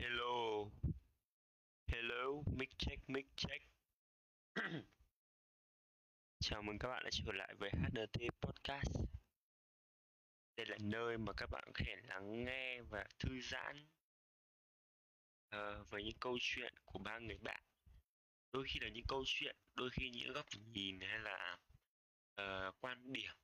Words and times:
Hello, 0.00 0.70
hello, 1.86 2.42
mic 2.56 2.78
check 2.78 3.08
mic 3.08 3.26
check. 3.36 3.64
Chào 6.40 6.62
mừng 6.62 6.78
các 6.78 6.88
bạn 6.88 7.04
đã 7.04 7.10
trở 7.12 7.32
lại 7.32 7.54
với 7.58 7.70
HNT 7.70 8.20
Podcast. 8.40 9.00
Đây 10.56 10.66
là 10.66 10.76
nơi 10.80 11.18
mà 11.18 11.32
các 11.36 11.50
bạn 11.50 11.64
có 11.66 11.84
thể 11.84 11.96
lắng 12.02 12.44
nghe 12.44 12.80
và 12.80 13.04
thư 13.18 13.40
giãn 13.40 13.86
uh, 15.56 15.90
với 15.90 16.04
những 16.04 16.18
câu 16.20 16.38
chuyện 16.40 16.74
của 16.84 16.98
ba 16.98 17.18
người 17.18 17.38
bạn. 17.38 17.62
Đôi 18.52 18.64
khi 18.68 18.80
là 18.80 18.88
những 18.88 19.06
câu 19.08 19.22
chuyện 19.26 19.56
đôi 19.74 19.90
khi 19.92 20.10
những 20.10 20.32
góc 20.32 20.46
nhìn 20.72 21.00
hay 21.00 21.18
là 21.18 21.58
uh, 22.42 22.74
quan 22.80 23.12
điểm 23.12 23.34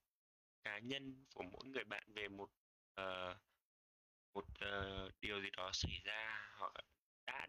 cá 0.62 0.78
nhân 0.78 1.24
của 1.34 1.42
mỗi 1.42 1.64
người 1.64 1.84
bạn 1.84 2.12
về 2.14 2.28
một 2.28 2.50
uh, 3.00 3.36
một 4.34 4.44
uh, 4.44 5.12
điều 5.20 5.40
gì 5.40 5.50
đó 5.56 5.70
xảy 5.72 6.00
ra 6.04 6.41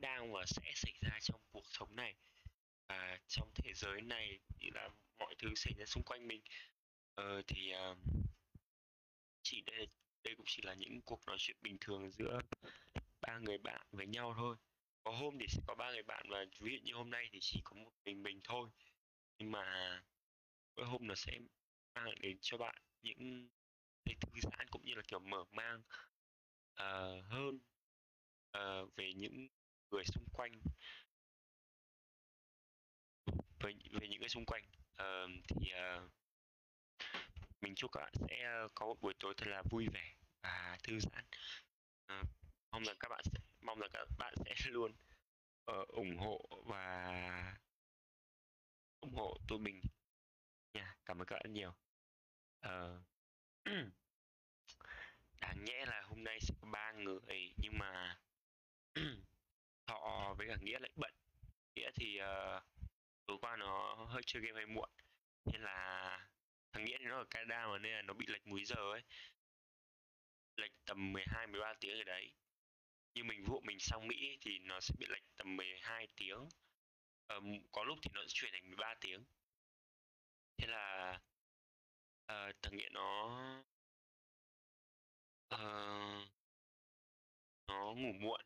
đang 0.03 0.33
và 0.33 0.45
sẽ 0.45 0.71
xảy 0.75 0.93
ra 1.01 1.19
trong 1.21 1.41
cuộc 1.51 1.65
sống 1.65 1.95
này. 1.95 2.15
Và 2.87 3.17
trong 3.27 3.51
thế 3.55 3.73
giới 3.73 4.01
này 4.01 4.39
như 4.59 4.69
là 4.73 4.89
mọi 5.19 5.35
thứ 5.39 5.49
xảy 5.55 5.73
ra 5.77 5.85
xung 5.85 6.03
quanh 6.03 6.27
mình. 6.27 6.41
Ờ, 7.15 7.41
thì 7.47 7.73
uh, 7.91 7.97
chỉ 9.43 9.61
đây 9.61 9.87
đây 10.23 10.35
cũng 10.35 10.45
chỉ 10.49 10.61
là 10.65 10.73
những 10.73 11.01
cuộc 11.01 11.25
nói 11.27 11.37
chuyện 11.39 11.57
bình 11.61 11.77
thường 11.81 12.11
giữa 12.11 12.39
ba 13.21 13.39
người 13.39 13.57
bạn 13.57 13.87
với 13.91 14.07
nhau 14.07 14.33
thôi. 14.37 14.55
Có 15.03 15.11
hôm 15.11 15.37
thì 15.39 15.45
sẽ 15.49 15.61
có 15.67 15.75
ba 15.75 15.91
người 15.91 16.03
bạn 16.03 16.25
và 16.29 16.45
ví 16.59 16.71
dụ 16.71 16.79
như 16.83 16.93
hôm 16.93 17.09
nay 17.09 17.29
thì 17.31 17.39
chỉ 17.41 17.61
có 17.63 17.75
một 17.75 17.91
mình 18.05 18.23
mình 18.23 18.39
thôi. 18.43 18.69
Nhưng 19.37 19.51
mà 19.51 20.01
mỗi 20.75 20.85
hôm 20.85 21.07
nó 21.07 21.15
sẽ 21.15 21.39
mang 21.95 22.21
đến 22.21 22.37
cho 22.41 22.57
bạn 22.57 22.75
những 23.01 23.49
cái 24.05 24.15
thư 24.21 24.39
giãn 24.41 24.67
cũng 24.71 24.85
như 24.85 24.93
là 24.95 25.01
kiểu 25.07 25.19
mở 25.19 25.43
mang 25.51 25.81
uh, 26.81 27.25
hơn 27.25 27.59
uh, 28.57 28.95
về 28.95 29.13
những 29.13 29.47
người 29.93 30.03
xung 30.05 30.25
quanh. 30.33 30.51
Về 33.59 33.73
về 33.91 34.07
những 34.07 34.19
người 34.19 34.29
xung 34.29 34.45
quanh 34.45 34.63
uh, 34.91 35.29
thì 35.47 35.71
uh, 35.73 36.11
mình 37.61 37.75
chúc 37.75 37.91
các 37.91 37.99
bạn 37.99 38.13
sẽ 38.29 38.67
có 38.75 38.85
một 38.85 39.01
buổi 39.01 39.13
tối 39.19 39.33
thật 39.37 39.47
là 39.47 39.63
vui 39.71 39.87
vẻ 39.93 40.15
và 40.41 40.77
thư 40.83 40.99
giãn. 40.99 41.25
Uh, 42.19 42.27
mong 42.71 42.83
rằng 42.83 42.95
các 42.99 43.09
bạn 43.09 43.23
sẽ 43.23 43.39
mong 43.61 43.79
rằng 43.79 43.89
các 43.93 44.07
bạn 44.17 44.33
sẽ 44.45 44.55
luôn 44.71 44.91
uh, 45.71 45.87
ủng 45.87 46.17
hộ 46.17 46.63
và 46.65 47.57
ủng 48.99 49.15
hộ 49.15 49.37
tụi 49.47 49.59
mình. 49.59 49.81
Nha 50.73 50.95
cảm 51.05 51.21
ơn 51.21 51.27
các 51.27 51.35
bạn 51.35 51.53
nhiều. 51.53 51.73
Uh, 52.67 53.01
đáng 55.41 55.63
nhẽ 55.63 55.85
là 55.85 56.01
hôm 56.01 56.23
nay 56.23 56.39
sẽ 56.41 56.53
có 56.61 56.67
ba 56.71 56.91
người 56.91 57.53
nhưng 57.57 57.77
mà 57.77 58.19
thọ 59.93 60.33
với 60.37 60.47
cả 60.47 60.57
nghĩa 60.61 60.79
lại 60.79 60.91
bận. 60.95 61.13
Nghĩa 61.75 61.91
thì 61.95 62.19
uh, 62.21 62.63
tối 63.25 63.38
qua 63.41 63.56
nó 63.57 63.95
hơi 64.09 64.21
chơi 64.25 64.44
game 64.44 64.56
hơi 64.56 64.65
muộn 64.65 64.89
nên 65.45 65.62
là 65.62 66.19
thằng 66.73 66.85
nghĩa 66.85 66.97
thì 67.00 67.06
nó 67.06 67.18
ở 67.18 67.25
Canada 67.29 67.68
mà 67.68 67.77
nên 67.77 67.91
là 67.91 68.01
nó 68.01 68.13
bị 68.13 68.25
lệch 68.27 68.47
múi 68.47 68.65
giờ 68.65 68.91
ấy. 68.91 69.01
Lệch 70.56 70.71
tầm 70.85 71.13
12 71.13 71.47
13 71.47 71.73
tiếng 71.79 71.97
ở 71.97 72.03
đấy. 72.03 72.31
Như 73.13 73.23
mình 73.23 73.44
vụ 73.44 73.62
mình 73.62 73.79
sang 73.79 74.07
Mỹ 74.07 74.38
thì 74.41 74.59
nó 74.59 74.79
sẽ 74.81 74.95
bị 75.00 75.06
lệch 75.09 75.23
tầm 75.38 75.56
12 75.57 76.07
tiếng. 76.15 76.50
Um, 77.27 77.59
có 77.71 77.83
lúc 77.83 78.00
thì 78.01 78.09
nó 78.13 78.21
sẽ 78.21 78.27
chuyển 78.33 78.51
thành 78.53 78.68
13 78.68 78.95
tiếng. 79.01 79.23
Thế 80.57 80.68
là 80.68 81.12
uh, 82.31 82.56
thằng 82.62 82.77
nghĩa 82.77 82.89
nó 82.91 83.39
uh, 85.56 86.27
nó 87.68 87.94
ngủ 87.95 88.13
muộn 88.19 88.41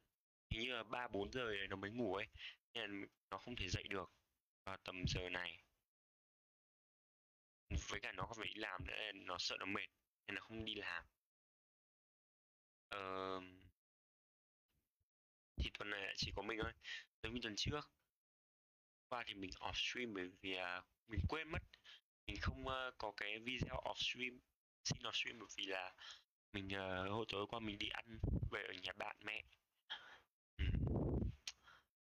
như 0.50 0.74
là 0.74 0.84
ba 0.84 1.08
bốn 1.08 1.32
giờ 1.32 1.52
nó 1.70 1.76
mới 1.76 1.92
ngủ 1.92 2.16
ấy 2.16 2.28
nên 2.74 3.02
là 3.02 3.08
nó 3.30 3.38
không 3.38 3.56
thể 3.56 3.70
dậy 3.70 3.84
được 3.90 4.12
vào 4.66 4.78
tầm 4.78 5.04
giờ 5.08 5.30
này. 5.30 5.64
Với 7.90 8.00
cả 8.00 8.12
nó 8.12 8.24
còn 8.24 8.38
phải 8.38 8.48
đi 8.48 8.60
làm 8.60 8.88
nữa 8.88 9.12
nó 9.14 9.38
sợ 9.40 9.58
nó 9.60 9.66
mệt 9.66 9.88
nên 10.28 10.36
là 10.36 10.42
không 10.42 10.66
đi 10.66 10.76
làm. 10.76 11.06
Ờ... 12.90 13.42
thì 15.58 15.70
tuần 15.74 15.90
này 15.90 16.14
chỉ 16.18 16.32
có 16.36 16.42
mình 16.42 16.60
thôi. 16.64 16.72
Giống 17.24 17.34
như 17.34 17.40
tuần 17.44 17.56
trước. 17.58 17.92
Qua 19.10 19.24
thì 19.28 19.34
mình 19.34 19.50
off 19.50 19.74
stream 19.74 20.14
bởi 20.14 20.30
vì 20.42 20.56
à, 20.56 20.82
mình 21.08 21.22
quên 21.30 21.52
mất. 21.52 21.64
Mình 22.28 22.38
không 22.42 22.66
uh, 22.66 22.94
có 22.98 23.14
cái 23.18 23.40
video 23.40 23.82
off 23.84 23.96
stream 23.96 24.40
xin 24.84 25.02
off 25.02 25.12
stream 25.12 25.40
bởi 25.40 25.48
vì 25.58 25.66
là 25.66 25.94
mình 26.54 26.68
uh, 26.68 27.12
hồi 27.12 27.26
tối 27.30 27.46
qua 27.50 27.60
mình 27.60 27.78
đi 27.78 27.90
ăn 27.90 28.20
về 28.52 28.64
ở 28.68 28.74
nhà 28.74 28.94
bạn 28.94 29.18
mẹ 29.26 29.44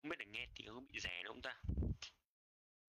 không 0.04 0.10
biết 0.10 0.20
là 0.20 0.26
nghe 0.26 0.48
tiếng 0.56 0.68
có 0.68 0.80
bị 0.80 1.00
rẻ 1.00 1.24
nữa 1.24 1.28
không 1.28 1.42
ta 1.42 1.62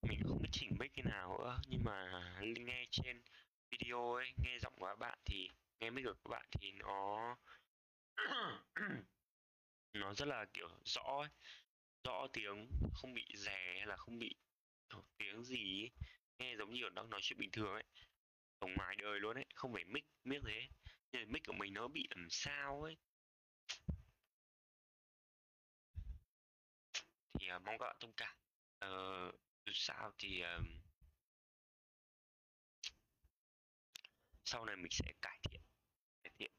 mình 0.08 0.20
không 0.28 0.42
biết 0.42 0.48
chỉnh 0.52 0.70
mic 0.80 0.90
cái 0.94 1.04
nào 1.04 1.38
nữa, 1.38 1.60
nhưng 1.68 1.84
mà 1.84 2.22
nghe 2.40 2.84
trên 2.90 3.22
video 3.70 4.14
ấy, 4.14 4.32
nghe 4.44 4.58
giọng 4.58 4.72
của 4.78 4.86
các 4.86 4.98
bạn 4.98 5.18
thì, 5.24 5.48
nghe 5.80 5.90
mic 5.90 6.04
của 6.04 6.14
các 6.24 6.30
bạn 6.30 6.48
thì 6.50 6.72
nó 6.72 7.36
nó 9.92 10.14
rất 10.14 10.28
là, 10.28 10.44
kiểu, 10.52 10.68
rõ 10.84 11.20
ấy. 11.20 11.28
rõ 12.04 12.26
tiếng, 12.32 12.68
không 12.94 13.14
bị 13.14 13.26
rè 13.36 13.74
hay 13.78 13.86
là 13.86 13.96
không 13.96 14.18
bị 14.18 14.34
tiếng 15.18 15.44
gì 15.44 15.82
ấy. 15.82 15.90
nghe 16.38 16.56
giống 16.56 16.72
như 16.74 16.88
đang 16.88 17.10
nói 17.10 17.20
chuyện 17.22 17.38
bình 17.38 17.50
thường 17.52 17.72
ấy 17.72 17.84
tổng 18.60 18.74
ngoài 18.76 18.96
đời 18.96 19.20
luôn 19.20 19.36
ấy, 19.36 19.46
không 19.54 19.72
phải 19.72 19.84
mic 19.84 20.04
mic 20.24 20.42
thế 20.46 20.68
nhưng 21.12 21.32
mic 21.32 21.42
của 21.46 21.52
mình 21.52 21.74
nó 21.74 21.88
bị 21.88 22.08
làm 22.10 22.26
sao 22.30 22.82
ấy 22.82 22.96
thì 27.40 27.46
uh, 27.56 27.62
mong 27.62 27.78
các 27.78 27.84
bạn 27.86 27.96
thông 28.00 28.12
cảm. 28.16 28.36
Uh, 28.84 29.34
dù 29.66 29.72
sao 29.74 30.12
thì 30.18 30.42
uh, 30.42 30.66
sau 34.44 34.64
này 34.64 34.76
mình 34.76 34.90
sẽ 34.90 35.12
cải 35.22 35.38
thiện 35.42 35.60
cải 36.22 36.32
thiện. 36.38 36.52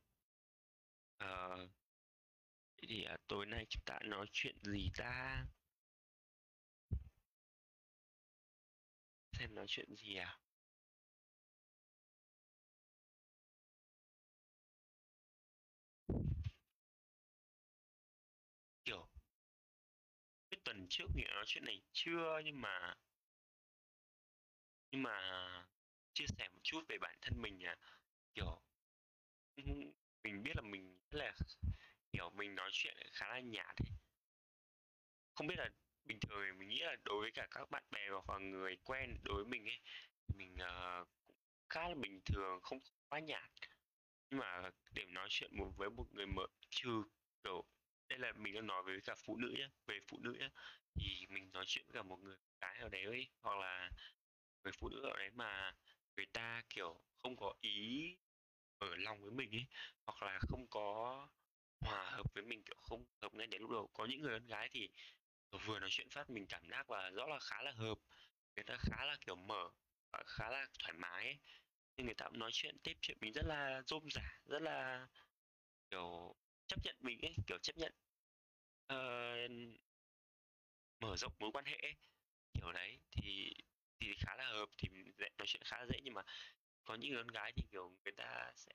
Uh, 1.24 1.70
thì 2.78 3.06
uh, 3.14 3.20
tối 3.28 3.46
nay 3.46 3.66
chúng 3.70 3.84
ta 3.86 4.00
nói 4.04 4.28
chuyện 4.32 4.56
gì 4.64 4.92
ta? 4.98 5.46
Xem 9.32 9.56
nói 9.56 9.66
chuyện 9.68 9.96
gì 9.96 10.16
à? 10.16 10.40
Trước 20.98 21.16
nghĩa 21.16 21.28
nói 21.34 21.44
chuyện 21.48 21.66
này 21.66 21.82
chưa 21.94 22.42
nhưng 22.46 22.62
mà 22.62 22.96
nhưng 24.92 25.04
mà 25.04 25.18
chia 26.14 26.26
sẻ 26.28 26.50
một 26.54 26.60
chút 26.64 26.82
về 26.88 26.98
bản 26.98 27.18
thân 27.22 27.42
mình 27.42 27.64
à 27.64 27.76
kiểu 28.34 28.62
mình 30.24 30.44
biết 30.44 30.56
là 30.56 30.62
mình 30.62 31.00
rất 31.12 31.20
là 31.20 31.34
kiểu 32.12 32.30
mình 32.30 32.56
nói 32.56 32.70
chuyện 32.74 32.98
khá 33.12 33.28
là 33.28 33.40
nhạt 33.40 33.76
ấy. 33.78 33.92
Không 35.36 35.48
biết 35.48 35.56
là 35.58 35.70
bình 36.06 36.20
thường 36.20 36.58
mình 36.58 36.70
nghĩ 36.70 36.80
là 36.80 36.96
đối 37.04 37.22
với 37.22 37.32
cả 37.32 37.48
các 37.52 37.70
bạn 37.72 37.84
bè 37.92 38.10
hoặc 38.10 38.30
là 38.30 38.38
người 38.38 38.78
quen 38.84 39.18
đối 39.24 39.36
với 39.36 39.46
mình 39.46 39.66
ấy 39.66 39.80
mình 40.36 40.56
uh, 40.56 41.08
khá 41.70 41.90
là 41.90 41.96
bình 41.96 42.22
thường 42.26 42.60
không 42.62 42.80
quá 43.10 43.20
nhạt. 43.20 43.52
Nhưng 44.30 44.40
mà 44.40 44.70
để 44.92 45.06
nói 45.06 45.28
chuyện 45.30 45.58
một 45.58 45.72
với 45.78 45.90
một 45.90 46.14
người 46.14 46.26
mới 46.26 46.48
trừ 46.70 47.04
kiểu 47.44 47.66
đây 48.20 48.34
là 48.34 48.40
mình 48.40 48.54
đang 48.54 48.68
nói 48.68 48.84
với 48.84 49.00
cả 49.04 49.16
phụ 49.26 49.38
nữ 49.38 49.50
nhé 49.58 49.70
về 49.88 50.00
phụ 50.08 50.20
nữ 50.22 50.34
nhé 50.40 50.50
thì 50.96 51.26
mình 51.30 51.52
nói 51.54 51.64
chuyện 51.68 51.86
với 51.88 51.94
cả 51.96 52.04
một 52.04 52.18
người 52.24 52.38
cái 52.60 52.80
ở 52.80 52.90
đấy 52.90 53.04
ấy, 53.06 53.28
hoặc 53.42 53.58
là 53.60 53.92
người 54.64 54.74
phụ 54.80 54.90
nữ 54.90 55.02
ở 55.04 55.18
đấy 55.18 55.30
mà 55.34 55.74
người 56.18 56.26
ta 56.34 56.64
kiểu 56.70 57.02
không 57.24 57.38
có 57.38 57.54
ý 57.62 58.18
ở 58.78 58.96
lòng 58.96 59.22
với 59.22 59.32
mình 59.32 59.52
ấy 59.52 59.66
hoặc 60.06 60.24
là 60.24 60.40
không 60.50 60.68
có 60.70 61.30
hòa 61.80 62.12
hợp 62.12 62.34
với 62.34 62.44
mình 62.44 62.64
kiểu 62.66 62.76
không 62.82 63.06
hợp 63.22 63.34
ngay 63.34 63.48
đến 63.48 63.62
lúc 63.62 63.72
đầu 63.72 63.90
có 63.94 64.06
những 64.06 64.22
người 64.22 64.40
con 64.40 64.48
gái 64.48 64.70
thì 64.72 64.90
vừa 65.68 65.80
nói 65.80 65.90
chuyện 65.92 66.08
phát 66.12 66.30
mình 66.30 66.46
cảm 66.50 66.64
giác 66.72 66.92
là 66.92 67.10
rõ 67.12 67.28
là 67.28 67.40
khá 67.40 67.64
là 67.64 67.72
hợp 67.72 67.96
người 68.56 68.64
ta 68.66 68.78
khá 68.80 69.06
là 69.06 69.18
kiểu 69.28 69.36
mở 69.36 69.70
và 70.12 70.24
khá 70.28 70.50
là 70.50 70.68
thoải 70.80 70.94
mái 70.94 71.26
ấy. 71.26 71.40
nhưng 71.98 72.06
người 72.06 72.16
ta 72.16 72.26
cũng 72.30 72.40
nói 72.40 72.50
chuyện 72.54 72.78
tiếp 72.84 72.94
chuyện 73.02 73.18
mình 73.22 73.34
rất 73.34 73.46
là 73.46 73.82
rôm 73.88 74.04
rả 74.12 74.40
rất 74.46 74.62
là 74.62 75.08
kiểu 75.92 76.36
chấp 76.68 76.80
nhận 76.84 76.96
mình 77.00 77.20
ấy 77.22 77.36
kiểu 77.48 77.58
chấp 77.60 77.78
nhận 77.78 77.94
uh, 78.94 79.52
mở 81.00 81.16
rộng 81.18 81.34
mối 81.40 81.52
quan 81.54 81.66
hệ 81.66 81.78
ấy. 81.82 81.96
kiểu 82.54 82.72
đấy 82.72 83.00
thì 83.12 83.54
thì 84.00 84.14
khá 84.18 84.36
là 84.36 84.46
hợp 84.46 84.70
thì 84.78 84.90
nói 85.20 85.46
chuyện 85.48 85.64
khá 85.66 85.78
là 85.78 85.86
dễ 85.86 86.00
nhưng 86.04 86.14
mà 86.14 86.22
có 86.86 86.96
những 86.96 87.16
con 87.16 87.28
gái 87.28 87.52
thì 87.56 87.64
kiểu 87.72 87.90
người 88.04 88.14
ta 88.18 88.52
sẽ 88.56 88.72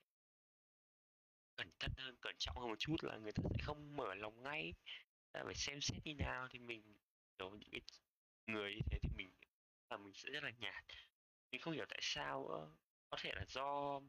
cẩn 1.56 1.70
thận 1.78 1.92
hơn 1.96 2.16
cẩn 2.20 2.34
trọng 2.38 2.56
hơn 2.56 2.68
một 2.68 2.78
chút 2.78 2.96
là 3.02 3.16
người 3.16 3.32
ta 3.32 3.42
sẽ 3.50 3.56
không 3.64 3.96
mở 3.96 4.14
lòng 4.14 4.42
ngay 4.42 4.74
ta 5.32 5.42
phải 5.44 5.54
xem 5.54 5.80
xét 5.80 5.98
như 6.04 6.14
nào 6.14 6.48
thì 6.50 6.58
mình 6.58 6.98
kiểu 7.38 7.50
những 7.50 7.70
cái 7.72 7.80
người 8.46 8.74
như 8.74 8.80
thế 8.90 8.98
thì 9.02 9.08
mình 9.16 9.30
là 9.90 9.96
mình 9.96 10.14
sẽ 10.14 10.30
rất 10.30 10.44
là 10.44 10.50
nhạt 10.50 10.84
mình 11.50 11.60
không 11.60 11.74
hiểu 11.74 11.86
tại 11.88 11.98
sao 12.02 12.48
có 13.10 13.16
thể 13.20 13.32
là 13.34 13.44
do 13.48 14.00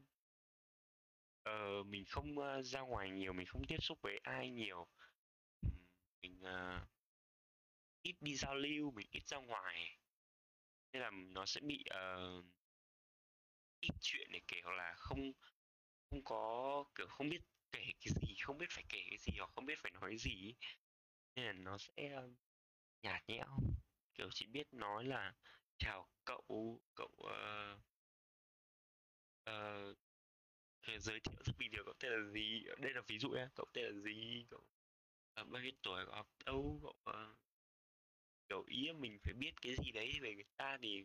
uh, 1.48 1.86
mình 1.86 2.04
không 2.08 2.38
uh, 2.38 2.64
ra 2.64 2.80
ngoài 2.80 3.10
nhiều 3.10 3.32
mình 3.32 3.46
không 3.46 3.66
tiếp 3.68 3.82
xúc 3.82 3.98
với 4.02 4.20
ai 4.22 4.50
nhiều 4.50 4.86
mình 6.22 6.40
uh, 6.42 6.88
ít 8.02 8.16
đi 8.20 8.36
giao 8.36 8.54
lưu 8.54 8.90
mình 8.90 9.06
ít 9.10 9.26
ra 9.26 9.38
ngoài. 9.38 9.98
Nên 10.92 11.02
là 11.02 11.10
nó 11.10 11.46
sẽ 11.46 11.60
bị 11.60 11.84
uh, 11.90 12.44
ít 13.80 13.90
chuyện 14.00 14.28
để 14.32 14.40
kể 14.48 14.60
hoặc 14.64 14.72
là 14.72 14.94
không 14.96 15.32
không 16.10 16.24
có 16.24 16.84
kiểu 16.94 17.06
không 17.06 17.28
biết 17.28 17.40
kể 17.72 17.92
cái 18.00 18.12
gì 18.20 18.36
không 18.42 18.58
biết 18.58 18.66
phải 18.70 18.84
kể 18.88 19.02
cái 19.08 19.18
gì 19.18 19.32
hoặc 19.38 19.50
không 19.54 19.66
biết 19.66 19.78
phải 19.78 19.92
nói 19.92 20.16
gì 20.18 20.54
nên 21.34 21.46
là 21.46 21.52
nó 21.52 21.78
sẽ 21.78 22.18
uh, 22.18 22.32
nhạt 23.02 23.22
nhẽo. 23.28 23.58
Kiểu 24.14 24.28
chỉ 24.34 24.46
biết 24.46 24.66
nói 24.72 25.04
là 25.04 25.34
chào 25.78 26.08
cậu 26.24 26.80
cậu 26.94 27.10
uh, 27.16 27.80
uh, 29.50 29.96
giới 31.00 31.20
thiệu 31.20 31.42
rất 31.44 31.52
bình 31.58 31.70
thường 31.76 31.84
cậu 31.84 31.94
tên 31.98 32.12
là 32.12 32.32
gì? 32.32 32.64
Đây 32.78 32.92
là 32.94 33.02
ví 33.06 33.18
dụ 33.18 33.30
nhé 33.30 33.48
cậu 33.54 33.66
tên 33.72 33.84
là 33.84 34.00
gì? 34.04 34.46
Cậu 34.50 34.64
mấy 35.36 35.44
bao 35.44 35.62
nhiêu 35.62 35.72
tuổi 35.82 36.04
học 36.10 36.26
đâu 36.46 36.80
cậu 36.82 36.94
ờ, 37.04 37.36
kiểu 38.48 38.64
ý 38.66 38.92
mình 38.92 39.18
phải 39.24 39.34
biết 39.34 39.50
cái 39.62 39.74
gì 39.84 39.92
đấy 39.92 40.18
về 40.22 40.34
người 40.34 40.44
ta 40.56 40.78
thì 40.82 41.04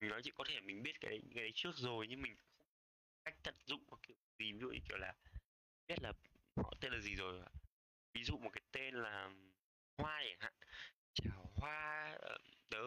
mình 0.00 0.10
nói 0.10 0.20
chỉ 0.24 0.30
có 0.36 0.44
thể 0.48 0.60
mình 0.60 0.82
biết 0.82 0.92
cái 1.00 1.10
đấy, 1.10 1.20
cái 1.34 1.44
đấy 1.44 1.52
trước 1.54 1.72
rồi 1.76 2.06
nhưng 2.10 2.22
mình 2.22 2.36
cách 3.24 3.36
tận 3.44 3.54
dụng 3.66 3.84
một 3.90 3.98
kiểu 4.02 4.16
gì 4.40 4.52
ví 4.52 4.58
dụ 4.60 4.68
như 4.70 4.78
kiểu 4.88 4.98
là 4.98 5.14
biết 5.88 6.02
là 6.02 6.12
họ 6.56 6.74
tên 6.80 6.92
là 6.92 7.00
gì 7.00 7.16
rồi 7.16 7.42
ví 8.14 8.24
dụ 8.24 8.38
một 8.38 8.50
cái 8.54 8.62
tên 8.72 8.94
là 8.94 9.30
hoa 9.98 10.22
chẳng 10.24 10.38
hạn. 10.40 10.54
Chào 11.14 11.52
hoa 11.56 12.12
ờ, 12.20 12.38
tớ 12.70 12.78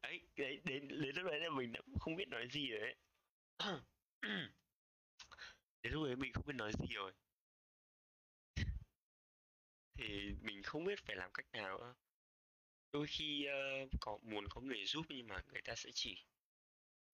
ấy 0.00 0.20
đấy 0.36 0.60
đến 0.64 0.88
đến 0.88 1.16
lúc 1.16 1.24
đấy 1.26 1.40
là 1.40 1.50
mình 1.50 1.72
đã 1.72 1.80
không 2.00 2.16
biết 2.16 2.28
nói 2.28 2.48
gì 2.52 2.68
rồi 2.70 2.80
đấy 2.80 2.96
đến 5.82 5.92
lúc 5.92 6.04
đấy 6.04 6.16
mình 6.16 6.32
không 6.32 6.46
biết 6.46 6.54
nói 6.56 6.72
gì 6.72 6.94
rồi 6.94 7.12
thì 9.98 10.34
mình 10.42 10.62
không 10.62 10.84
biết 10.84 10.98
phải 11.06 11.16
làm 11.16 11.32
cách 11.32 11.46
nào 11.52 11.94
đôi 12.92 13.06
khi 13.06 13.46
uh, 13.48 13.90
có 14.00 14.18
muốn 14.22 14.48
có 14.50 14.60
người 14.60 14.84
giúp 14.86 15.06
nhưng 15.08 15.26
mà 15.26 15.42
người 15.52 15.62
ta 15.62 15.74
sẽ 15.74 15.90
chỉ 15.94 16.24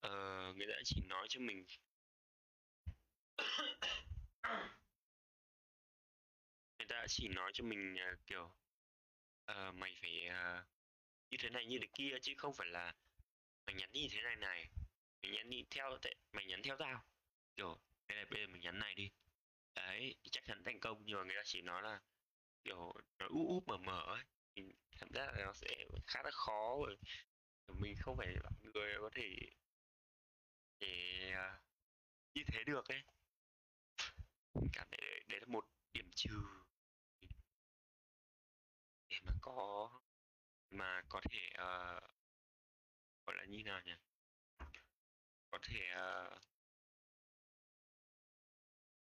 uh, 0.06 0.56
người 0.56 0.66
ta 0.66 0.74
chỉ 0.84 1.02
nói 1.08 1.26
cho 1.28 1.40
mình. 1.40 1.64
Người 6.78 6.86
ta 6.88 7.06
chỉ 7.08 7.28
nói 7.28 7.50
cho 7.54 7.64
mình 7.64 7.96
uh, 8.12 8.26
kiểu 8.26 8.54
uh, 9.50 9.74
mày 9.74 9.96
phải 10.00 10.28
uh, 10.28 10.66
như 11.30 11.36
thế 11.40 11.50
này 11.50 11.66
như 11.66 11.78
thế 11.80 11.86
kia 11.94 12.18
chứ 12.22 12.34
không 12.36 12.54
phải 12.54 12.68
là 12.68 12.94
mày 13.66 13.74
nhắn 13.74 13.90
như 13.92 14.08
thế 14.10 14.22
này 14.22 14.36
này 14.36 14.68
mày 15.22 15.32
nhắn 15.32 15.50
đi 15.50 15.64
theo 15.70 15.98
mày 16.32 16.46
nhắn 16.46 16.62
theo 16.62 16.76
tao. 16.76 17.04
Kiểu 17.56 17.80
đây 18.08 18.18
là 18.18 18.24
bây 18.30 18.40
giờ 18.40 18.46
mình 18.46 18.62
nhắn 18.62 18.78
này 18.78 18.94
đi. 18.94 19.10
Đấy 19.74 20.14
chắc 20.30 20.44
chắn 20.46 20.62
thành 20.64 20.80
công 20.80 21.02
nhưng 21.04 21.18
mà 21.18 21.24
người 21.24 21.36
ta 21.36 21.42
chỉ 21.44 21.62
nói 21.62 21.82
là 21.82 22.00
kiểu 22.64 22.92
nó 23.18 23.26
úp 23.28 23.48
úp 23.48 23.68
mở 23.68 23.78
mở 23.78 24.00
ấy 24.00 24.24
mình 24.54 24.72
cảm 24.98 25.08
giác 25.14 25.26
là 25.26 25.44
nó 25.44 25.52
sẽ 25.52 25.68
khá 26.06 26.22
là 26.24 26.30
khó 26.30 26.76
rồi. 26.86 26.96
Mình 27.68 27.94
không 28.00 28.16
phải 28.16 28.28
là 28.42 28.50
người 28.60 28.94
có 29.00 29.10
thể 29.14 29.36
để 30.80 31.30
à, 31.34 31.60
như 32.34 32.42
thế 32.46 32.64
được 32.64 32.88
ấy. 32.88 33.02
Mình 34.54 34.70
cảm 34.72 34.86
thấy 34.90 35.00
đấy, 35.00 35.20
đấy 35.28 35.40
là 35.40 35.46
một 35.46 35.64
điểm 35.92 36.10
trừ. 36.14 36.42
Để 39.08 39.16
mà 39.24 39.32
có 39.40 39.90
mà 40.70 41.02
có 41.08 41.20
thể 41.30 41.48
uh, 41.52 42.02
gọi 43.26 43.36
là 43.36 43.44
như 43.44 43.62
nào 43.64 43.80
nhỉ? 43.84 43.92
Có 45.50 45.58
thể 45.62 45.80
uh, 45.92 46.42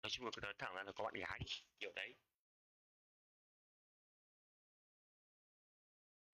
nói 0.02 0.10
chung 0.10 0.24
là 0.24 0.30
cứ 0.36 0.40
nói 0.40 0.54
thẳng 0.58 0.74
ra 0.74 0.82
là 0.82 0.92
có 0.92 1.04
bạn 1.04 1.14
gái 1.14 1.40
đi 1.44 1.52
kiểu 1.78 1.92
đấy. 1.96 2.14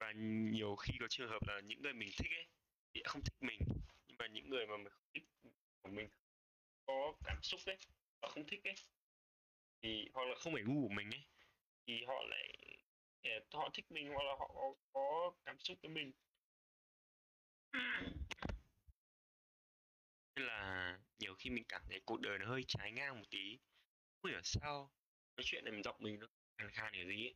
Và 0.01 0.13
nhiều 0.53 0.77
khi 0.77 0.93
có 1.01 1.07
trường 1.11 1.31
hợp 1.31 1.43
là 1.47 1.61
những 1.61 1.83
người 1.83 1.93
mình 1.93 2.09
thích 2.17 2.31
ấy, 2.31 2.47
thì 2.95 3.03
không 3.05 3.23
thích 3.25 3.37
mình. 3.41 3.61
Nhưng 4.09 4.17
mà 4.19 4.27
những 4.27 4.51
người 4.51 4.67
mà 4.67 4.77
mình 4.77 4.89
không 4.93 5.09
thích 5.15 5.25
của 5.83 5.91
mình 5.91 6.09
có 6.87 7.15
cảm 7.25 7.43
xúc 7.43 7.61
ấy 7.67 7.77
và 8.23 8.29
không 8.29 8.47
thích 8.47 8.65
ấy, 8.65 8.75
thì 9.83 10.09
hoặc 10.15 10.25
là 10.29 10.35
không 10.35 10.53
phải 10.53 10.63
gu 10.63 10.89
của 10.89 10.95
mình 10.95 11.11
ấy, 11.11 11.25
thì 11.87 12.05
họ 12.07 12.23
lại 12.31 12.49
ờ, 13.23 13.31
họ 13.53 13.71
thích 13.75 13.85
mình 13.91 14.09
hoặc 14.09 14.23
là 14.25 14.33
họ 14.39 14.75
có 14.93 15.33
cảm 15.45 15.59
xúc 15.59 15.79
với 15.83 15.91
mình. 15.91 16.13
Nên 20.37 20.47
là 20.47 20.99
nhiều 21.19 21.35
khi 21.39 21.51
mình 21.51 21.65
cảm 21.69 21.83
thấy 21.89 22.01
cuộc 22.05 22.21
đời 22.21 22.39
nó 22.39 22.47
hơi 22.47 22.65
trái 22.69 22.93
ngang 22.93 23.19
một 23.19 23.27
tí. 23.31 23.59
Không 24.23 24.31
hiểu 24.31 24.41
sao, 24.45 24.93
nói 25.37 25.45
chuyện 25.45 25.65
này 25.65 25.73
mình 25.73 25.83
giọng 25.83 25.97
mình 25.99 26.19
nó 26.21 26.27
khàn 26.59 26.71
khan 26.71 26.93
kiểu 26.95 27.09
gì 27.09 27.27
ấy 27.27 27.35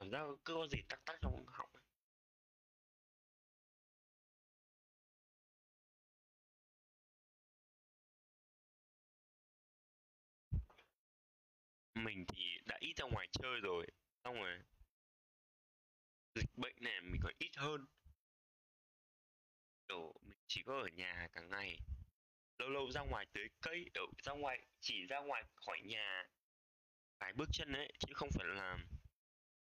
cảm 0.00 0.10
giác 0.10 0.18
cứ 0.44 0.54
có 0.54 0.66
gì 0.66 0.78
tắc 0.88 1.04
tắc 1.04 1.16
trong 1.22 1.44
họng 1.46 1.68
mình 11.94 12.24
thì 12.28 12.58
đã 12.66 12.76
ít 12.80 12.94
ra 12.96 13.04
ngoài 13.04 13.28
chơi 13.32 13.60
rồi, 13.62 13.86
xong 14.24 14.34
rồi 14.34 14.58
dịch 16.34 16.50
bệnh 16.56 16.76
này 16.80 17.00
mình 17.00 17.20
còn 17.22 17.32
ít 17.38 17.50
hơn. 17.56 17.86
Kiểu, 19.88 20.14
mình 20.22 20.38
chỉ 20.46 20.62
có 20.66 20.80
ở 20.80 20.88
nhà 20.88 21.28
cả 21.32 21.40
ngày. 21.40 21.78
Lâu 22.58 22.68
lâu 22.68 22.90
ra 22.90 23.00
ngoài 23.02 23.26
tưới 23.32 23.48
cây 23.60 23.84
ở 23.94 24.02
ra 24.22 24.32
ngoài, 24.32 24.66
chỉ 24.80 25.06
ra 25.06 25.20
ngoài 25.20 25.44
khỏi 25.54 25.80
nhà 25.84 26.24
vài 27.20 27.32
bước 27.32 27.48
chân 27.52 27.72
ấy, 27.72 27.92
chứ 27.98 28.14
không 28.14 28.28
phải 28.32 28.46
là 28.48 28.78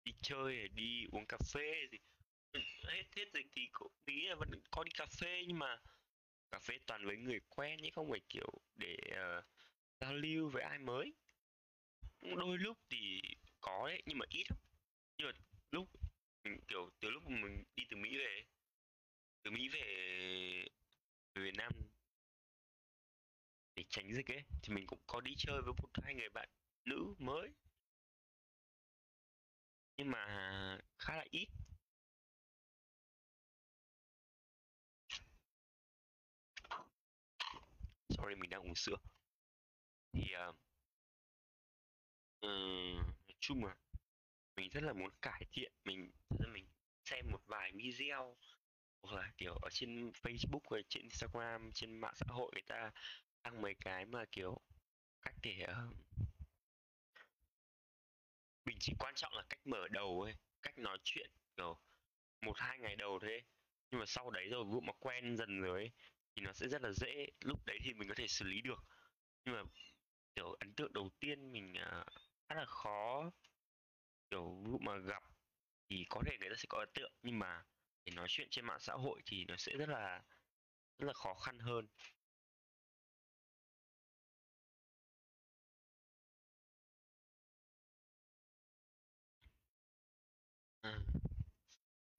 đi 0.04 0.14
chơi 0.22 0.68
đi 0.68 1.06
uống 1.12 1.26
cà 1.26 1.38
phê 1.54 1.88
gì. 1.92 1.98
Hết 2.84 3.04
hết 3.16 3.26
dịch 3.34 3.48
thì 3.52 3.68
cũng 3.72 3.92
nghĩ 4.08 4.28
là 4.28 4.36
vẫn 4.36 4.50
có 4.72 4.84
đi 4.84 4.92
cà 4.96 5.06
phê 5.06 5.44
nhưng 5.48 5.60
mà 5.60 5.82
cà 6.52 6.60
phê 6.60 6.80
toàn 6.86 7.06
với 7.06 7.18
người 7.18 7.40
quen 7.50 7.80
chứ 7.84 7.90
không 7.94 8.10
phải 8.10 8.22
kiểu 8.30 8.50
để 8.76 8.98
uh, 9.12 9.46
giao 10.00 10.14
lưu 10.14 10.50
với 10.50 10.64
ai 10.64 10.80
mới. 10.80 11.14
Đôi 12.22 12.58
lúc 12.58 12.78
thì 12.90 13.22
có 13.62 13.88
đấy 13.88 14.02
nhưng 14.06 14.18
mà 14.18 14.26
ít 14.30 14.44
lắm. 14.50 14.60
Nhưng 15.18 15.28
mà 15.28 15.34
lúc 15.72 15.90
mình 16.44 16.60
kiểu 16.68 16.90
từ 17.00 17.10
lúc 17.10 17.24
mình 17.30 17.64
đi 17.76 17.84
từ 17.90 17.98
mỹ 17.98 18.18
về 18.18 18.44
từ 19.44 19.52
mỹ 19.52 19.70
về 19.70 19.84
về 21.34 21.44
việt 21.44 21.56
nam 21.58 21.72
để 23.76 23.84
tránh 23.90 24.14
dịch 24.14 24.32
ấy 24.32 24.44
thì 24.64 24.74
mình 24.74 24.88
cũng 24.88 25.00
có 25.08 25.22
đi 25.22 25.34
chơi 25.38 25.62
với 25.62 25.74
một 25.82 25.90
hai 26.04 26.16
người 26.16 26.30
bạn 26.30 26.50
nữ 26.86 27.16
mới 27.20 27.50
nhưng 29.98 30.12
mà 30.12 30.20
khá 31.00 31.16
là 31.18 31.26
ít. 31.32 31.48
Sorry 38.10 38.36
mình 38.36 38.50
đang 38.50 38.62
uống 38.62 38.76
sữa. 38.76 38.96
Thì 40.14 40.24
uh, 40.50 40.56
uh, 42.46 43.04
nói 43.28 43.36
chung 43.40 43.66
là 43.66 43.76
mình 44.56 44.70
rất 44.70 44.84
là 44.84 44.94
muốn 44.94 45.10
cải 45.22 45.46
thiện 45.52 45.74
mình 45.84 46.12
mình 46.48 46.68
xem 47.06 47.26
một 47.32 47.42
vài 47.48 47.72
video 47.76 48.36
hoặc 49.02 49.18
là 49.22 49.32
kiểu 49.38 49.54
ở 49.54 49.70
trên 49.72 50.12
Facebook 50.12 50.72
hay 50.72 50.84
trên 50.90 51.04
Instagram 51.04 51.72
trên 51.74 52.00
mạng 52.00 52.14
xã 52.16 52.26
hội 52.30 52.52
người 52.54 52.64
ta 52.68 52.92
đăng 53.44 53.62
mấy 53.62 53.76
cái 53.80 54.06
mà 54.06 54.26
kiểu 54.32 54.62
cách 55.22 55.36
để 55.42 55.66
uh, 55.72 55.96
mình 58.66 58.78
chỉ 58.80 58.94
quan 59.00 59.14
trọng 59.16 59.34
là 59.34 59.44
cách 59.50 59.68
mở 59.68 59.88
đầu 59.92 60.22
ấy 60.22 60.34
cách 60.62 60.78
nói 60.78 60.98
chuyện 61.04 61.32
kiểu 61.58 61.80
một 62.42 62.58
hai 62.58 62.80
ngày 62.80 62.96
đầu 62.96 63.20
thế 63.22 63.42
nhưng 63.94 64.00
mà 64.00 64.06
sau 64.06 64.30
đấy 64.30 64.48
rồi 64.48 64.64
vụ 64.64 64.82
mà 64.82 64.94
quen 65.00 65.38
dần 65.38 65.62
rồi 65.62 65.80
ấy, 65.80 65.92
thì 66.36 66.42
nó 66.42 66.54
sẽ 66.54 66.68
rất 66.68 66.82
là 66.82 66.92
dễ. 66.92 67.28
Lúc 67.40 67.66
đấy 67.66 67.80
thì 67.84 67.94
mình 67.94 68.10
có 68.10 68.16
thể 68.18 68.28
xử 68.28 68.46
lý 68.46 68.62
được. 68.62 68.86
Nhưng 69.46 69.56
mà 69.56 69.64
kiểu 70.36 70.54
ấn 70.60 70.74
tượng 70.74 70.94
đầu 70.94 71.10
tiên 71.20 71.52
mình 71.52 71.74
uh, 71.74 72.08
khá 72.50 72.56
là 72.56 72.66
khó. 72.66 73.32
Kiểu 74.30 74.62
vụ 74.64 74.78
mà 74.80 74.98
gặp 74.98 75.24
thì 75.90 76.06
có 76.10 76.22
thể 76.26 76.38
người 76.40 76.50
ta 76.50 76.56
sẽ 76.58 76.66
có 76.70 76.80
ấn 76.80 76.90
tượng 76.94 77.14
nhưng 77.22 77.40
mà 77.40 77.64
để 78.06 78.14
nói 78.16 78.28
chuyện 78.30 78.48
trên 78.52 78.66
mạng 78.66 78.80
xã 78.80 78.94
hội 78.94 79.22
thì 79.26 79.46
nó 79.46 79.58
sẽ 79.58 79.74
rất 79.78 79.90
là 79.90 80.24
rất 81.00 81.08
là 81.08 81.14
khó 81.14 81.34
khăn 81.34 81.60
hơn. 81.60 81.88
Ừ. 90.84 90.90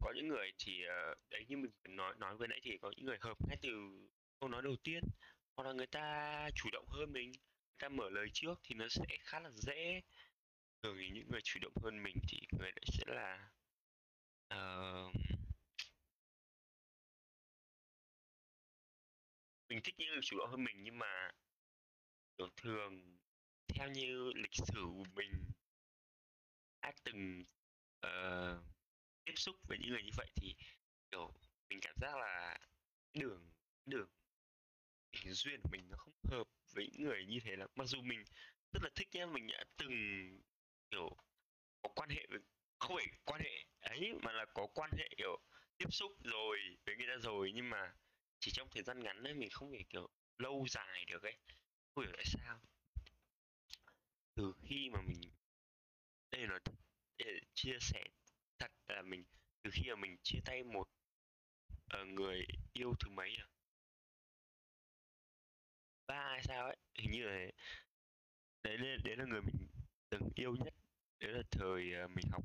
có 0.01 0.13
những 0.17 0.29
người 0.29 0.53
thì 0.59 0.85
ờ, 0.85 1.15
đấy 1.31 1.45
như 1.49 1.57
mình 1.57 1.71
nói 1.85 2.15
nói 2.19 2.37
vừa 2.37 2.47
nãy 2.47 2.61
thì 2.63 2.79
có 2.83 2.93
những 2.97 3.07
người 3.07 3.19
hợp 3.21 3.37
ngay 3.49 3.57
từ 3.63 3.71
câu 4.41 4.49
nói 4.49 4.63
đầu 4.63 4.77
tiên 4.85 5.05
hoặc 5.57 5.65
là 5.65 5.73
người 5.73 5.87
ta 5.87 6.49
chủ 6.55 6.69
động 6.73 6.87
hơn 6.89 7.13
mình 7.13 7.33
người 7.33 7.79
ta 7.79 7.89
mở 7.89 8.11
lời 8.11 8.27
trước 8.33 8.61
thì 8.65 8.75
nó 8.75 8.89
sẽ 8.89 9.05
khá 9.25 9.41
là 9.41 9.51
dễ. 9.55 10.01
Thường 10.83 10.97
thì 11.01 11.11
những 11.15 11.29
người 11.31 11.41
chủ 11.45 11.61
động 11.63 11.73
hơn 11.83 12.03
mình 12.03 12.17
thì 12.29 12.39
người 12.59 12.73
đấy 12.73 12.85
sẽ 12.87 13.05
là 13.07 13.51
uh, 14.55 15.15
mình 19.69 19.81
thích 19.85 19.95
những 19.99 20.09
người 20.09 20.23
chủ 20.23 20.39
động 20.39 20.51
hơn 20.51 20.65
mình 20.65 20.77
nhưng 20.83 20.99
mà 20.99 21.31
thường 22.57 23.19
theo 23.69 23.89
như 23.89 24.33
lịch 24.35 24.55
sử 24.55 24.83
của 24.97 25.05
mình 25.15 25.45
đã 26.83 26.93
từng 27.05 27.43
uh, 28.05 28.65
tiếp 29.25 29.35
xúc 29.37 29.57
với 29.69 29.79
những 29.79 29.91
người 29.91 30.03
như 30.03 30.11
vậy 30.17 30.31
thì 30.37 30.55
kiểu 31.11 31.33
mình 31.69 31.79
cảm 31.83 31.95
giác 32.01 32.17
là 32.17 32.59
đường 33.15 33.51
đường 33.87 34.09
tình 35.13 35.33
duyên 35.33 35.61
của 35.63 35.69
mình 35.73 35.89
nó 35.91 35.97
không 35.97 36.15
hợp 36.31 36.49
với 36.75 36.89
những 36.93 37.05
người 37.05 37.27
như 37.27 37.39
thế 37.45 37.57
lắm. 37.57 37.71
Mặc 37.75 37.85
dù 37.85 38.03
mình 38.03 38.25
rất 38.73 38.83
là 38.83 38.91
thích 38.95 39.09
nhá 39.13 39.27
mình 39.27 39.47
đã 39.47 39.65
từng 39.77 39.93
kiểu 40.91 41.17
có 41.83 41.89
quan 41.95 42.09
hệ 42.11 42.27
với 42.31 42.39
không 42.79 42.97
phải 42.97 43.07
quan 43.25 43.41
hệ 43.41 43.65
ấy 43.81 44.15
mà 44.23 44.33
là 44.33 44.45
có 44.55 44.67
quan 44.75 44.91
hệ 44.99 45.09
kiểu 45.17 45.39
tiếp 45.79 45.87
xúc 45.91 46.13
rồi 46.25 46.59
với 46.87 46.97
người 46.97 47.07
ta 47.07 47.17
rồi 47.23 47.53
nhưng 47.55 47.71
mà 47.71 47.95
chỉ 48.41 48.51
trong 48.55 48.69
thời 48.71 48.83
gian 48.83 49.01
ngắn 49.01 49.23
ấy 49.23 49.35
mình 49.35 49.51
không 49.51 49.73
thể 49.73 49.85
kiểu 49.91 50.09
lâu 50.39 50.67
dài 50.69 51.05
được 51.05 51.23
ấy. 51.23 51.39
Không 51.95 52.05
hiểu 52.05 52.13
tại 52.17 52.25
sao. 52.27 52.61
Từ 54.35 54.53
khi 54.63 54.91
mà 54.93 55.01
mình 55.03 55.21
đây 56.31 56.47
là 56.47 56.59
để 57.19 57.41
chia 57.55 57.77
sẻ 57.81 58.05
thật 58.59 58.71
là 58.89 59.03
mình 59.03 59.25
từ 59.63 59.71
khi 59.75 59.83
mà 59.89 59.97
mình 59.97 60.17
chia 60.23 60.41
tay 60.45 60.63
một 60.63 60.89
uh, 62.01 62.09
người 62.09 62.47
yêu 62.73 62.95
thứ 63.01 63.11
mấy 63.11 63.37
à 63.37 63.47
ba 66.07 66.29
hay 66.31 66.43
sao 66.43 66.67
ấy 66.67 66.77
hình 66.95 67.11
như 67.11 67.23
là 67.23 67.51
đấy 68.63 68.79
là, 68.79 68.97
đấy 69.05 69.17
là 69.17 69.25
người 69.25 69.43
mình 69.43 69.67
từng 70.11 70.29
yêu 70.35 70.57
nhất. 70.57 70.75
Đấy 71.21 71.33
là 71.33 71.43
thời 71.51 72.05
uh, 72.05 72.11
mình 72.11 72.25
học 72.31 72.45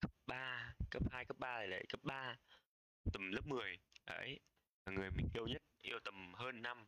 cấp 0.00 0.10
3, 0.26 0.74
cấp 0.90 1.02
2, 1.10 1.24
cấp 1.24 1.38
3 1.38 1.62
lại 1.66 1.84
cấp 1.88 2.00
3 2.02 2.36
tầm 3.12 3.32
lớp 3.32 3.46
10 3.46 3.78
đấy 4.06 4.40
là 4.86 4.92
người 4.92 5.10
mình 5.10 5.28
yêu 5.34 5.46
nhất 5.46 5.62
yêu 5.82 5.98
tầm 6.04 6.34
hơn 6.34 6.62
năm. 6.62 6.86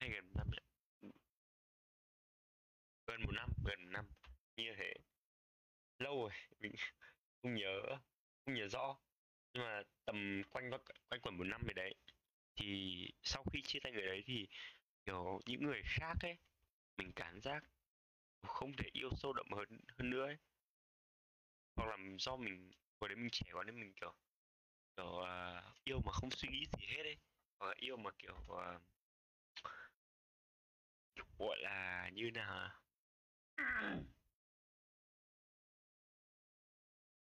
Hay 0.00 0.10
gần 0.10 0.32
năm 0.34 0.46
gần 3.06 3.22
một 3.22 3.32
năm 3.32 3.50
gần 3.64 3.84
một 3.84 3.90
năm 3.90 4.06
như 4.56 4.74
thế 4.76 4.94
mình 6.60 6.72
không 7.42 7.54
nhớ 7.54 7.82
không 8.46 8.54
nhớ 8.54 8.68
rõ. 8.68 8.98
Nhưng 9.54 9.64
mà 9.64 9.82
tầm 10.04 10.42
quanh 10.50 10.70
quanh 11.10 11.20
quẩn 11.22 11.38
một 11.38 11.44
năm 11.44 11.62
về 11.66 11.74
đấy 11.74 11.94
thì 12.56 13.10
sau 13.22 13.44
khi 13.52 13.62
chia 13.62 13.78
tay 13.82 13.92
người 13.92 14.06
đấy 14.06 14.22
thì 14.26 14.48
kiểu 15.06 15.40
những 15.46 15.64
người 15.64 15.82
khác 15.84 16.14
ấy 16.20 16.36
mình 16.96 17.12
cảm 17.16 17.40
giác 17.40 17.64
không 18.42 18.72
thể 18.76 18.90
yêu 18.92 19.10
sâu 19.16 19.32
đậm 19.32 19.46
hơn 19.52 19.80
hơn 19.98 20.10
nữa 20.10 20.26
ấy. 20.26 20.36
Hoặc 21.76 21.86
là 21.86 21.96
do 22.18 22.36
mình 22.36 22.72
hồi 23.00 23.08
đấy 23.08 23.16
mình 23.16 23.30
trẻ 23.32 23.46
quá 23.52 23.64
nên 23.64 23.80
mình 23.80 23.92
kiểu 24.00 24.14
kiểu 24.96 25.06
uh, 25.06 25.84
yêu 25.84 26.00
mà 26.04 26.12
không 26.12 26.30
suy 26.30 26.48
nghĩ 26.48 26.66
gì 26.78 26.86
hết 26.86 27.02
ấy. 27.02 27.16
Hoặc 27.58 27.66
là 27.68 27.74
yêu 27.78 27.96
mà 27.96 28.10
kiểu 28.18 28.36
uh, 28.52 28.82
gọi 31.38 31.58
là 31.58 32.10
như 32.14 32.30
nào 32.30 32.70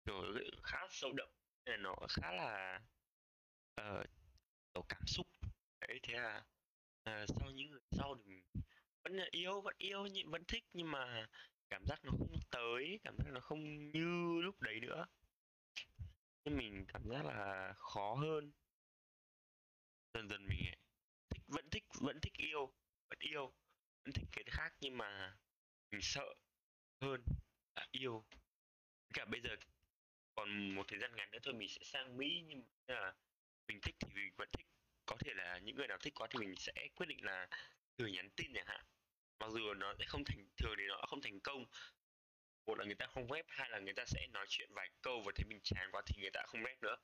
nó 0.07 0.23
khá 0.63 0.77
sâu 0.89 1.13
đậm 1.13 1.29
nên 1.65 1.81
nó 1.83 1.95
khá 2.09 2.31
là 2.31 2.81
ờ, 3.75 3.99
uh, 3.99 4.05
kiểu 4.73 4.83
cảm 4.89 5.07
xúc. 5.07 5.27
Đấy 5.81 5.99
thế 6.03 6.13
là 6.13 6.43
uh, 7.09 7.29
sau 7.29 7.51
những 7.51 7.69
người 7.69 7.81
sau 7.91 8.15
thì 8.15 8.23
mình 8.25 8.43
vẫn 9.03 9.13
là 9.13 9.25
yêu 9.31 9.61
vẫn 9.61 9.75
yêu 9.77 10.07
nhưng 10.07 10.31
vẫn 10.31 10.43
thích 10.47 10.63
nhưng 10.73 10.91
mà 10.91 11.27
cảm 11.69 11.85
giác 11.85 11.99
nó 12.03 12.11
không 12.11 12.39
tới 12.49 12.99
cảm 13.03 13.17
giác 13.17 13.31
nó 13.31 13.39
không 13.39 13.91
như 13.91 14.41
lúc 14.41 14.61
đấy 14.61 14.79
nữa. 14.79 15.05
Nên 16.45 16.57
mình 16.57 16.85
cảm 16.87 17.09
giác 17.09 17.25
là 17.25 17.73
khó 17.77 18.15
hơn. 18.15 18.51
Dần 20.13 20.29
dần 20.29 20.47
mình 20.47 20.73
thích 21.29 21.43
vẫn 21.47 21.69
thích 21.69 21.83
vẫn 22.01 22.19
thích 22.21 22.33
yêu 22.37 22.73
vẫn 23.09 23.19
yêu 23.19 23.53
vẫn 24.03 24.13
thích 24.13 24.27
cái 24.31 24.43
khác 24.47 24.73
nhưng 24.81 24.97
mà 24.97 25.37
mình 25.91 26.01
sợ 26.01 26.33
hơn 27.01 27.23
là 27.75 27.87
yêu. 27.91 28.25
Cả 29.13 29.25
bây 29.25 29.41
giờ 29.41 29.49
còn 30.37 30.75
một 30.75 30.87
thời 30.87 30.99
gian 30.99 31.15
ngắn 31.15 31.31
nữa 31.31 31.39
thôi 31.43 31.53
mình 31.53 31.69
sẽ 31.69 31.83
sang 31.83 32.17
mỹ, 32.17 32.43
nhưng 32.47 32.63
mà 32.87 33.13
mình 33.67 33.79
thích 33.81 33.95
thì 33.99 34.09
mình 34.13 34.33
vẫn 34.37 34.49
thích. 34.51 34.67
Có 35.05 35.15
thể 35.19 35.33
là 35.33 35.57
những 35.57 35.75
người 35.75 35.87
nào 35.87 35.97
thích 35.97 36.13
quá 36.15 36.27
thì 36.29 36.39
mình 36.39 36.55
sẽ 36.55 36.73
quyết 36.95 37.05
định 37.05 37.25
là 37.25 37.47
thử 37.97 38.05
nhắn 38.05 38.29
tin 38.35 38.53
chẳng 38.53 38.67
hạn. 38.67 38.85
Mặc 39.39 39.49
dù 39.51 39.73
nó 39.73 39.93
sẽ 39.99 40.05
không 40.05 40.23
thành, 40.23 40.49
thường 40.57 40.75
thì 40.77 40.83
nó 40.87 41.05
không 41.07 41.21
thành 41.21 41.39
công. 41.39 41.65
Một 42.65 42.79
là 42.79 42.85
người 42.85 42.95
ta 42.95 43.07
không 43.07 43.27
web, 43.27 43.43
hai 43.47 43.69
là 43.69 43.79
người 43.79 43.93
ta 43.93 44.05
sẽ 44.05 44.27
nói 44.27 44.45
chuyện 44.49 44.69
vài 44.73 44.89
câu 45.01 45.21
và 45.25 45.31
thấy 45.35 45.45
mình 45.49 45.59
chán 45.63 45.89
quá 45.91 46.01
thì 46.05 46.21
người 46.21 46.31
ta 46.33 46.43
không 46.47 46.61
web 46.63 46.75
nữa. 46.81 46.95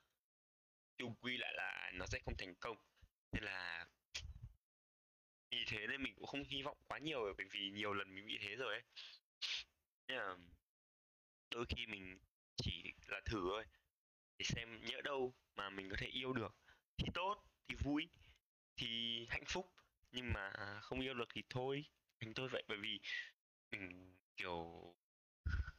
Chung 0.98 1.16
quy 1.22 1.38
lại 1.38 1.54
là 1.56 1.92
nó 1.94 2.06
sẽ 2.06 2.20
không 2.26 2.38
thành 2.38 2.56
công. 2.56 2.78
Nên 3.32 3.44
là 3.44 3.86
vì 5.52 5.66
thế 5.68 5.88
nên 5.88 6.04
mình 6.04 6.16
cũng 6.16 6.26
không 6.26 6.44
hy 6.44 6.64
vọng 6.64 6.78
quá 6.88 6.98
nhiều, 6.98 7.34
bởi 7.38 7.48
vì 7.52 7.70
nhiều 7.70 7.94
lần 7.94 8.16
mình 8.16 8.26
bị 8.26 8.38
thế 8.42 8.56
rồi 8.56 8.74
ấy. 8.74 8.84
Nên 10.08 10.18
là 10.18 10.36
đôi 11.52 11.66
khi 11.70 11.86
mình 11.86 12.20
chỉ 12.58 12.94
là 13.08 13.22
thử 13.26 13.42
thôi. 13.50 13.66
Để 14.38 14.46
xem 14.46 14.86
nhỡ 14.86 15.02
đâu 15.02 15.34
mà 15.56 15.70
mình 15.70 15.90
có 15.90 15.96
thể 16.00 16.08
yêu 16.08 16.34
được. 16.34 16.56
Thì 16.98 17.08
tốt 17.14 17.44
thì 17.68 17.76
vui 17.76 18.10
thì 18.78 19.26
hạnh 19.30 19.44
phúc. 19.48 19.74
Nhưng 20.12 20.34
mà 20.34 20.52
không 20.82 21.00
yêu 21.00 21.14
được 21.14 21.28
thì 21.34 21.44
thôi 21.50 21.86
mình 22.20 22.34
tôi 22.34 22.50
vậy. 22.50 22.64
Bởi 22.68 22.78
vì 22.78 23.00
mình 23.72 24.16
kiểu 24.38 24.96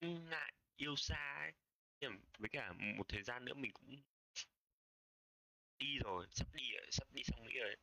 ngại 0.00 0.52
yêu 0.76 0.96
xa 0.96 1.38
ấy. 1.40 1.52
Với 2.38 2.48
cả 2.52 2.72
một 2.72 3.04
thời 3.08 3.22
gian 3.22 3.44
nữa 3.44 3.54
mình 3.54 3.72
cũng 3.72 4.02
đi 5.78 5.98
rồi 5.98 6.26
sắp 6.32 6.48
đi 6.54 6.64
sắp 6.90 7.08
đi 7.12 7.22
sang 7.24 7.44
mỹ 7.46 7.52
rồi. 7.58 7.76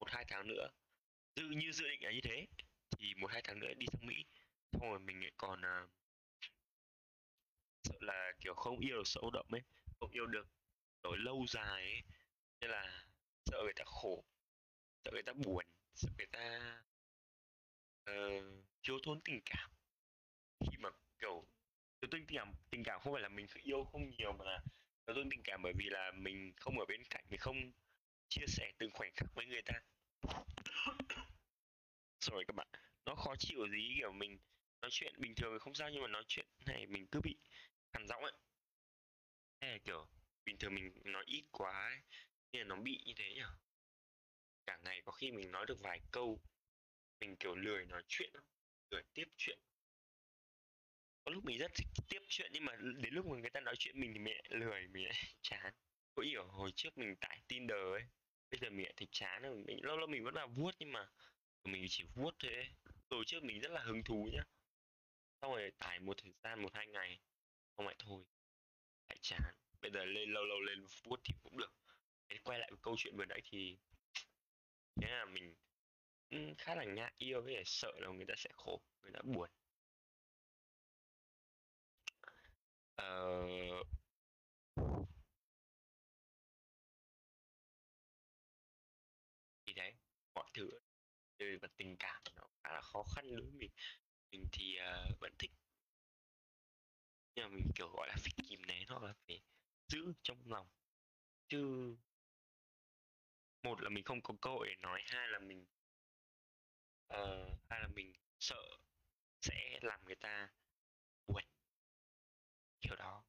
Một 0.00 0.06
hai 0.10 0.24
tháng 0.28 0.46
nữa. 0.46 0.68
Dự 1.36 1.44
như 1.48 1.72
dự 1.72 1.88
định 1.88 2.02
là 2.02 2.12
như 2.12 2.20
thế. 2.22 2.46
Thì 2.90 3.14
một 3.14 3.30
hai 3.30 3.42
tháng 3.42 3.60
nữa 3.60 3.74
đi 3.76 3.86
sang 3.92 4.06
mỹ. 4.06 4.24
Xong 4.72 4.90
rồi 4.90 4.98
mình 4.98 5.20
lại 5.20 5.32
còn 5.36 5.60
uh, 5.60 5.90
sợ 7.92 7.98
là 8.00 8.32
kiểu 8.40 8.54
không 8.54 8.78
yêu 8.78 8.96
được 8.96 9.06
sâu 9.06 9.30
đậm 9.30 9.46
ấy 9.54 9.62
không 10.00 10.10
yêu 10.10 10.26
được 10.26 10.46
kiểu 11.02 11.12
lâu 11.14 11.46
dài 11.48 11.82
ấy 11.82 12.02
nên 12.60 12.70
là 12.70 13.04
sợ 13.46 13.58
người 13.64 13.72
ta 13.76 13.84
khổ 13.86 14.24
sợ 15.04 15.10
người 15.10 15.22
ta 15.22 15.32
buồn 15.32 15.64
sợ 15.94 16.08
người 16.18 16.26
ta 16.26 16.76
uh, 18.10 18.44
thiếu 18.82 18.98
thốn 19.02 19.20
tình 19.24 19.40
cảm. 19.44 19.70
Khi 20.60 20.76
mà 20.78 20.88
kiểu 21.20 21.46
thiếu 22.00 22.08
thốn 22.10 22.26
tình 22.26 22.36
cảm 22.36 22.52
tình 22.70 22.84
cảm 22.84 23.00
không 23.00 23.12
phải 23.12 23.22
là 23.22 23.28
mình 23.28 23.46
yêu 23.62 23.84
không 23.84 24.10
nhiều 24.10 24.32
mà 24.32 24.44
là 24.44 24.60
thiếu 25.06 25.14
thốn 25.14 25.30
tình 25.30 25.40
cảm 25.44 25.62
bởi 25.62 25.72
vì 25.76 25.84
là 25.90 26.12
mình 26.14 26.52
không 26.56 26.78
ở 26.78 26.84
bên 26.84 27.02
cạnh 27.10 27.24
mình 27.30 27.40
không 27.40 27.72
chia 28.28 28.46
sẻ 28.46 28.72
từng 28.78 28.90
khoảnh 28.92 29.10
khắc 29.14 29.34
với 29.34 29.46
người 29.46 29.62
ta. 29.62 29.80
Rồi 32.20 32.44
các 32.48 32.56
bạn 32.56 32.68
nó 33.06 33.14
khó 33.14 33.34
chịu 33.38 33.68
gì 33.68 33.94
kiểu 33.98 34.12
mình 34.12 34.38
nói 34.82 34.90
chuyện 34.90 35.14
bình 35.18 35.34
thường 35.34 35.58
không 35.58 35.74
sao 35.74 35.90
nhưng 35.90 36.02
mà 36.02 36.08
nói 36.08 36.24
chuyện 36.28 36.46
này 36.66 36.86
mình 36.86 37.06
cứ 37.06 37.20
bị 37.20 37.36
khàn 37.92 38.06
giọng 38.08 38.22
ấy. 38.22 38.32
Hay 39.60 39.70
là, 39.70 39.78
kiểu, 39.84 40.06
bình 40.44 40.56
thường 40.58 40.74
mình 40.74 40.92
nói 41.04 41.24
ít 41.26 41.44
quá 41.52 41.88
ấy 41.88 42.00
nên 42.52 42.62
là 42.62 42.76
nó 42.76 42.82
bị 42.82 43.02
như 43.06 43.12
thế 43.16 43.34
nhở. 43.36 43.50
cả 44.66 44.78
ngày 44.84 45.02
có 45.04 45.12
khi 45.12 45.32
mình 45.32 45.52
nói 45.52 45.66
được 45.66 45.80
vài 45.80 46.00
câu, 46.10 46.40
mình, 47.20 47.36
kiểu, 47.36 47.54
lười 47.54 47.86
nói 47.86 48.02
chuyện 48.08 48.32
lười 48.90 49.02
tiếp 49.14 49.24
chuyện. 49.36 49.58
Có 51.24 51.32
lúc 51.32 51.44
mình 51.44 51.58
rất 51.58 51.70
thích 51.74 51.86
tiếp 52.08 52.18
chuyện, 52.28 52.50
nhưng 52.54 52.64
mà 52.64 52.76
đến 52.76 53.14
lúc 53.14 53.26
mà 53.26 53.36
người 53.38 53.50
ta 53.50 53.60
nói 53.60 53.74
chuyện 53.78 54.00
mình 54.00 54.12
thì 54.12 54.18
mình 54.18 54.34
lại 54.34 54.44
lười 54.50 54.88
mình 54.88 55.04
lại 55.04 55.14
chán. 55.42 55.72
Có 56.14 56.22
hiểu 56.22 56.44
hồi 56.46 56.72
trước 56.76 56.98
mình 56.98 57.16
tải 57.16 57.40
Tinder 57.48 57.78
ấy, 57.92 58.02
bây 58.50 58.58
giờ 58.60 58.70
mình 58.70 58.84
lại 58.84 58.92
thấy 58.96 59.08
chán 59.10 59.42
rồi, 59.42 59.56
mình, 59.66 59.84
lâu 59.84 59.96
lâu 59.96 60.06
mình 60.06 60.24
vẫn 60.24 60.34
là 60.34 60.46
vuốt 60.46 60.70
nhưng 60.78 60.92
mà 60.92 61.08
mình 61.64 61.86
chỉ 61.88 62.04
vuốt 62.14 62.34
thế. 62.38 62.66
Hồi 63.10 63.24
trước 63.26 63.44
mình 63.44 63.60
rất 63.60 63.72
là 63.72 63.80
hứng 63.82 64.02
thú 64.04 64.28
nhá. 64.32 64.42
Xong 65.42 65.52
rồi 65.52 65.72
tải 65.78 66.00
một 66.00 66.16
thời 66.22 66.32
gian, 66.42 66.62
một 66.62 66.74
hai 66.74 66.86
ngày 66.86 67.20
không 67.76 67.86
lại 67.86 67.96
thôi 67.98 68.24
lại 69.08 69.18
chán. 69.22 69.42
Bây 69.80 69.90
giờ 69.90 70.04
lên 70.04 70.32
lâu 70.32 70.44
lâu 70.44 70.60
lên 70.60 70.86
vuốt 71.04 71.20
thì 71.24 71.34
cũng 71.42 71.58
được. 71.58 71.72
Để 72.28 72.38
quay 72.44 72.58
lại 72.58 72.70
câu 72.82 72.94
chuyện 72.98 73.16
vừa 73.16 73.24
nãy 73.24 73.40
thì 73.44 73.78
thế 75.02 75.08
là 75.08 75.24
mình 75.24 75.54
ừ, 76.30 76.38
khá 76.58 76.74
là 76.74 76.84
ngại 76.84 77.12
yêu 77.18 77.42
với 77.42 77.54
lại 77.54 77.64
sợ 77.66 77.92
là 78.00 78.08
người 78.08 78.26
ta 78.28 78.34
sẽ 78.36 78.50
khổ 78.54 78.82
người 79.02 79.12
ta 79.12 79.20
buồn. 79.24 79.50
Ờ... 82.96 83.46
thì 89.66 89.72
đấy 89.72 89.94
mọi 90.34 90.50
thứ 90.54 90.70
về 91.38 91.58
mặt 91.62 91.70
tình 91.76 91.96
cảm 91.98 92.22
nó 92.36 92.42
khá 92.62 92.72
là 92.72 92.80
khó 92.80 93.02
khăn 93.14 93.36
đối 93.36 93.46
với 93.46 93.52
mình. 93.52 93.70
Mình 94.30 94.46
thì 94.52 94.78
uh, 94.80 95.20
vẫn 95.20 95.32
thích 95.38 95.50
nhưng 97.34 97.44
mà 97.44 97.56
mình 97.56 97.70
kiểu 97.74 97.88
gọi 97.88 98.08
là 98.08 98.14
phải 98.18 98.32
kìm 98.48 98.66
nén 98.66 98.88
hoặc 98.88 99.02
là 99.02 99.14
phải 99.26 99.40
giữ 99.88 100.12
trong 100.22 100.38
lòng. 100.46 100.68
Chứ 101.48 101.94
một 103.62 103.82
là 103.82 103.88
mình 103.88 104.04
không 104.04 104.20
có 104.22 104.34
cơ 104.40 104.50
hội 104.50 104.66
để 104.68 104.76
nói 104.80 105.02
hai 105.06 105.28
là 105.28 105.38
mình 105.38 105.66
uh, 107.14 107.58
hai 107.70 107.80
là 107.80 107.88
mình 107.94 108.12
sợ 108.40 108.62
sẽ 109.40 109.78
làm 109.82 110.04
người 110.04 110.14
ta 110.14 110.48
buồn. 111.26 111.42
Kiểu 112.80 112.96
đó. 112.96 113.24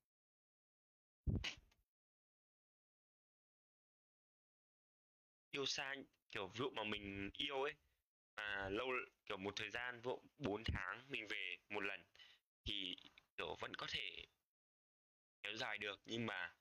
Yêu 5.51 5.65
xa 5.65 5.95
kiểu 6.31 6.47
ví 6.47 6.57
dụ 6.57 6.69
mà 6.69 6.83
mình 6.83 7.29
yêu 7.33 7.63
ấy 7.63 7.73
mà 8.35 8.69
lâu 8.69 8.87
kiểu 9.25 9.37
một 9.37 9.53
thời 9.55 9.69
gian 9.69 10.01
vụ 10.01 10.23
4 10.37 10.63
tháng 10.63 11.05
mình 11.09 11.27
về 11.29 11.57
một 11.69 11.81
lần 11.83 12.03
thì 12.65 12.95
kiểu 13.37 13.55
vẫn 13.59 13.75
có 13.75 13.87
thể 13.89 14.25
kéo 15.43 15.53
dài 15.55 15.77
được 15.77 15.99
nhưng 16.05 16.25
mà 16.25 16.55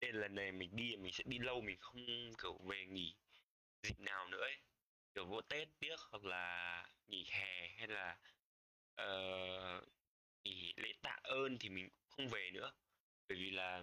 nên 0.00 0.14
lần 0.14 0.34
này 0.34 0.52
mình 0.52 0.76
đi 0.76 0.96
mình 0.96 1.12
sẽ 1.12 1.24
đi 1.26 1.38
lâu 1.38 1.60
mình 1.60 1.76
không 1.80 2.06
kiểu 2.42 2.58
về 2.68 2.86
nghỉ 2.86 3.14
dịp 3.82 4.00
nào 4.00 4.28
nữa 4.28 4.40
ấy. 4.40 4.56
Kiểu 5.14 5.26
vô 5.26 5.40
tết 5.42 5.68
tiếc 5.78 5.96
hoặc 6.10 6.24
là 6.24 6.86
nghỉ 7.06 7.26
hè 7.30 7.68
hay 7.78 7.88
là 7.88 8.18
uh, 9.02 9.88
nghỉ 10.44 10.74
lễ 10.76 10.92
tạ 11.02 11.18
ơn 11.22 11.58
thì 11.60 11.68
mình 11.68 11.88
không 12.08 12.28
về 12.28 12.50
nữa. 12.54 12.72
Bởi 13.28 13.38
vì 13.38 13.50
là 13.50 13.82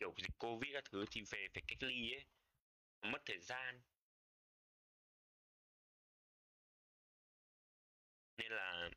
kiểu 0.00 0.14
dịch 0.22 0.38
covid 0.38 0.72
các 0.74 0.84
thứ 0.90 1.04
thì 1.10 1.20
về 1.30 1.48
phải 1.54 1.62
cách 1.68 1.82
ly 1.82 2.12
ấy 2.12 2.24
mất 3.02 3.22
thời 3.26 3.38
gian. 3.38 3.82
Nên 8.38 8.52
là 8.52 8.90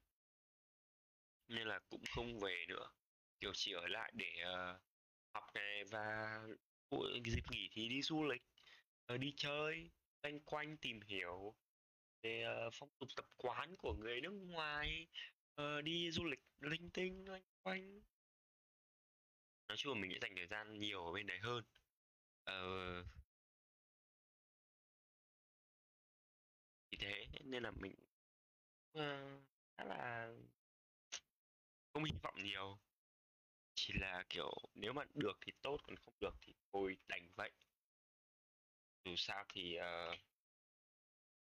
nên 1.50 1.68
là 1.68 1.80
cũng 1.90 2.04
không 2.16 2.40
về 2.40 2.66
nữa. 2.68 2.92
Kiểu 3.40 3.52
chỉ 3.54 3.74
ở 3.74 3.88
lại 3.88 4.12
để 4.16 4.34
uh, 4.44 4.82
học 5.34 5.44
này 5.54 5.84
và 5.92 6.40
dịp 7.26 7.44
nghỉ 7.52 7.70
thì 7.72 7.90
đi 7.90 8.02
du 8.02 8.24
lịch 8.24 8.42
uh, 9.14 9.20
đi 9.20 9.34
chơi 9.38 9.90
quanh 10.22 10.40
quanh 10.40 10.78
tìm 10.78 11.02
hiểu 11.02 11.56
về 12.22 12.46
uh, 12.68 12.74
phong 12.74 12.90
tục 13.00 13.10
tập 13.16 13.26
quán 13.38 13.76
của 13.78 13.94
người 13.94 14.22
nước 14.22 14.32
ngoài 14.32 15.08
uh, 15.62 15.84
đi 15.84 16.12
du 16.12 16.24
lịch 16.24 16.40
linh 16.60 16.90
tinh 16.90 17.26
quanh 17.28 17.44
quanh. 17.64 18.02
Nói 19.68 19.78
chung 19.78 19.94
là 19.94 20.02
mình 20.02 20.12
sẽ 20.14 20.20
dành 20.22 20.36
thời 20.36 20.48
gian 20.48 20.80
nhiều 20.80 21.06
ở 21.06 21.12
bên 21.12 21.28
đấy 21.28 21.40
hơn. 21.40 21.64
Uh, 22.50 23.06
vì 26.92 26.98
thế 26.98 27.26
nên 27.44 27.64
là 27.64 27.72
mình 27.72 27.96
uh, 28.98 29.44
khá 29.78 29.84
là 29.84 30.32
không 32.00 32.06
hy 32.06 32.20
vọng 32.24 32.44
nhiều. 32.44 32.80
Chỉ 33.76 33.94
là 33.94 34.24
kiểu 34.30 34.52
nếu 34.76 34.94
mà 34.94 35.04
được 35.14 35.38
thì 35.42 35.52
tốt 35.62 35.78
còn 35.84 35.96
không 35.96 36.14
được 36.20 36.36
thì 36.42 36.54
thôi 36.74 36.98
đành 37.08 37.32
vậy. 37.36 37.52
Dù 39.06 39.16
sao 39.18 39.46
thì 39.54 39.78
uh, 39.78 40.20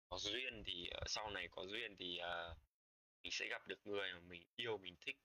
có 0.10 0.18
duyên 0.18 0.64
thì 0.66 0.90
uh, 1.02 1.10
sau 1.10 1.30
này 1.30 1.48
có 1.52 1.66
duyên 1.66 1.96
thì 2.00 2.20
uh, 2.22 2.58
mình 3.24 3.32
sẽ 3.32 3.48
gặp 3.50 3.68
được 3.68 3.88
người 3.88 4.14
mà 4.14 4.20
mình 4.20 4.44
yêu 4.56 4.78
mình 4.78 4.96
thích. 5.02 5.18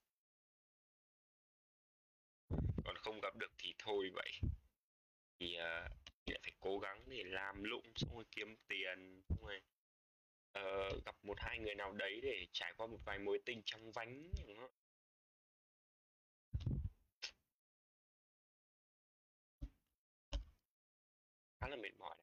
Còn 2.84 2.96
không 2.98 3.20
gặp 3.20 3.36
được 3.36 3.52
thì 3.58 3.74
thôi 3.78 4.10
vậy. 4.14 4.32
Thì 5.38 5.56
uh, 5.56 5.90
lại 6.26 6.40
phải 6.42 6.52
cố 6.60 6.78
gắng 6.78 7.04
để 7.06 7.24
làm 7.24 7.64
lụng 7.64 7.92
xong 7.96 8.14
rồi 8.14 8.24
kiếm 8.30 8.56
tiền 8.68 9.22
xong 9.28 9.46
rồi 9.46 9.60
uh, 10.58 11.04
gặp 11.04 11.24
một 11.24 11.40
hai 11.40 11.58
người 11.58 11.74
nào 11.74 11.92
đấy 11.92 12.20
để 12.22 12.46
trải 12.52 12.72
qua 12.76 12.86
một 12.86 12.98
vài 13.04 13.18
mối 13.18 13.38
tình 13.44 13.62
trong 13.64 13.92
vánh 13.92 14.30
khá 21.64 21.70
là 21.70 21.76
mệt 21.76 21.94
mỏi 21.98 22.16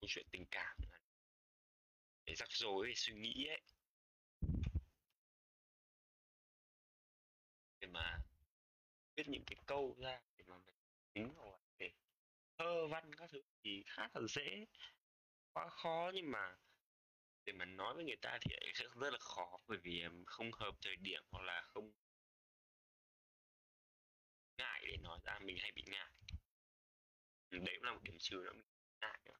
câu 0.00 0.08
chuyện 0.08 0.26
tình 0.30 0.44
cảm 0.50 0.76
để 2.24 2.34
rắc 2.34 2.48
rối 2.50 2.86
về 2.86 2.92
suy 2.96 3.14
nghĩ 3.14 3.46
ấy. 3.46 3.60
Để 7.80 7.88
mà 7.88 8.18
viết 9.16 9.28
những 9.28 9.42
cái 9.46 9.56
câu 9.66 9.96
ra 9.98 10.20
để 10.36 10.44
mà 10.46 10.58
mình 10.58 10.76
tính 11.12 11.34
rồi, 11.34 11.58
để 11.78 11.90
thơ 12.58 12.86
văn 12.90 13.14
các 13.14 13.30
thứ 13.30 13.42
thì 13.64 13.84
khá 13.86 14.08
là 14.14 14.20
dễ. 14.28 14.66
Quá 15.52 15.68
khó 15.68 16.10
nhưng 16.14 16.30
mà 16.30 16.56
để 17.44 17.52
mà 17.52 17.64
nói 17.64 17.94
với 17.94 18.04
người 18.04 18.18
ta 18.22 18.38
thì 18.40 18.56
sẽ 18.74 18.84
rất 19.00 19.10
là 19.10 19.18
khó 19.18 19.58
bởi 19.66 19.78
vì 19.82 20.04
không 20.26 20.52
hợp 20.52 20.74
thời 20.82 20.96
điểm 20.96 21.22
hoặc 21.30 21.42
là 21.42 21.62
không 21.62 21.92
ngại 24.58 24.84
để 24.86 24.96
nói 24.96 25.18
ra 25.24 25.38
mình 25.38 25.56
hay 25.60 25.72
bị 25.72 25.82
ngại 25.86 26.12
đấy 27.58 27.74
cũng 27.76 27.84
là 27.84 27.92
một 27.92 28.02
điểm 28.02 28.16
trừ 28.18 28.36
nữa 28.44 28.52
mình 28.52 28.66
ngại 29.00 29.20
nữa 29.24 29.38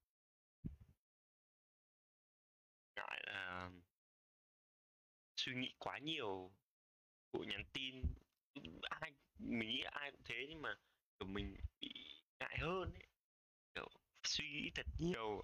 ngại 2.96 3.22
là 3.27 3.70
suy 5.37 5.55
nghĩ 5.55 5.75
quá 5.79 5.98
nhiều 5.98 6.53
của 7.31 7.44
nhắn 7.44 7.64
tin. 7.72 8.03
Ai 8.83 9.12
mình 9.38 9.68
nghĩ 9.68 9.83
ai 9.83 10.11
cũng 10.11 10.22
thế 10.25 10.46
nhưng 10.48 10.62
mà 10.62 10.75
kiểu 11.18 11.29
mình 11.29 11.57
bị 11.81 11.88
ngại 12.40 12.59
hơn 12.61 12.94
ấy. 12.94 13.07
Kiểu 13.75 13.88
suy 14.25 14.44
nghĩ 14.51 14.70
thật 14.75 14.87
nhiều 14.98 15.42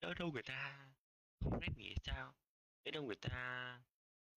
đỡ 0.00 0.14
đâu 0.14 0.30
người 0.32 0.42
ta 0.42 0.88
không 1.40 1.60
ghét 1.60 1.72
nghĩ 1.76 1.94
sao? 2.04 2.34
Đỡ 2.84 2.90
đâu 2.90 3.02
người 3.04 3.16
ta 3.16 3.80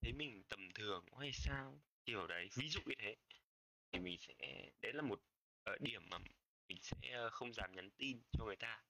thấy 0.02 0.14
mình 0.14 0.44
tầm 0.50 0.70
thường 0.76 1.06
hay 1.20 1.32
sao? 1.34 1.82
Kiểu 2.06 2.28
đấy 2.28 2.50
ví 2.56 2.70
dụ 2.70 2.80
như 2.86 2.96
thế. 3.00 3.16
Thì 3.92 4.00
mình 4.00 4.18
sẽ 4.20 4.34
đấy 4.82 4.94
là 4.94 5.02
một 5.02 5.22
uh, 5.74 5.82
điểm 5.82 6.02
mà 6.10 6.18
mình 6.68 6.78
sẽ 6.82 7.12
ờ, 7.14 7.30
không 7.30 7.54
dám 7.54 7.72
nhắn 7.76 7.90
tin 7.98 8.22
cho 8.32 8.46
người 8.46 8.56
ta. 8.56 8.84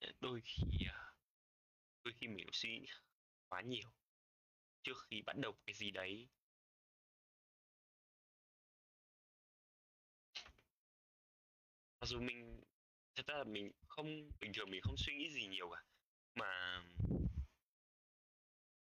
Ờ, 0.00 0.12
đôi 0.20 0.40
khi 0.44 0.86
ờ, 0.88 1.12
đôi 2.04 2.14
khi 2.20 2.28
mình 2.28 2.46
suy 2.52 2.68
nghĩ 2.70 2.86
quá 3.48 3.60
nhiều 3.62 3.90
trước 4.82 4.96
khi 5.10 5.22
bắt 5.22 5.36
đầu 5.38 5.52
cái 5.66 5.74
gì 5.74 5.90
đấy. 5.90 6.28
Mặc 12.00 12.06
dù 12.06 12.20
mình, 12.20 12.60
thật 13.16 13.22
ra 13.26 13.34
là 13.38 13.44
mình 13.44 13.72
không, 13.88 14.30
bình 14.40 14.52
thường 14.54 14.70
mình 14.70 14.80
không 14.82 14.96
suy 14.96 15.14
nghĩ 15.14 15.30
gì 15.30 15.46
nhiều 15.46 15.70
cả, 15.70 15.82
mà 16.34 16.82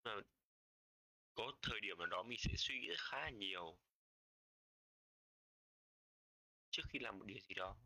mà 0.04 0.20
có 1.34 1.52
thời 1.62 1.80
điểm 1.80 1.98
nào 1.98 2.06
đó 2.06 2.22
mình 2.22 2.38
sẽ 2.38 2.50
suy 2.56 2.78
nghĩ 2.80 2.88
khá 2.98 3.18
là 3.20 3.30
nhiều 3.30 3.76
trước 6.70 6.82
khi 6.88 6.98
làm 6.98 7.18
một 7.18 7.24
điều 7.26 7.38
gì 7.38 7.54
đó. 7.54 7.76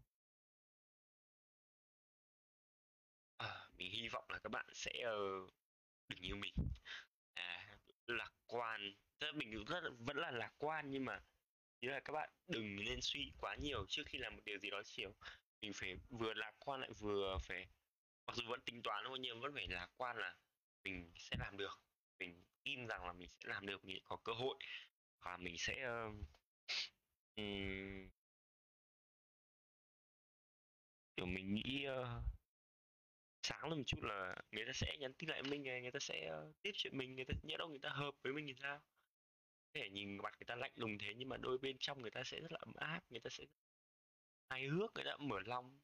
À, 3.37 3.68
mình 3.77 3.92
hy 3.92 4.09
vọng 4.09 4.25
là 4.29 4.38
các 4.38 4.49
bạn 4.49 4.66
sẽ 4.73 4.92
uh, 5.07 5.55
đừng 6.09 6.20
như 6.23 6.35
mình. 6.35 6.55
À, 7.35 7.79
lạc 8.07 8.33
quan. 8.47 8.94
Tức 9.18 9.27
là 9.27 9.33
mình 9.33 9.64
rất 9.64 9.81
vẫn 9.99 10.16
là 10.16 10.31
lạc 10.31 10.53
quan 10.59 10.90
nhưng 10.90 11.05
mà 11.05 11.20
ý 11.81 11.88
là 11.88 12.01
các 12.01 12.12
bạn 12.12 12.31
đừng 12.49 12.77
nên 12.77 12.99
suy 13.03 13.33
quá 13.38 13.57
nhiều 13.57 13.87
trước 13.88 14.03
khi 14.07 14.18
làm 14.18 14.37
một 14.37 14.42
điều 14.44 14.59
gì 14.59 14.70
đó 14.70 14.83
chiều 14.85 15.14
mình 15.61 15.73
phải 15.75 15.97
vừa 16.11 16.35
lạc 16.35 16.53
quan 16.59 16.81
lại 16.81 16.90
vừa 16.99 17.38
phải 17.42 17.66
mặc 18.27 18.37
dù 18.37 18.44
vẫn 18.47 18.61
tính 18.61 18.83
toán 18.83 19.05
thôi 19.07 19.18
nhưng 19.20 19.40
vẫn 19.40 19.53
phải 19.55 19.68
lạc 19.68 19.90
quan 19.97 20.16
là 20.16 20.37
mình 20.85 21.12
sẽ 21.16 21.37
làm 21.40 21.57
được. 21.57 21.81
Mình 22.18 22.44
tin 22.64 22.87
rằng 22.87 23.07
là 23.07 23.12
mình 23.12 23.29
sẽ 23.29 23.40
làm 23.42 23.66
được 23.66 23.85
mình 23.85 23.99
có 24.05 24.16
cơ 24.25 24.33
hội. 24.33 24.57
Và 25.20 25.37
mình 25.37 25.55
sẽ 25.59 25.73
uh, 25.73 26.14
um, 27.37 28.09
kiểu 31.16 31.27
mình 31.27 31.55
nghĩ 31.55 31.87
uh, 31.88 32.07
sáng 33.42 33.68
lên 33.68 33.79
một 33.79 33.85
chút 33.87 34.03
là 34.03 34.37
người 34.50 34.66
ta 34.66 34.72
sẽ 34.72 34.96
nhắn 34.96 35.14
tin 35.14 35.31
lại 35.31 35.42
mình 35.42 35.62
này 35.62 35.83
người 35.83 35.90
ta 35.90 35.98
sẽ 36.00 36.31
uh, 36.31 36.62
tiếp 36.62 36.70
chuyện 36.74 36.98
mình 36.98 37.16
người 37.16 37.24
ta 37.24 37.35
nhớ 37.42 37.57
đâu 37.57 37.68
người 37.68 37.79
ta 37.79 37.88
hợp 37.88 38.14
với 38.22 38.33
mình 38.33 38.46
thì 38.46 38.55
sao? 38.55 38.79
Có 39.74 39.81
thể 39.81 39.90
nhìn 39.90 40.16
mặt 40.16 40.35
người 40.38 40.46
ta 40.46 40.57
lạnh 40.57 40.72
lùng 40.77 40.98
thế 40.98 41.14
nhưng 41.16 41.29
mà 41.29 41.37
đôi 41.37 41.59
bên 41.59 41.77
trong 41.81 42.03
người 42.03 42.11
ta 42.11 42.24
sẽ 42.24 42.40
rất 42.40 42.53
là 42.53 42.59
ấm 42.61 42.74
áp 42.74 43.00
người 43.11 43.20
ta 43.20 43.31
sẽ 43.31 43.44
hài 44.50 44.68
hước 44.68 44.94
người 44.94 45.05
ta 45.05 45.16
mở 45.16 45.40
lòng. 45.44 45.81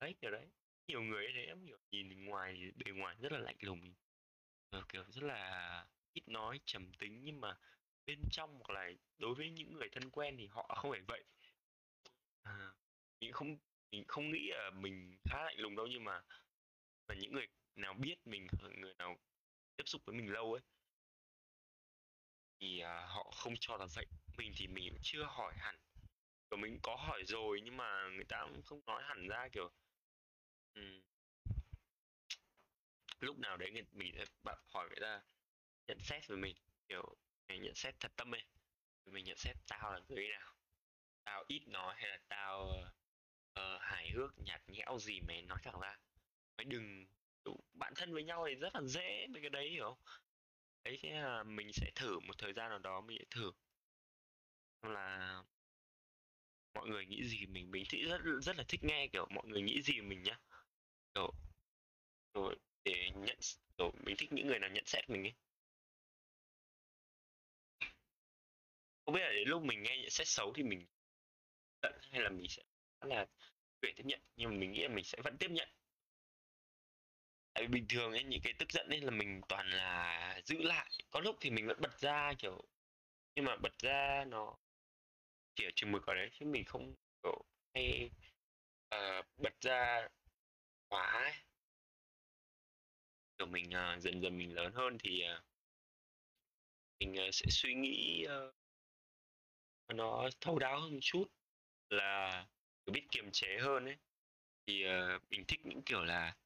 Đấy 0.00 0.14
kiểu 0.20 0.30
đấy. 0.30 0.48
Nhiều 0.88 1.02
người 1.02 1.26
thế 1.34 1.44
em 1.44 1.66
hiểu 1.66 1.78
nhìn 1.90 2.24
ngoài 2.24 2.72
bề 2.76 2.92
ngoài 2.92 3.16
rất 3.20 3.32
là 3.32 3.38
lạnh 3.38 3.58
lùng. 3.60 3.94
Ờ, 4.70 4.84
kiểu 4.88 5.04
rất 5.08 5.22
là 5.22 5.86
ít 6.12 6.28
nói 6.28 6.60
trầm 6.64 6.92
tính 6.98 7.24
nhưng 7.24 7.40
mà 7.40 7.58
bên 8.06 8.18
trong 8.30 8.60
hoặc 8.60 8.70
là 8.74 8.90
đối 9.18 9.34
với 9.34 9.50
những 9.50 9.72
người 9.72 9.88
thân 9.92 10.10
quen 10.10 10.36
thì 10.38 10.46
họ 10.46 10.74
không 10.82 10.90
phải 10.90 11.00
vậy. 11.00 11.24
À, 12.42 12.74
mình 13.20 13.32
không 13.32 13.58
mình 13.92 14.04
không 14.08 14.30
nghĩ 14.30 14.50
là 14.50 14.70
mình 14.70 15.18
khá 15.30 15.44
lạnh 15.44 15.58
lùng 15.58 15.76
đâu 15.76 15.86
nhưng 15.86 16.04
mà 16.04 16.20
và 17.08 17.14
những 17.14 17.32
người 17.32 17.46
nào 17.76 17.94
biết 17.94 18.16
mình 18.24 18.46
người 18.76 18.94
nào 18.98 19.16
tiếp 19.76 19.84
xúc 19.86 20.02
với 20.04 20.16
mình 20.16 20.32
lâu 20.32 20.52
ấy 20.52 20.62
thì 22.60 22.80
à, 22.80 23.06
họ 23.06 23.30
không 23.36 23.54
cho 23.60 23.76
là 23.76 23.86
vậy. 23.94 24.06
Mình 24.38 24.52
thì 24.56 24.66
mình 24.66 24.96
chưa 25.02 25.24
hỏi 25.24 25.54
hẳn. 25.56 25.76
Kiểu 26.50 26.58
mình 26.58 26.78
có 26.82 26.96
hỏi 26.96 27.22
rồi 27.26 27.60
nhưng 27.64 27.76
mà 27.76 28.08
người 28.14 28.24
ta 28.28 28.46
cũng 28.48 28.62
không 28.62 28.80
nói 28.86 29.02
hẳn 29.02 29.28
ra 29.28 29.48
kiểu 29.52 29.70
um, 30.74 31.02
lúc 33.20 33.38
nào 33.38 33.56
đấy 33.56 33.70
người, 33.70 33.82
mình 33.92 34.14
sẽ 34.18 34.24
hỏi 34.66 34.88
người 34.88 35.00
ta 35.00 35.22
nhận 35.88 35.98
xét 36.00 36.28
về 36.28 36.36
mình 36.36 36.56
kiểu 36.88 37.16
mình 37.48 37.62
nhận 37.62 37.74
xét 37.74 37.94
thật 38.00 38.12
tâm 38.16 38.34
ấy 38.34 38.44
mình 39.06 39.24
nhận 39.24 39.36
xét 39.36 39.56
tao 39.68 39.92
là 39.92 40.00
người 40.08 40.28
nào? 40.28 40.54
Tao 41.24 41.44
ít 41.48 41.62
nói 41.68 41.94
hay 41.98 42.08
là 42.10 42.18
tao 42.28 42.69
hài 44.10 44.16
hước 44.16 44.38
nhạt 44.38 44.60
nhẽo 44.68 44.98
gì 44.98 45.20
mày 45.20 45.42
nói 45.42 45.58
thẳng 45.62 45.80
ra. 45.80 45.96
Mày 46.56 46.64
đừng 46.64 47.06
bạn 47.72 47.92
thân 47.96 48.12
với 48.12 48.24
nhau 48.24 48.46
thì 48.48 48.54
rất 48.54 48.74
là 48.74 48.82
dễ 48.82 49.26
mấy 49.30 49.40
cái 49.42 49.50
đấy 49.50 49.70
hiểu 49.70 49.84
không? 49.84 49.98
Đấy 50.84 50.98
thế 51.02 51.10
là 51.10 51.42
mình 51.42 51.72
sẽ 51.72 51.90
thử 51.94 52.18
một 52.20 52.38
thời 52.38 52.52
gian 52.52 52.70
nào 52.70 52.78
đó 52.78 53.00
mình 53.00 53.18
sẽ 53.18 53.24
thử. 53.30 53.52
Là 54.82 55.42
mọi 56.74 56.88
người 56.88 57.06
nghĩ 57.06 57.24
gì 57.24 57.46
mình 57.46 57.70
mình 57.70 57.84
thích 57.88 58.00
rất 58.08 58.20
rất 58.42 58.56
là 58.56 58.64
thích 58.68 58.84
nghe 58.84 59.08
kiểu 59.12 59.26
mọi 59.30 59.46
người 59.46 59.62
nghĩ 59.62 59.82
gì 59.82 60.00
mình 60.00 60.22
nhá. 60.22 60.38
Kiểu, 61.14 61.32
kiểu 62.34 62.54
để 62.84 63.10
nhận 63.14 63.38
kiểu 63.78 63.92
mình 64.04 64.16
thích 64.18 64.32
những 64.32 64.46
người 64.46 64.58
nào 64.58 64.70
nhận 64.70 64.84
xét 64.86 65.10
mình 65.10 65.22
ấy. 65.22 65.34
Không 69.04 69.14
biết 69.14 69.20
là 69.20 69.32
đến 69.32 69.48
lúc 69.48 69.62
mình 69.62 69.82
nghe 69.82 69.98
nhận 69.98 70.10
xét 70.10 70.26
xấu 70.28 70.52
thì 70.56 70.62
mình 70.62 70.86
giận 71.82 71.92
hay 72.10 72.20
là 72.20 72.30
mình 72.30 72.48
sẽ 72.48 72.62
là 73.00 73.26
để 73.82 73.92
tiếp 73.96 74.02
nhận 74.06 74.20
nhưng 74.36 74.50
mà 74.50 74.56
mình 74.56 74.72
nghĩ 74.72 74.82
là 74.82 74.88
mình 74.88 75.04
sẽ 75.04 75.18
vẫn 75.24 75.36
tiếp 75.38 75.50
nhận 75.50 75.68
tại 77.54 77.62
vì 77.62 77.68
bình 77.68 77.86
thường 77.88 78.12
ấy 78.12 78.24
những 78.24 78.40
cái 78.42 78.52
tức 78.58 78.72
giận 78.72 78.88
ấy 78.88 79.00
là 79.00 79.10
mình 79.10 79.40
toàn 79.48 79.66
là 79.70 80.40
giữ 80.44 80.62
lại 80.62 80.90
có 81.10 81.20
lúc 81.20 81.36
thì 81.40 81.50
mình 81.50 81.66
vẫn 81.66 81.80
bật 81.80 82.00
ra 82.00 82.32
kiểu 82.38 82.64
nhưng 83.34 83.44
mà 83.44 83.56
bật 83.56 83.78
ra 83.78 84.24
nó 84.28 84.56
chỉ 85.54 85.64
ở 85.64 85.70
chừng 85.74 85.92
mực 85.92 86.06
ở 86.06 86.14
đấy 86.14 86.30
chứ 86.32 86.46
mình 86.46 86.64
không 86.64 86.94
kiểu 87.22 87.44
hay 87.74 88.10
uh, 88.94 89.26
bật 89.36 89.60
ra 89.60 90.08
quá 90.88 91.12
ấy. 91.12 91.32
kiểu 93.38 93.46
mình 93.46 93.66
uh, 93.66 94.02
dần 94.02 94.22
dần 94.22 94.38
mình 94.38 94.54
lớn 94.54 94.72
hơn 94.74 94.98
thì 94.98 95.22
uh, 95.36 95.44
mình 97.00 97.12
uh, 97.28 97.34
sẽ 97.34 97.46
suy 97.50 97.74
nghĩ 97.74 98.26
uh, 98.26 98.54
nó 99.94 100.28
thấu 100.40 100.58
đáo 100.58 100.80
hơn 100.80 100.92
một 100.92 101.00
chút 101.02 101.24
là 101.88 102.46
biết 102.86 103.06
kiềm 103.10 103.30
chế 103.32 103.58
hơn 103.60 103.84
ấy. 103.84 103.96
Thì 104.66 104.84
uh, 104.86 105.22
mình 105.30 105.44
thích 105.48 105.60
những 105.64 105.82
kiểu 105.82 106.04
là 106.04 106.36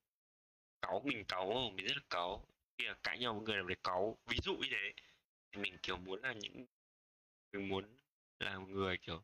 cáu 0.82 1.02
mình 1.04 1.24
cáu 1.28 1.52
không 1.52 1.76
mình 1.76 1.86
rất 1.86 1.96
là 1.96 2.02
cáu. 2.10 2.46
Khi 2.78 2.84
là 2.84 2.94
cãi 3.02 3.18
nhau 3.18 3.34
với 3.34 3.42
người 3.44 3.56
nào 3.56 3.66
đấy 3.66 3.76
cáu 3.84 4.18
ví 4.26 4.36
dụ 4.44 4.56
như 4.56 4.68
thế 4.70 4.92
thì 5.52 5.60
mình 5.62 5.78
kiểu 5.82 5.96
muốn 5.96 6.20
là 6.22 6.32
những 6.32 6.66
mình 7.52 7.68
muốn 7.68 7.98
là 8.40 8.58
một 8.58 8.68
người 8.68 8.98
kiểu 8.98 9.22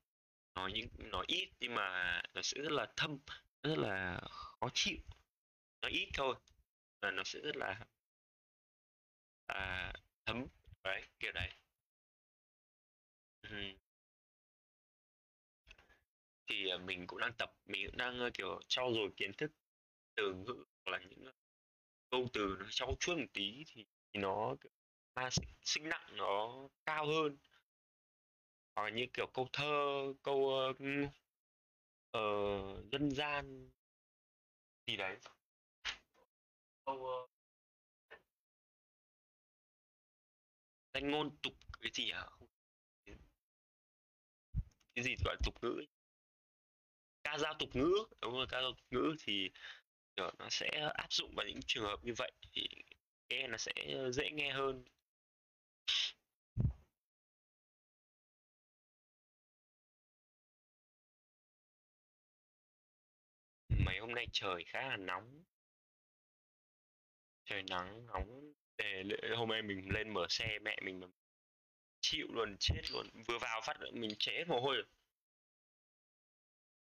nói 0.55 0.73
những 0.73 0.89
nói 0.99 1.25
ít 1.29 1.49
nhưng 1.61 1.75
mà 1.75 2.23
nó 2.35 2.43
sẽ 2.43 2.61
rất 2.63 2.73
là 2.73 2.87
thâm 2.97 3.19
rất 3.63 3.79
là 3.79 4.21
khó 4.31 4.69
chịu. 4.75 4.99
Nói 5.83 5.91
ít 5.91 6.09
thôi 6.15 6.35
là 7.03 7.11
nó 7.11 7.25
sẽ 7.25 7.41
rất 7.41 7.57
là 7.57 7.87
à, 9.47 9.93
thấm 10.27 10.47
đấy 10.85 11.03
kiểu 11.19 11.33
đấy 11.33 11.51
thì 16.51 16.69
à, 16.69 16.77
mình 16.79 17.07
cũng 17.07 17.19
đang 17.19 17.33
tập 17.39 17.53
mình 17.67 17.87
cũng 17.87 17.97
đang 17.97 18.31
kiểu 18.35 18.61
trau 18.69 18.93
dồi 18.95 19.11
kiến 19.17 19.33
thức 19.39 19.53
từ 20.17 20.35
ngữ 20.35 20.65
hoặc 20.85 20.93
là 20.93 20.99
những 20.99 21.33
câu 22.11 22.29
từ 22.33 22.57
nó 22.61 22.67
trau 22.71 22.97
chuốt 23.01 23.19
một 23.19 23.25
tí 23.33 23.65
thì, 23.67 23.87
nó 24.13 24.57
ma 25.15 25.31
sinh, 25.31 25.49
sinh 25.63 25.89
nặng 25.89 26.17
nó 26.17 26.69
cao 26.87 27.07
hơn. 27.07 27.39
Hoặc 28.77 28.83
là 28.83 28.91
như 28.91 29.07
kiểu 29.13 29.27
câu 29.35 29.49
thơ 29.53 30.03
câu 30.23 30.71
uh, 30.71 30.77
uh, 32.19 32.93
dân 32.93 33.11
gian 33.11 33.71
gì 34.87 34.97
đấy. 34.97 35.17
Câu 36.85 36.95
uh, 36.95 37.31
danh 40.95 41.11
ngôn 41.11 41.37
tục 41.43 41.53
cái 41.81 41.91
gì 41.95 42.11
hả? 42.11 42.27
Cái 44.95 45.05
gì 45.05 45.15
gọi 45.25 45.35
là 45.35 45.41
tục 45.45 45.55
ngữ 45.63 45.85
ca 47.25 47.39
dao 47.39 47.55
tục 47.59 47.69
ngữ, 47.77 47.93
đúng 48.23 48.33
rồi, 48.33 48.47
ca 48.51 48.61
dao 48.61 48.73
tục 48.73 48.87
ngữ 48.91 49.15
thì 49.21 49.51
nó 50.17 50.49
sẽ 50.51 50.69
áp 50.95 51.13
dụng 51.13 51.35
vào 51.37 51.47
những 51.47 51.61
trường 51.67 51.85
hợp 51.85 52.05
như 52.05 52.13
vậy 52.17 52.33
thì 52.53 52.69
nghe 53.29 53.47
nó 53.49 53.57
sẽ 53.57 53.73
dễ 54.13 54.31
nghe 54.31 54.53
hơn. 54.53 54.85
Mấy 63.69 63.99
hôm 63.99 64.15
nay 64.15 64.27
trời 64.33 64.65
khá 64.67 64.89
là 64.89 64.97
nóng. 64.97 65.45
Trời 67.45 67.63
nắng, 67.71 68.07
nóng. 68.07 68.53
Để 68.77 69.03
hôm 69.37 69.49
nay 69.49 69.63
mình 69.63 69.89
lên 69.93 70.15
mở 70.15 70.27
xe, 70.29 70.59
mẹ 70.63 70.77
mình 70.83 71.01
chịu 72.01 72.27
luôn, 72.31 72.57
chết 72.61 72.83
luôn. 72.93 73.07
Vừa 73.29 73.39
vào 73.39 73.61
phát, 73.65 73.77
mình 73.93 74.11
chế 74.19 74.45
mồ 74.45 74.61
hôi 74.61 74.83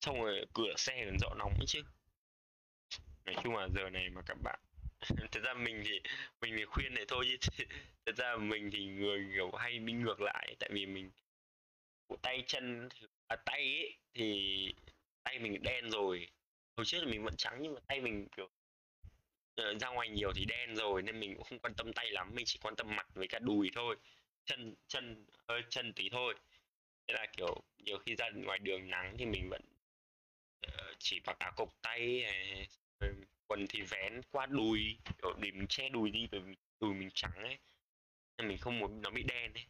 xong 0.03 0.23
rồi 0.23 0.47
cửa 0.55 0.75
xe 0.77 1.05
còn 1.05 1.19
dọn 1.19 1.39
nóng 1.39 1.55
chứ. 1.67 1.83
Nói 3.25 3.35
chung 3.43 3.57
là 3.57 3.69
giờ 3.75 3.91
này 3.91 4.11
mà 4.11 4.23
các 4.27 4.37
bạn 4.43 4.61
thật 5.33 5.41
ra 5.45 5.55
mình 5.55 5.83
thì 5.85 6.01
mình 6.41 6.55
thì 6.59 6.65
khuyên 6.65 6.95
này 6.95 7.05
thôi 7.09 7.25
chứ. 7.41 7.65
Thật 8.07 8.17
ra 8.17 8.37
mình 8.37 8.71
thì 8.73 8.87
người 8.87 9.27
kiểu 9.35 9.51
hay 9.53 9.79
đi 9.79 9.93
ngược 9.93 10.21
lại 10.21 10.57
tại 10.59 10.71
vì 10.73 10.87
mình 10.87 11.11
tay 12.23 12.45
chân 12.47 12.89
à, 13.29 13.37
tay 13.37 13.61
ấy 13.61 13.99
thì 14.15 14.75
tay 15.23 15.39
mình 15.39 15.63
đen 15.63 15.91
rồi. 15.91 16.29
Hồi 16.77 16.87
trước 16.87 16.99
là 17.01 17.07
mình 17.11 17.25
vẫn 17.25 17.37
trắng 17.37 17.59
nhưng 17.61 17.75
mà 17.75 17.81
tay 17.87 18.01
mình 18.01 18.29
kiểu 18.37 18.49
uh, 19.61 19.81
ra 19.81 19.89
ngoài 19.89 20.09
nhiều 20.09 20.33
thì 20.37 20.45
đen 20.45 20.77
rồi 20.77 21.03
nên 21.03 21.21
mình 21.21 21.35
cũng 21.35 21.45
không 21.45 21.59
quan 21.59 21.75
tâm 21.75 21.93
tay 21.93 22.11
lắm 22.11 22.31
mình 22.35 22.45
chỉ 22.47 22.59
quan 22.63 22.77
tâm 22.77 22.97
mặt 22.97 23.07
với 23.15 23.29
cả 23.29 23.39
đùi 23.39 23.71
thôi. 23.75 23.97
Chân 24.45 24.75
chân 24.89 25.27
hơi 25.49 25.63
chân 25.71 25.93
tí 25.93 26.09
thôi. 26.11 26.35
Thế 27.07 27.15
là 27.15 27.27
kiểu 27.37 27.63
nhiều 27.79 27.99
khi 27.99 28.17
ra 28.17 28.31
ngoài 28.35 28.59
đường 28.59 28.91
nắng 28.91 29.15
thì 29.19 29.27
mình 29.27 29.49
vẫn 29.51 29.63
chỉ 30.99 31.21
mặc 31.27 31.39
áo 31.39 31.53
cộc 31.57 31.69
tay 31.83 32.23
này, 32.23 32.69
quần 33.47 33.67
thì 33.69 33.83
vén 33.83 34.21
qua 34.31 34.47
đùi 34.47 34.97
để 35.23 35.51
mình 35.51 35.67
che 35.69 35.89
đùi 35.89 36.11
đi 36.11 36.27
bởi 36.31 36.41
vì 36.41 36.57
đùi 36.81 36.95
mình 36.95 37.11
trắng 37.15 37.35
ấy 37.35 37.59
nên 38.39 38.49
mình 38.49 38.59
không 38.59 38.79
muốn 38.79 39.03
nó 39.03 39.11
bị 39.11 39.23
đen 39.23 39.53
ấy. 39.55 39.67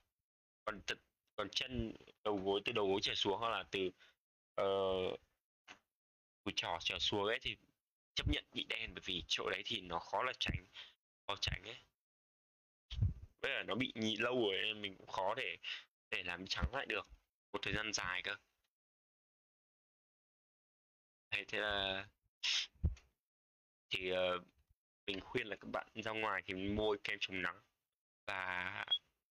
Còn 0.65 0.81
thật 0.87 0.99
còn 1.37 1.49
chân 1.51 1.93
đầu 2.25 2.37
gối 2.37 2.61
từ 2.65 2.73
đầu 2.73 2.89
gối 2.89 3.01
trở 3.03 3.15
xuống 3.15 3.39
hoặc 3.39 3.49
là 3.49 3.65
từ 3.71 3.91
ờ, 4.55 4.65
uh, 4.65 5.21
cùi 6.45 6.53
trỏ 6.57 6.79
trở 6.81 6.99
xuống 6.99 7.25
ấy 7.25 7.39
thì 7.43 7.57
chấp 8.15 8.29
nhận 8.29 8.45
bị 8.53 8.65
đen 8.69 8.95
bởi 8.95 9.03
vì 9.05 9.25
chỗ 9.29 9.51
đấy 9.51 9.63
thì 9.65 9.81
nó 9.81 9.99
khó 9.99 10.23
là 10.23 10.33
tránh 10.39 10.67
khó 11.27 11.37
tránh 11.41 11.63
ấy. 11.65 11.77
Với 13.41 13.51
là 13.51 13.63
nó 13.63 13.75
bị 13.75 13.93
nhị 13.95 14.17
lâu 14.17 14.43
rồi 14.43 14.57
nên 14.63 14.83
mình 14.83 14.97
cũng 14.97 15.07
khó 15.07 15.35
để 15.35 15.57
để 16.11 16.23
làm 16.23 16.47
trắng 16.47 16.75
lại 16.75 16.87
được 16.87 17.09
một 17.53 17.59
thời 17.63 17.75
gian 17.75 17.93
dài 17.93 18.23
cơ 18.23 18.37
thế 21.33 21.45
thế 21.49 21.59
là 21.59 22.07
thì 23.91 24.13
uh, 24.13 24.43
mình 25.07 25.21
khuyên 25.21 25.47
là 25.47 25.57
các 25.57 25.69
bạn 25.73 25.87
ra 25.95 26.13
ngoài 26.13 26.43
thì 26.47 26.55
mua 26.55 26.97
kem 27.05 27.19
chống 27.21 27.43
nắng 27.43 27.63
và 28.27 28.85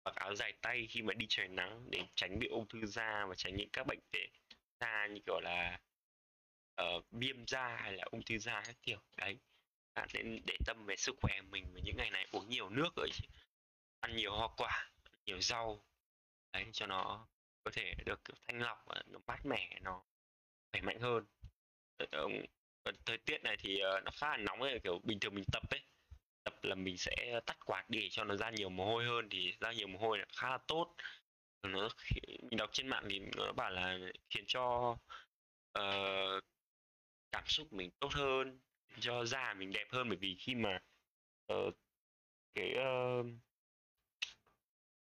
mặc 0.05 0.15
áo 0.15 0.35
dài 0.35 0.53
tay 0.63 0.87
khi 0.91 1.03
mà 1.03 1.15
đi 1.15 1.27
trời 1.29 1.49
nắng 1.49 1.91
để 1.91 2.07
tránh 2.15 2.39
bị 2.39 2.49
ung 2.49 2.69
thư 2.69 2.87
da 2.87 3.27
và 3.29 3.35
tránh 3.35 3.57
những 3.57 3.69
các 3.73 3.87
bệnh 3.87 4.01
về 4.13 4.27
da 4.81 5.07
như 5.07 5.21
kiểu 5.27 5.41
là 5.41 5.81
uh, 6.83 7.05
viêm 7.11 7.47
da 7.47 7.77
hay 7.77 7.93
là 7.93 8.05
ung 8.11 8.23
thư 8.25 8.39
da 8.39 8.63
các 8.67 8.77
kiểu. 8.83 9.01
Đấy 9.17 9.39
bạn 9.95 10.09
nên 10.15 10.41
để 10.47 10.57
tâm 10.67 10.87
về 10.87 10.97
sức 10.97 11.17
khỏe 11.23 11.41
mình 11.51 11.65
và 11.75 11.81
những 11.85 11.97
ngày 11.97 12.11
này 12.11 12.27
uống 12.33 12.49
nhiều 12.49 12.69
nước 12.69 12.89
rồi 12.97 13.09
ăn 14.01 14.17
nhiều 14.17 14.33
hoa 14.33 14.49
quả 14.57 14.91
nhiều 15.27 15.41
rau 15.41 15.85
đấy 16.53 16.67
cho 16.73 16.87
nó 16.87 17.29
có 17.65 17.71
thể 17.71 17.95
được 18.07 18.21
thanh 18.49 18.61
lọc 18.61 18.83
và 18.87 19.03
nó 19.07 19.19
mát 19.27 19.47
mẻ 19.47 19.79
nó 19.83 20.05
khỏe 20.73 20.81
mạnh 20.81 21.01
hơn. 21.01 21.27
Ờ, 22.11 22.29
ờ, 22.83 22.93
thời 23.07 23.19
tiết 23.19 23.43
này 23.43 23.57
thì 23.61 23.79
ờ, 23.79 24.01
nó 24.05 24.11
khá 24.21 24.29
là 24.31 24.37
nóng 24.37 24.63
ấy 24.63 24.81
kiểu 24.85 25.01
bình 25.05 25.21
thường 25.21 25.35
mình 25.35 25.45
tập 25.53 25.63
ấy 25.71 25.81
tập 26.45 26.55
là 26.63 26.75
mình 26.75 26.99
sẽ 26.99 27.41
tắt 27.47 27.57
quạt 27.67 27.85
để 27.89 28.09
cho 28.11 28.25
nó 28.25 28.37
ra 28.37 28.51
nhiều 28.51 28.69
mồ 28.71 28.87
hôi 28.87 29.05
hơn 29.05 29.29
thì 29.31 29.53
ra 29.61 29.73
nhiều 29.73 29.89
mồ 29.89 29.99
hôi 29.99 30.19
là 30.19 30.25
khá 30.37 30.51
là 30.51 30.59
tốt. 30.69 30.97
Nó 31.63 31.89
mình 32.51 32.57
đọc 32.59 32.71
trên 32.73 32.89
mạng 32.89 33.05
thì 33.11 33.21
nó 33.37 33.53
bảo 33.53 33.71
là 33.71 33.99
khiến 34.31 34.45
cho 34.47 34.97
uh, 35.79 36.45
cảm 37.33 37.45
xúc 37.47 37.73
mình 37.73 37.91
tốt 38.01 38.09
hơn 38.15 38.61
cho 39.01 39.25
da 39.25 39.55
mình 39.55 39.73
đẹp 39.73 39.87
hơn 39.93 40.09
bởi 40.09 40.19
vì 40.19 40.37
khi 40.41 40.55
mà 40.55 40.79
uh, 41.53 41.75
cái 42.55 42.75
uh, 42.79 43.27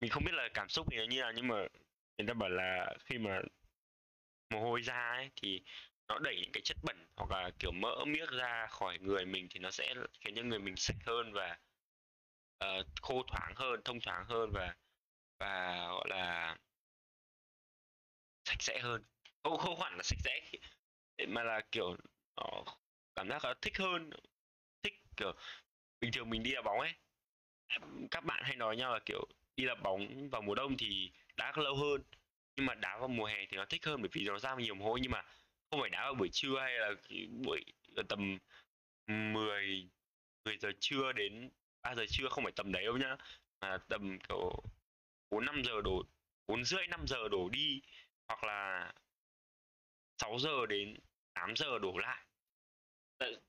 mình 0.00 0.10
không 0.10 0.24
biết 0.24 0.32
là 0.34 0.48
cảm 0.54 0.68
xúc 0.68 0.86
thì 0.90 0.96
nó 0.96 1.04
như 1.04 1.20
nào 1.20 1.32
nhưng 1.36 1.48
mà 1.48 1.56
người 2.18 2.26
ta 2.28 2.34
bảo 2.34 2.48
là 2.48 2.94
khi 3.04 3.18
mà 3.18 3.40
mồ 4.50 4.60
hôi 4.60 4.80
ra 4.82 5.10
ấy 5.10 5.30
thì 5.36 5.62
nó 6.10 6.18
đẩy 6.18 6.36
những 6.40 6.52
cái 6.52 6.60
chất 6.64 6.76
bẩn 6.82 7.06
hoặc 7.16 7.30
là 7.30 7.50
kiểu 7.58 7.72
mỡ 7.72 8.04
miếc 8.06 8.30
ra 8.30 8.66
khỏi 8.70 8.98
người 8.98 9.24
mình 9.26 9.48
thì 9.50 9.60
nó 9.60 9.70
sẽ 9.70 9.94
khiến 10.20 10.34
cho 10.36 10.42
người 10.42 10.58
mình 10.58 10.76
sạch 10.76 10.96
hơn 11.06 11.32
và 11.32 11.58
uh, 12.64 12.86
khô 13.02 13.22
thoáng 13.28 13.52
hơn 13.56 13.80
thông 13.84 14.00
thoáng 14.00 14.24
hơn 14.28 14.50
và 14.52 14.74
và 15.38 15.76
gọi 15.88 16.08
là 16.08 16.56
sạch 18.44 18.62
sẽ 18.62 18.78
hơn. 18.82 19.04
Không 19.42 19.58
không 19.58 19.80
hẳn 19.80 19.96
là 19.96 20.02
sạch 20.02 20.18
sẽ 20.24 20.40
mà 21.28 21.42
là 21.42 21.60
kiểu 21.72 21.96
nó 22.36 22.64
cảm 23.14 23.28
giác 23.28 23.44
là 23.44 23.54
thích 23.62 23.78
hơn 23.78 24.10
thích 24.82 24.94
kiểu 25.16 25.32
bình 26.00 26.12
thường 26.12 26.30
mình 26.30 26.42
đi 26.42 26.52
đá 26.54 26.62
bóng 26.62 26.80
ấy. 26.80 26.92
Các 28.10 28.24
bạn 28.24 28.42
hay 28.44 28.56
nói 28.56 28.76
nhau 28.76 28.92
là 28.92 29.00
kiểu 29.06 29.24
đi 29.56 29.66
đá 29.66 29.74
bóng 29.74 30.30
vào 30.30 30.42
mùa 30.42 30.54
đông 30.54 30.76
thì 30.78 31.12
đá 31.36 31.52
lâu 31.56 31.76
hơn 31.76 32.02
nhưng 32.56 32.66
mà 32.66 32.74
đá 32.74 32.98
vào 32.98 33.08
mùa 33.08 33.26
hè 33.26 33.46
thì 33.50 33.56
nó 33.56 33.64
thích 33.64 33.86
hơn 33.86 34.02
bởi 34.02 34.10
vì 34.12 34.24
nó 34.24 34.38
ra 34.38 34.54
nhiều 34.54 34.74
mồ 34.74 34.84
hôi 34.84 35.00
nhưng 35.02 35.12
mà 35.12 35.24
không 35.70 35.80
phải 35.80 35.90
đá 35.90 36.02
vào 36.02 36.14
buổi 36.14 36.28
trưa 36.32 36.60
hay 36.60 36.72
là 36.78 36.90
buổi 37.44 37.64
ờ, 37.96 38.02
tầm 38.08 38.38
10 39.06 39.88
10 40.44 40.58
giờ 40.58 40.68
trưa 40.80 41.12
đến 41.12 41.50
3 41.82 41.94
giờ 41.94 42.04
trưa 42.08 42.28
không 42.30 42.44
phải 42.44 42.52
tầm 42.56 42.72
đấy 42.72 42.84
đâu 42.84 42.96
nhá, 42.98 43.16
mà 43.60 43.78
tầm 43.88 44.18
kiểu 44.28 44.52
4 45.30 45.44
5 45.44 45.62
giờ 45.64 45.80
đổ 45.84 46.02
4 46.46 46.64
rưỡi 46.64 46.86
5 46.86 47.06
giờ 47.06 47.28
đổ 47.30 47.48
đi 47.48 47.80
hoặc 48.28 48.44
là 48.44 48.92
6 50.18 50.38
giờ 50.38 50.66
đến 50.68 50.96
8 51.34 51.56
giờ 51.56 51.78
đổ 51.78 51.98
lại. 51.98 52.26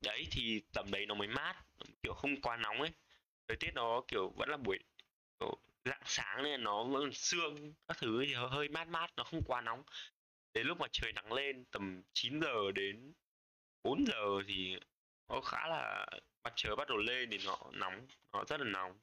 Đấy 0.01 0.27
thì 0.31 0.61
tầm 0.73 0.91
đấy 0.91 1.05
nó 1.05 1.15
mới 1.15 1.27
mát, 1.27 1.55
kiểu 2.03 2.13
không 2.13 2.41
quá 2.41 2.57
nóng 2.57 2.81
ấy. 2.81 2.91
Thời 3.47 3.57
tiết 3.57 3.71
nó 3.75 4.01
kiểu 4.07 4.29
vẫn 4.37 4.49
là 4.49 4.57
buổi, 4.57 4.79
kiểu, 5.39 5.57
rạng 5.85 6.01
sáng 6.05 6.43
nên 6.43 6.63
nó 6.63 6.83
vẫn 6.83 7.13
sương 7.13 7.73
các 7.87 7.97
thứ 7.99 8.23
thì 8.27 8.33
hơi 8.33 8.69
mát 8.69 8.87
mát, 8.87 9.07
nó 9.17 9.23
không 9.23 9.41
quá 9.45 9.61
nóng 9.61 9.83
đến 10.53 10.67
lúc 10.67 10.79
mà 10.79 10.87
trời 10.91 11.13
nắng 11.13 11.33
lên 11.33 11.65
tầm 11.71 12.03
9 12.13 12.41
giờ 12.41 12.71
đến 12.75 13.13
4 13.83 14.05
giờ 14.05 14.43
thì 14.47 14.75
nó 15.29 15.41
khá 15.41 15.67
là 15.67 16.05
mặt 16.43 16.53
trời 16.55 16.75
bắt 16.75 16.87
đầu 16.87 16.97
lên 16.97 17.29
thì 17.31 17.37
nó 17.45 17.57
nóng 17.73 18.07
nó 18.33 18.43
rất 18.47 18.57
là 18.61 18.65
nóng. 18.65 18.99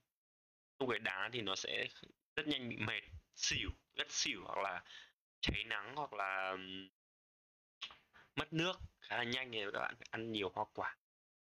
Lúc 0.79 0.91
cái 0.91 0.99
đá 0.99 1.31
thì 1.33 1.41
nó 1.41 1.57
sẽ 1.57 1.89
rất 2.37 2.47
nhanh 2.47 2.69
bị 2.69 2.77
mệt 2.77 3.03
xỉu 3.35 3.71
rất 3.95 4.11
xỉu 4.11 4.45
hoặc 4.45 4.59
là 4.59 4.85
cháy 5.41 5.65
nắng 5.65 5.97
hoặc 5.97 6.13
là 6.13 6.57
mất 8.37 8.53
nước 8.53 8.73
khá 9.01 9.17
là 9.17 9.25
nhanh 9.25 9.53
thì 9.53 9.59
các 9.73 9.81
bạn 9.81 9.95
phải 9.99 10.07
ăn 10.11 10.33
nhiều 10.33 10.51
hoa 10.55 10.65
quả 10.75 10.97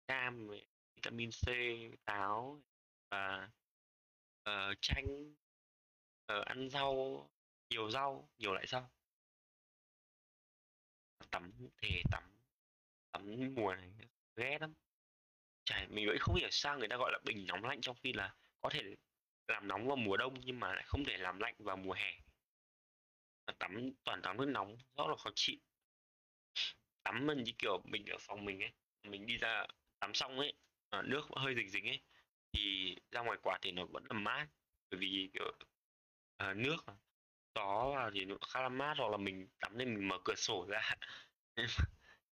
cam 0.06 0.48
vitamin 0.94 1.30
C 1.30 1.46
táo 2.04 2.62
và 3.10 3.50
uh, 4.50 4.76
chanh. 4.80 5.34
Uh, 6.32 6.46
ăn 6.46 6.70
rau 6.70 7.30
nhiều 7.70 7.90
rau 7.90 8.28
nhiều 8.38 8.52
loại 8.52 8.66
rau 8.66 8.90
tắm 11.32 11.52
thể 11.82 12.02
tắm 12.10 12.22
tắm 13.12 13.54
mùa 13.54 13.74
này 13.74 13.90
ghét 14.36 14.58
lắm. 14.60 14.74
Chả 15.64 15.86
mình 15.90 16.06
vẫn 16.06 16.16
không 16.20 16.34
hiểu 16.34 16.48
sao 16.50 16.78
người 16.78 16.88
ta 16.88 16.96
gọi 16.96 17.12
là 17.12 17.18
bình 17.24 17.46
nóng 17.46 17.64
lạnh 17.64 17.80
trong 17.80 17.96
khi 18.02 18.12
là 18.12 18.34
có 18.60 18.70
thể 18.72 18.82
làm 19.48 19.68
nóng 19.68 19.86
vào 19.86 19.96
mùa 19.96 20.16
đông 20.16 20.34
nhưng 20.40 20.60
mà 20.60 20.74
lại 20.74 20.84
không 20.86 21.04
thể 21.04 21.16
làm 21.16 21.38
lạnh 21.38 21.54
vào 21.58 21.76
mùa 21.76 21.92
hè. 21.92 22.20
Tắm 23.58 23.90
toàn 24.04 24.22
tắm 24.22 24.36
nước 24.36 24.48
nóng 24.48 24.76
rất 24.96 25.04
là 25.08 25.16
khó 25.16 25.30
chịu. 25.34 25.56
Tắm 27.02 27.26
mình 27.26 27.42
như 27.42 27.52
kiểu 27.58 27.82
mình 27.84 28.06
ở 28.06 28.16
phòng 28.20 28.44
mình 28.44 28.62
ấy 28.62 28.72
mình 29.02 29.26
đi 29.26 29.36
ra 29.36 29.66
tắm 29.98 30.14
xong 30.14 30.38
ấy 30.38 30.54
nước 31.04 31.26
hơi 31.36 31.54
dính 31.54 31.68
dính 31.68 31.88
ấy 31.88 32.00
thì 32.52 32.96
ra 33.10 33.20
ngoài 33.20 33.38
quạt 33.42 33.58
thì 33.62 33.72
nó 33.72 33.84
vẫn 33.86 34.04
là 34.10 34.18
mát. 34.18 34.48
Bởi 34.90 35.00
vì 35.00 35.30
kiểu 35.32 35.52
uh, 36.50 36.56
nước 36.56 36.76
gió 37.54 37.90
vào 37.94 38.10
thì 38.14 38.24
nó 38.24 38.36
khá 38.48 38.62
là 38.62 38.68
mát 38.68 38.94
hoặc 38.98 39.10
là 39.10 39.16
mình 39.16 39.48
tắm 39.60 39.78
nên 39.78 39.94
mình 39.94 40.08
mở 40.08 40.18
cửa 40.24 40.34
sổ 40.36 40.66
ra. 40.68 40.90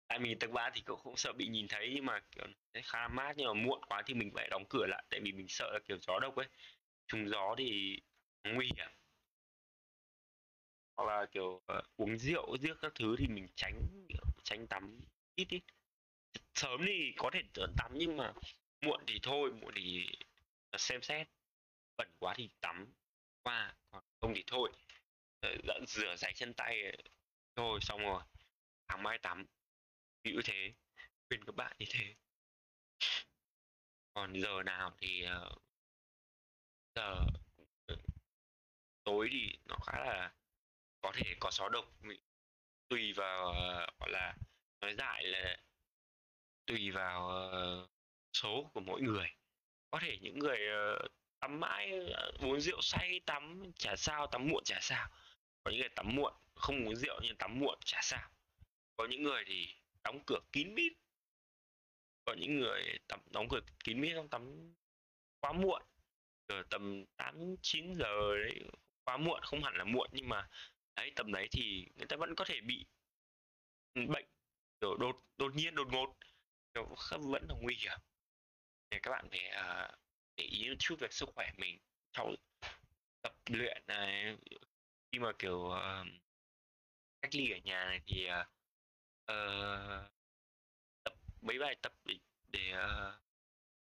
Tại 0.09 0.19
mình 0.19 0.39
tầng 0.39 0.53
ba 0.53 0.71
thì 0.75 0.81
cũng 0.81 1.01
không 1.01 1.17
sợ 1.17 1.33
bị 1.33 1.49
nhìn 1.49 1.67
thấy 1.69 1.93
nhưng 1.95 2.07
mà 2.07 2.21
kiểu 2.33 2.45
khá 2.85 3.01
là 3.01 3.09
mát 3.09 3.33
nhưng 3.37 3.47
mà 3.47 3.53
muộn 3.55 3.85
quá 3.89 4.03
thì 4.07 4.15
mình 4.15 4.31
phải 4.35 4.49
đóng 4.51 4.65
cửa 4.69 4.87
lại 4.87 5.05
tại 5.11 5.21
vì 5.21 5.33
mình 5.33 5.47
sợ 5.49 5.71
là 5.73 5.79
kiểu 5.89 5.99
gió 5.99 6.19
độc 6.21 6.37
ấy. 6.37 6.49
Trùng 7.07 7.29
gió 7.29 7.55
thì 7.59 8.01
nguy 8.45 8.71
hiểm. 8.77 8.89
Hoặc 10.97 11.05
là 11.09 11.27
kiểu 11.33 11.63
uh, 11.79 11.85
uống 11.97 12.19
rượu 12.19 12.57
giết 12.61 12.75
các 12.83 12.93
thứ 12.95 13.17
thì 13.19 13.27
mình 13.27 13.49
tránh 13.57 13.81
tránh 14.45 14.67
tắm 14.67 15.01
ít 15.37 15.49
ít 15.51 15.63
sớm 16.55 16.81
thì 16.87 17.13
có 17.17 17.31
thể 17.33 17.43
tắm 17.77 17.93
nhưng 17.95 18.17
mà 18.17 18.33
muộn 18.81 19.05
thì 19.07 19.19
thôi 19.23 19.53
muộn 19.53 19.73
thì 19.77 20.07
xem 20.79 21.03
xét. 21.03 21.29
Bẩn 21.97 22.09
quá 22.19 22.35
thì 22.37 22.49
tắm 22.61 22.93
qua 23.43 23.75
còn 23.91 24.03
không 24.21 24.33
thì 24.35 24.45
thôi. 24.47 24.73
Ờ, 25.69 25.81
rửa 25.87 26.17
sạch 26.17 26.33
chân 26.35 26.55
tay. 26.55 26.97
Thôi 27.57 27.81
xong 27.83 28.01
rồi. 28.01 28.23
Sáng 28.89 29.03
mai 29.03 29.19
tắm. 29.19 29.47
Như 30.25 30.41
thế. 30.45 30.75
Khuyên 31.29 31.45
các 31.45 31.55
bạn 31.55 31.77
như 31.79 31.87
thế. 31.91 32.15
Còn 34.15 34.41
giờ 34.41 34.63
nào 34.63 34.97
thì 34.99 35.25
uh, 35.25 35.63
giờ 36.95 37.25
ờ, 37.87 37.97
tối 39.05 39.29
thì 39.33 39.59
nó 39.65 39.77
khá 39.87 39.99
là 39.99 40.35
có 41.01 41.13
thể 41.15 41.35
có 41.41 41.51
gió 41.51 41.69
độc. 41.69 41.85
Tùy 42.89 43.13
vào 43.13 43.49
uh, 43.49 44.01
gọi 44.01 44.11
là 44.11 44.37
nói 44.81 44.95
dại 44.95 45.25
là 45.25 45.57
tùy 46.67 46.91
vào 46.91 47.29
uh, 47.29 47.91
số 48.33 48.71
của 48.75 48.81
mỗi 48.81 49.03
người. 49.03 49.29
Có 49.91 49.99
thể 50.03 50.19
những 50.21 50.39
người 50.39 50.61
uh, 50.95 51.11
tắm 51.41 51.61
mãi 51.61 51.93
uh, 52.01 52.41
uống 52.41 52.61
rượu 52.61 52.81
say 52.83 53.21
tắm 53.27 53.73
chả 53.79 53.97
sao 53.97 54.27
tắm 54.27 54.49
muộn 54.49 54.65
chả 54.65 54.79
sao 54.81 55.09
có 55.67 55.71
những 55.71 55.81
người 55.81 55.89
tắm 55.89 56.17
muộn 56.17 56.33
không 56.55 56.87
uống 56.87 56.97
rượu 56.97 57.21
nhưng 57.23 57.37
tắm 57.37 57.61
muộn 57.61 57.79
chả 57.85 57.99
sao. 58.03 58.31
Có 58.97 59.07
những 59.11 59.23
người 59.23 59.45
thì 59.47 59.69
đóng 60.05 60.21
cửa 60.27 60.39
kín 60.53 60.75
mít. 60.75 60.93
Có 62.25 62.35
những 62.39 62.61
người 62.61 62.99
tắm 63.09 63.21
đóng 63.31 63.49
cửa 63.51 63.61
kín 63.85 64.01
mít 64.01 64.13
không 64.15 64.29
tắm 64.29 64.75
quá 65.41 65.53
muộn. 65.53 65.83
Ở 66.47 66.63
tầm 66.71 67.05
8 67.17 67.57
9 67.63 67.95
giờ 67.95 68.37
đấy 68.45 68.61
quá 69.05 69.17
muộn 69.17 69.41
không 69.43 69.63
hẳn 69.63 69.75
là 69.77 69.85
muộn 69.85 70.11
nhưng 70.13 70.29
mà 70.29 70.49
đấy 70.97 71.13
tầm 71.17 71.33
đấy 71.33 71.49
thì 71.53 71.87
người 71.95 72.07
ta 72.07 72.17
vẫn 72.17 72.35
có 72.35 72.45
thể 72.45 72.61
bị 72.61 72.87
bệnh 73.95 74.27
kiểu 74.81 74.97
đột 74.97 75.25
đột 75.37 75.55
nhiên 75.55 75.75
đột 75.75 75.89
ngột. 75.93 76.17
Kiểu 76.75 76.95
vẫn 77.11 77.47
là 77.49 77.55
nguy 77.61 77.75
hiểm. 77.75 77.99
Thì 78.91 78.99
các 79.03 79.11
bạn 79.11 79.29
phải 79.31 79.51
uh, 79.51 79.99
để 80.37 80.45
ý 80.45 80.69
một 80.69 80.77
chút 80.79 80.97
về 81.01 81.09
sức 81.11 81.29
khỏe 81.35 81.51
mình 81.57 81.79
cháu 82.13 82.35
tập 83.23 83.35
luyện 83.47 83.83
này 83.87 84.37
khi 85.17 85.21
mà 85.21 85.33
kiểu 85.39 85.59
uh, 85.59 86.07
cách 87.23 87.35
ly 87.35 87.51
ở 87.51 87.59
nhà 87.65 87.85
này 87.85 88.01
thì 88.07 88.27
uh, 88.27 88.47
uh, 89.33 90.11
tập 91.05 91.15
mấy 91.41 91.59
bài 91.59 91.77
tập 91.83 91.93
để, 92.05 92.15
để 92.53 92.73
uh, 92.73 93.15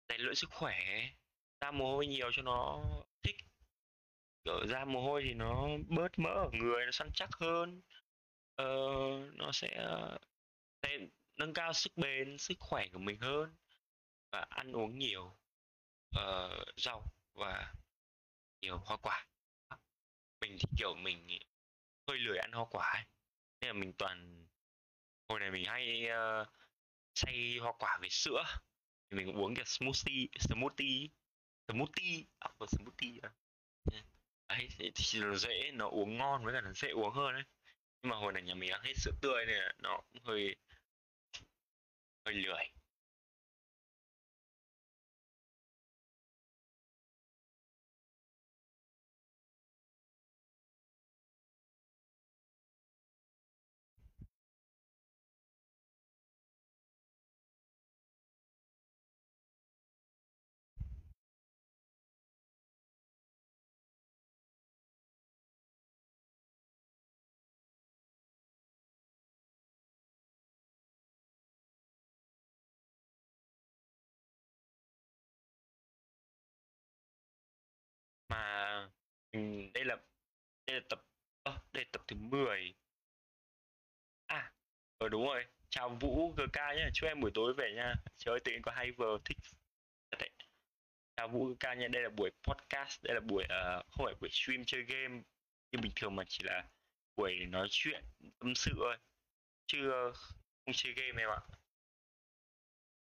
rèn 0.09 0.21
luyện 0.21 0.35
sức 0.35 0.49
khỏe 0.51 1.09
ra 1.61 1.71
mồ 1.71 1.91
hôi 1.95 2.07
nhiều 2.07 2.31
cho 2.33 2.41
nó 2.41 2.83
thích. 3.23 3.35
Kiểu 4.45 4.67
ra 4.67 4.85
mồ 4.85 5.01
hôi 5.01 5.23
thì 5.25 5.33
nó 5.33 5.67
bớt 5.87 6.19
mỡ 6.19 6.29
ở 6.29 6.49
người 6.53 6.85
nó 6.85 6.91
săn 6.91 7.09
chắc 7.13 7.29
hơn. 7.39 7.81
Uh, 8.61 9.35
nó 9.35 9.51
sẽ, 9.53 9.87
sẽ 10.83 10.97
nâng 11.35 11.53
cao 11.53 11.73
sức 11.73 11.91
bền 11.95 12.37
sức 12.37 12.57
khỏe 12.59 12.87
của 12.93 12.99
mình 12.99 13.19
hơn 13.21 13.55
và 14.31 14.45
ăn 14.49 14.71
uống 14.71 14.99
nhiều 14.99 15.37
uh, 16.19 16.67
rau 16.77 17.03
và 17.33 17.73
nhiều 18.61 18.77
hoa 18.77 18.97
quả 18.97 19.25
mình 20.41 20.57
thì 20.59 20.65
kiểu 20.77 20.95
mình 20.95 21.27
hơi 22.07 22.17
lười 22.17 22.37
ăn 22.37 22.51
hoa 22.51 22.65
quả 22.71 22.91
ấy. 22.93 23.03
nên 23.61 23.67
là 23.67 23.73
mình 23.73 23.93
toàn 23.93 24.47
hồi 25.29 25.39
này 25.39 25.51
mình 25.51 25.65
hay 25.65 26.07
uh, 26.41 26.47
xay 27.15 27.57
hoa 27.61 27.73
quả 27.79 27.97
với 27.99 28.09
sữa 28.09 28.43
thì 29.09 29.17
mình 29.17 29.37
uống 29.37 29.55
kiểu 29.55 29.65
smoothie 29.65 30.27
smoothie 30.39 31.07
smoothie 31.67 32.23
à, 32.39 32.49
smoothie 32.67 33.19
à. 33.21 33.31
thì, 34.77 34.91
thì 34.95 35.19
nó 35.19 35.35
dễ 35.35 35.71
nó 35.71 35.87
uống 35.87 36.17
ngon 36.17 36.45
với 36.45 36.53
cả 36.53 36.61
nó 36.61 36.73
dễ 36.73 36.89
uống 36.89 37.13
hơn 37.13 37.33
đấy 37.33 37.43
nhưng 38.01 38.09
mà 38.09 38.15
hồi 38.15 38.33
này 38.33 38.43
nhà 38.43 38.55
mình 38.55 38.71
ăn 38.71 38.81
hết 38.83 38.93
sữa 38.95 39.11
tươi 39.21 39.45
này 39.45 39.73
nó 39.77 40.01
cũng 40.13 40.23
hơi 40.23 40.55
hơi 42.25 42.35
lười 42.35 42.78
đây 79.73 79.85
là 79.85 79.97
đây 80.67 80.75
là 80.75 80.81
tập 80.89 81.05
à, 81.43 81.51
đây 81.73 81.83
là 81.83 81.89
tập 81.91 82.01
thứ 82.07 82.15
10 82.15 82.73
à 84.27 84.51
ờ 84.97 85.09
đúng 85.09 85.25
rồi. 85.25 85.45
Chào 85.69 85.89
Vũ 85.89 86.33
GK 86.37 86.55
nhé 86.75 86.89
chúc 86.93 87.07
em 87.07 87.21
buổi 87.21 87.31
tối 87.33 87.53
về 87.53 87.73
nha. 87.75 87.95
Trời 88.17 88.33
ơi 88.33 88.39
tự 88.39 88.51
nhiên 88.51 88.61
có 88.61 88.71
hay 88.71 88.91
vừa 88.91 89.17
thích. 89.25 89.37
Đấy. 90.19 90.29
chào 91.17 91.27
Vũ 91.27 91.45
GK 91.45 91.63
nha 91.77 91.87
đây 91.87 92.03
là 92.03 92.09
buổi 92.09 92.31
podcast 92.43 93.03
đây 93.03 93.13
là 93.15 93.19
buổi 93.19 93.43
uh, 93.43 93.85
không 93.91 94.05
phải 94.05 94.15
buổi 94.21 94.29
stream 94.31 94.63
chơi 94.65 94.83
game. 94.83 95.21
Như 95.71 95.79
bình 95.81 95.91
thường 95.95 96.15
mà 96.15 96.23
chỉ 96.27 96.43
là 96.43 96.69
buổi 97.15 97.35
nói 97.45 97.67
chuyện 97.71 98.03
tâm 98.39 98.55
sự 98.55 98.71
thôi 98.75 98.97
chứ 99.67 99.91
uh, 100.09 100.15
không 100.65 100.73
chơi 100.73 100.93
game 100.93 101.23
em 101.23 101.29
ạ. 101.29 101.41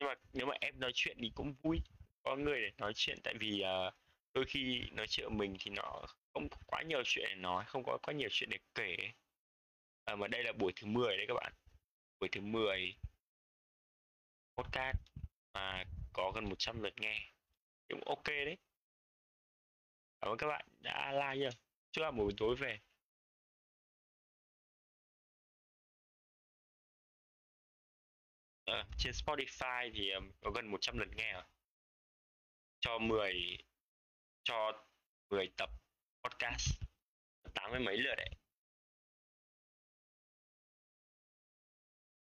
Nhưng 0.00 0.08
mà 0.08 0.14
nếu 0.32 0.46
mà 0.46 0.54
em 0.60 0.80
nói 0.80 0.90
chuyện 0.94 1.16
thì 1.20 1.32
cũng 1.34 1.54
vui. 1.62 1.80
Có 2.22 2.36
người 2.36 2.60
để 2.60 2.70
nói 2.78 2.92
chuyện 2.96 3.18
tại 3.24 3.34
vì 3.40 3.62
uh, 3.88 3.94
đôi 4.34 4.44
khi 4.48 4.82
nói 4.92 5.06
chuyện 5.08 5.38
mình 5.38 5.56
thì 5.60 5.70
nó 5.70 6.02
không 6.34 6.48
có 6.48 6.56
quá 6.66 6.82
nhiều 6.82 7.02
chuyện 7.04 7.26
để 7.28 7.34
nói 7.34 7.64
không 7.68 7.84
có 7.84 7.98
quá 8.02 8.14
nhiều 8.14 8.28
chuyện 8.32 8.50
để 8.50 8.58
kể. 8.74 8.96
À, 10.04 10.16
mà 10.16 10.28
đây 10.28 10.44
là 10.44 10.52
buổi 10.52 10.72
thứ 10.76 10.86
10 10.86 11.16
đấy 11.16 11.26
các 11.28 11.34
bạn. 11.34 11.52
Buổi 12.20 12.28
thứ 12.32 12.40
10 12.40 12.94
podcast 14.56 14.98
mà 15.54 15.84
có 16.12 16.32
gần 16.34 16.44
100 16.48 16.82
lượt 16.82 16.94
nghe. 17.00 17.32
Cũng 17.88 18.00
ok 18.06 18.24
đấy. 18.26 18.56
Cảm 20.20 20.30
ơn 20.30 20.38
các 20.38 20.46
bạn 20.46 20.66
đã 20.80 21.12
like 21.12 21.44
chưa? 21.50 21.58
Chúc 21.92 22.02
bạn 22.02 22.16
buổi 22.16 22.32
tối 22.38 22.56
về. 22.56 22.80
À, 28.66 28.84
trên 28.98 29.12
Spotify 29.12 29.90
thì 29.94 30.10
ờ, 30.10 30.20
có 30.40 30.50
gần 30.50 30.66
100 30.66 30.98
lượt 30.98 31.08
nghe 31.16 31.32
rồi. 31.32 31.42
Cho 32.80 32.98
10 32.98 33.58
cho 34.44 34.84
10 35.30 35.48
tập 35.56 35.81
podcast. 36.24 36.82
tám 37.54 37.70
mươi 37.70 37.80
mấy 37.80 37.96
lượt 37.96 38.14
đấy. 38.16 38.30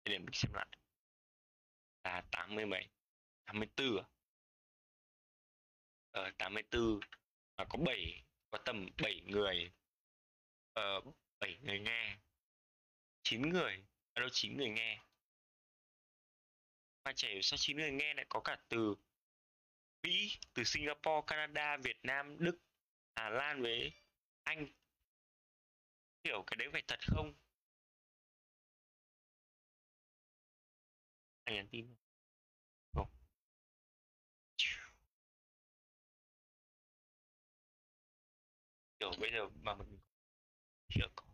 Để 0.04 0.18
mình 0.18 0.34
xem 0.34 0.54
lại. 0.54 0.68
Là 2.04 2.24
tám 2.32 2.56
mươi 2.56 2.66
mấy. 2.66 2.90
tám 3.46 3.60
mươi 3.60 3.68
bốn 3.78 3.98
à? 3.98 4.06
ờ, 6.12 6.32
tám 6.38 6.54
mươi 6.54 6.64
bốn 6.72 7.00
mà 7.58 7.66
có 7.70 7.80
bảy 7.86 8.24
có 8.52 8.58
tầm 8.66 8.88
bảy 9.02 9.22
người. 9.26 9.72
Ờ 10.74 11.02
bảy 11.40 11.58
người 11.62 11.80
nghe. 11.80 12.18
chín 13.24 13.50
người. 13.50 13.86
À 14.14 14.20
đâu 14.20 14.30
chín 14.32 14.58
người 14.58 14.70
nghe. 14.70 15.00
Mà 17.06 17.14
trẻ 17.16 17.40
sao 17.44 17.58
chín 17.58 17.78
người 17.78 17.92
nghe 17.92 18.14
lại 18.14 18.26
có 18.30 18.40
cả 18.40 18.58
từ 18.70 18.96
Mỹ, 20.04 20.38
từ 20.54 20.64
Singapore, 20.64 21.26
Canada, 21.28 21.78
Việt 21.78 21.98
Nam, 22.04 22.38
Đức, 22.40 22.58
Hà 23.20 23.30
Lan 23.30 23.62
với 23.62 23.92
Anh. 24.44 24.68
Hiểu 26.24 26.44
cái 26.48 26.56
đấy 26.58 26.70
phải 26.72 26.84
thật 26.88 27.00
không? 27.02 27.34
Anh 31.44 31.56
nhắn 31.56 31.68
tin 31.72 31.96
không? 32.94 33.08
Kiểu 39.00 39.12
bây 39.20 39.32
giờ 39.32 39.50
mà 39.62 39.76
mình 39.76 40.00
chưa 40.90 41.08
có 41.16 41.26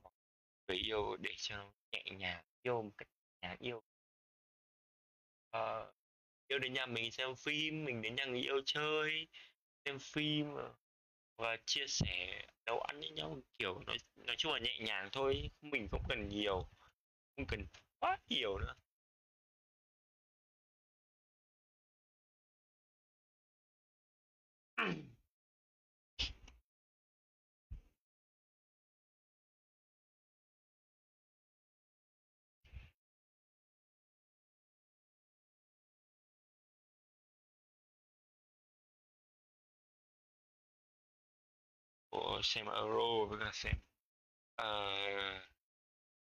người 0.68 0.78
yêu 0.78 1.18
để 1.20 1.32
cho 1.38 1.58
nó 1.58 1.72
nhẹ 1.92 2.04
nhàng 2.12 2.46
yêu 2.62 2.82
một 2.82 2.92
cách 2.98 3.08
nhà 3.42 3.56
yêu 3.60 3.84
uh, 5.58 5.96
yêu 6.48 6.60
đến 6.60 6.74
nhà 6.74 6.86
mình 6.86 7.12
xem 7.12 7.36
phim, 7.36 7.86
mình 7.86 8.02
đến 8.02 8.16
nhà 8.16 8.26
người 8.26 8.42
yêu 8.42 8.62
chơi, 8.66 9.28
xem 9.86 10.00
phim 10.00 10.56
ờ 10.56 10.76
và 11.38 11.58
chia 11.66 11.88
sẻ 11.88 12.42
nấu 12.66 12.80
ăn 12.80 13.00
với 13.00 13.10
nhau 13.12 13.38
kiểu 13.58 13.80
nói 13.88 13.98
nói 14.16 14.36
chung 14.40 14.54
là 14.54 14.60
nhẹ 14.60 14.80
nhàng 14.80 15.10
thôi, 15.12 15.50
mình 15.62 15.88
không 15.92 16.04
cần 16.10 16.28
nhiều, 16.30 16.68
không 17.38 17.48
cần 17.48 17.66
quá 18.00 18.18
nhiều 18.30 18.60
nữa. 18.60 18.76
xem 42.46 42.66
Euro 42.66 43.26
với 43.30 43.40
cả 43.40 43.52
xem 43.54 43.76
uh, 44.62 45.42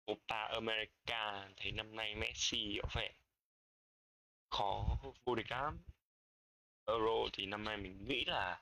Copa 0.06 0.48
America 0.48 1.50
thấy 1.58 1.72
năm 1.72 1.96
nay 1.96 2.16
Messi 2.16 2.78
có 2.82 2.90
vẻ 2.96 3.14
khó 4.50 4.98
vô 5.26 5.36
địch 5.36 5.52
lắm. 5.52 5.84
Euro 6.86 7.30
thì 7.34 7.46
năm 7.46 7.64
nay 7.64 7.78
mình 7.78 8.08
nghĩ 8.08 8.26
là 8.26 8.62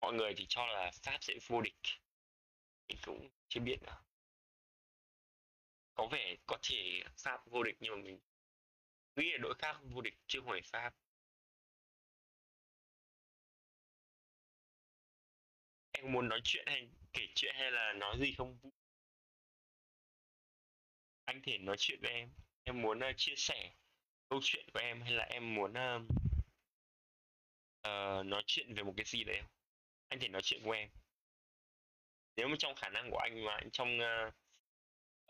mọi 0.00 0.12
người 0.12 0.34
thì 0.36 0.46
cho 0.48 0.66
là 0.66 0.90
Pháp 1.02 1.18
sẽ 1.20 1.34
vô 1.46 1.60
địch. 1.60 1.76
Mình 2.88 2.98
cũng 3.06 3.30
chưa 3.48 3.60
biết 3.60 3.82
nữa. 3.82 4.02
Có 5.94 6.06
vẻ 6.06 6.36
có 6.46 6.58
thể 6.62 7.02
Pháp 7.18 7.46
vô 7.46 7.62
địch 7.62 7.76
nhưng 7.80 7.92
mà 7.92 8.02
mình 8.02 8.20
nghĩ 9.16 9.30
là 9.32 9.38
đội 9.38 9.54
khác 9.58 9.76
vô 9.82 10.00
địch 10.00 10.14
chứ 10.26 10.40
không 10.40 10.50
phải 10.50 10.62
Pháp. 10.62 10.94
Anh 16.02 16.12
muốn 16.12 16.28
nói 16.28 16.40
chuyện 16.44 16.64
hay 16.66 16.88
kể 17.12 17.26
chuyện 17.34 17.54
hay 17.58 17.70
là 17.70 17.92
nói 17.92 18.16
gì 18.18 18.34
không? 18.38 18.58
Anh 21.24 21.42
thể 21.42 21.58
nói 21.58 21.76
chuyện 21.78 21.98
với 22.02 22.12
em. 22.12 22.30
Em 22.64 22.82
muốn 22.82 22.98
uh, 22.98 23.16
chia 23.16 23.34
sẻ 23.36 23.74
câu 24.28 24.40
chuyện 24.42 24.66
của 24.74 24.80
em 24.80 25.02
hay 25.02 25.12
là 25.12 25.24
em 25.24 25.54
muốn 25.54 25.70
uh, 25.70 26.02
uh, 27.88 28.26
nói 28.26 28.42
chuyện 28.46 28.74
về 28.74 28.82
một 28.82 28.94
cái 28.96 29.04
gì 29.04 29.24
đấy 29.24 29.38
không? 29.40 29.50
Anh 30.08 30.20
thể 30.20 30.28
nói 30.28 30.42
chuyện 30.42 30.62
với 30.64 30.78
em. 30.78 30.88
Nếu 32.36 32.48
mà 32.48 32.56
trong 32.58 32.74
khả 32.74 32.88
năng 32.88 33.10
của 33.10 33.18
anh 33.18 33.44
mà 33.44 33.60
trong 33.72 33.98
uh, 33.98 34.34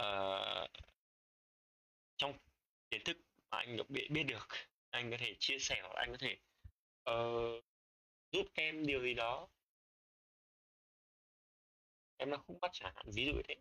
uh, 0.03 0.71
trong 2.17 2.39
kiến 2.91 3.05
thức 3.05 3.17
mà 3.51 3.59
anh 3.59 3.77
được 3.77 3.91
biết, 3.91 4.09
biết 4.11 4.23
được 4.23 4.49
anh 4.91 5.11
có 5.11 5.17
thể 5.21 5.35
chia 5.39 5.59
sẻ 5.59 5.81
hoặc 5.83 5.95
anh 5.95 6.11
có 6.11 6.17
thể 6.21 6.37
uh, 7.11 7.65
giúp 8.33 8.47
em 8.55 8.87
điều 8.87 9.03
gì 9.03 9.15
đó 9.15 9.49
em 12.23 12.31
đang 12.31 12.41
không 12.47 12.61
bắt 12.61 12.71
chẳng 12.75 12.93
hạn 12.95 13.07
ví 13.15 13.27
dụ 13.27 13.33
thế. 13.49 13.55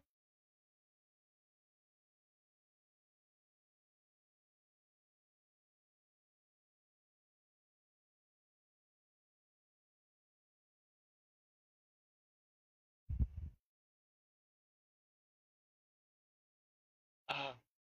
À, 17.27 17.55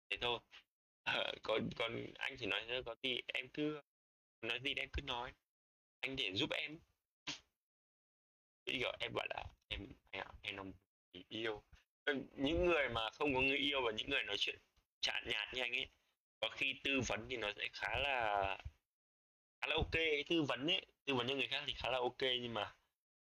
thế 0.10 0.18
thôi. 0.22 0.40
À, 1.04 1.32
còn 1.44 1.70
còn 1.78 2.06
anh 2.20 2.36
chỉ 2.40 2.46
nói 2.46 2.62
có 2.86 2.96
gì 3.04 3.22
em 3.34 3.46
cứ 3.54 3.82
nói 4.42 4.60
gì 4.64 4.74
em 4.78 4.90
cứ 4.94 5.02
nói. 5.02 5.34
Anh 6.02 6.16
để 6.16 6.32
giúp 6.36 6.52
em. 6.52 6.80
Bây 8.66 8.80
giờ 8.80 8.92
em 9.00 9.12
bảo 9.14 9.26
là 9.30 9.44
em 9.74 9.88
em, 10.12 10.28
em 10.42 10.58
là 10.58 10.64
người 10.64 11.24
yêu. 11.30 11.64
Những 12.36 12.66
người 12.66 12.90
mà 12.90 13.10
không 13.10 13.34
có 13.36 13.42
người 13.42 13.58
yêu 13.58 13.82
và 13.86 13.92
những 13.92 14.10
người 14.10 14.24
nói 14.24 14.36
chuyện 14.40 14.60
chạn 15.02 15.24
nhạt 15.28 15.54
như 15.54 15.62
anh 15.62 15.72
ấy 15.72 15.88
có 16.42 16.50
khi 16.56 16.74
tư 16.84 17.02
vấn 17.08 17.26
thì 17.30 17.38
nó 17.38 17.52
sẽ 17.58 17.70
khá 17.74 18.00
là 18.00 18.58
khá 19.62 19.68
là 19.68 19.76
ok. 19.76 19.92
Tư 20.30 20.44
vấn 20.44 20.68
ấy 20.68 20.86
tư 21.06 21.16
vấn 21.16 21.28
cho 21.28 21.36
người 21.36 21.48
khác 21.48 21.64
thì 21.68 21.74
khá 21.74 21.90
là 21.92 21.98
ok 21.98 22.22
nhưng 22.22 22.54
mà 22.54 22.76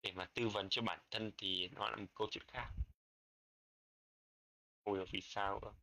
để 0.01 0.11
mà 0.11 0.25
tư 0.33 0.47
vấn 0.47 0.69
cho 0.69 0.81
bản 0.81 0.99
thân 1.11 1.31
thì 1.37 1.67
nó 1.67 1.89
là 1.89 1.95
một 1.95 2.05
câu 2.15 2.27
chuyện 2.31 2.43
khác. 2.47 2.69
Không 4.85 4.93
hiểu 4.93 5.05
vì 5.11 5.21
sao 5.21 5.59
nữa 5.59 5.73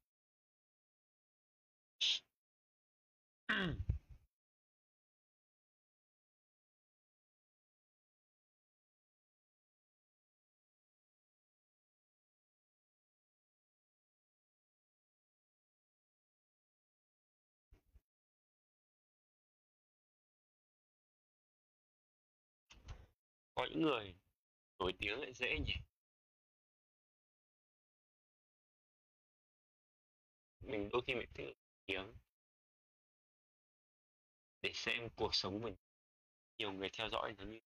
có 23.59 23.67
những 23.71 23.83
người 23.83 24.15
nổi 24.79 24.93
tiếng 25.01 25.21
lại 25.21 25.33
dễ 25.35 25.59
nhỉ? 25.67 25.75
Mình 30.61 30.89
đôi 30.93 31.03
khi 31.07 31.15
mình 31.15 31.29
thích 31.35 31.57
tiếng 31.87 32.13
để 34.63 34.71
xem 34.75 35.09
cuộc 35.17 35.35
sống 35.35 35.61
mình. 35.63 35.75
Nhiều 36.59 36.73
người 36.73 36.91
theo 36.99 37.09
dõi 37.13 37.35
nó 37.39 37.45
như 37.45 37.61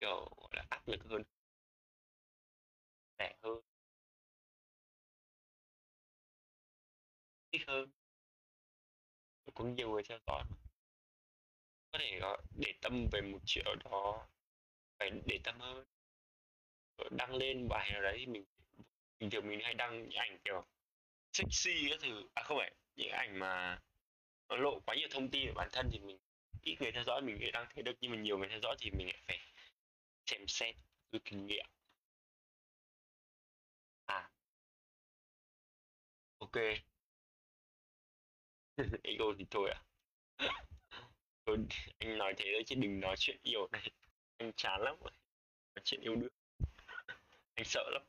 kiểu, 0.00 0.28
gọi 0.36 0.48
là, 0.52 0.64
áp 0.70 0.88
lực 0.88 1.00
hơn. 1.10 1.22
Rẻ 3.18 3.34
hơn. 3.42 3.62
Thích 7.52 7.62
hơn 7.66 7.90
có 9.54 9.64
nhiều 9.64 9.90
người 9.90 10.02
theo 10.08 10.18
dõi 10.26 10.44
mà. 10.50 10.56
Có 11.92 11.98
thể 11.98 12.18
ờ, 12.22 12.36
để 12.60 12.72
tâm 12.82 13.06
về 13.12 13.20
một 13.20 13.38
triệu 13.46 13.74
đó, 13.84 14.26
phải 14.98 15.10
để 15.26 15.38
tâm 15.44 15.60
hơn. 15.60 15.84
Ờ, 16.96 17.08
đăng 17.10 17.34
lên 17.36 17.68
bài 17.68 17.90
nào 17.92 18.02
đấy 18.02 18.16
thì 18.18 18.26
mình, 18.26 18.44
bình 19.20 19.30
thường 19.30 19.48
mình 19.48 19.60
hay 19.62 19.74
đăng 19.74 20.02
những 20.02 20.18
ảnh 20.18 20.38
kiểu 20.44 20.64
sexy 21.32 21.88
các 21.90 22.00
thứ. 22.02 22.28
À 22.34 22.42
không 22.42 22.58
phải, 22.58 22.72
những 22.96 23.10
ảnh 23.10 23.38
mà 23.38 23.80
nó 24.48 24.56
lộ 24.56 24.80
quá 24.86 24.94
nhiều 24.96 25.08
thông 25.10 25.30
tin 25.30 25.46
về 25.46 25.52
bản 25.54 25.68
thân 25.72 25.90
thì 25.92 25.98
mình 26.00 26.18
ít 26.62 26.76
người 26.80 26.92
theo 26.92 27.04
dõi, 27.04 27.22
mình 27.22 27.38
sẽ 27.40 27.50
đăng 27.52 27.66
thế 27.74 27.82
được 27.82 27.96
nhưng 28.00 28.10
mà 28.10 28.16
nhiều 28.18 28.38
người 28.38 28.48
theo 28.48 28.60
dõi 28.62 28.76
thì 28.80 28.90
mình 28.90 29.06
lại 29.06 29.22
phải 29.26 29.38
xem 30.26 30.48
xét, 30.48 30.76
rút 31.12 31.22
kinh 31.24 31.46
nghiệm. 31.46 31.66
À. 34.06 34.30
Ok. 36.40 36.56
ego 39.02 39.24
thì 39.38 39.44
thôi 39.50 39.70
à? 39.70 39.82
Thôi, 41.46 41.58
anh 41.98 42.18
nói 42.18 42.34
thế 42.36 42.44
thôi 42.54 42.62
chứ 42.66 42.74
đừng 42.78 43.00
nói 43.00 43.16
chuyện 43.18 43.36
yêu. 43.42 43.68
Này 43.72 43.90
anh 44.38 44.52
chán 44.56 44.80
lắm. 44.82 44.96
Nói 45.74 45.82
chuyện 45.84 46.00
yêu 46.00 46.16
đương. 46.16 46.32
Anh 47.56 47.64
sợ 47.64 47.90
lắm 47.92 48.02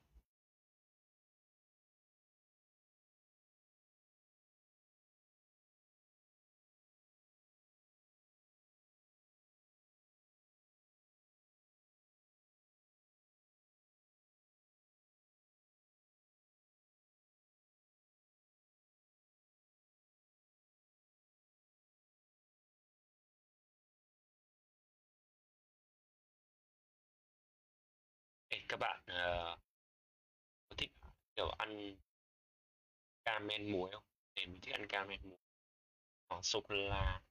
Ê, 28.53 28.61
các 28.69 28.77
bạn 28.79 29.01
uh, 29.03 29.59
có 30.69 30.75
thích 30.77 30.91
kiểu 31.35 31.49
ăn 31.49 31.95
camen 33.25 33.71
muối 33.71 33.91
không? 33.91 34.03
để 34.35 34.45
mình 34.45 34.61
thích 34.61 34.71
ăn 34.71 34.87
camen 34.87 35.19
muối. 35.29 35.37
Hoặc 36.29 36.45
sô 36.45 36.61
cô 36.61 36.75
la 36.75 37.21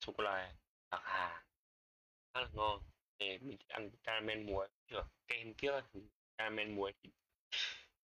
sô 0.00 0.12
cô 0.16 0.24
la 0.24 0.54
bạc 0.90 1.00
hà. 1.04 1.44
Khá 2.34 2.40
là 2.40 2.48
ngon. 2.52 2.82
Để 3.18 3.38
mình 3.38 3.58
thích 3.58 3.68
ăn 3.68 3.90
caramel 4.02 4.38
muối 4.38 4.68
kiểu 4.86 5.04
kem 5.26 5.54
kia 5.54 5.80
caramel 6.36 6.68
muối 6.68 6.92
thì 7.02 7.10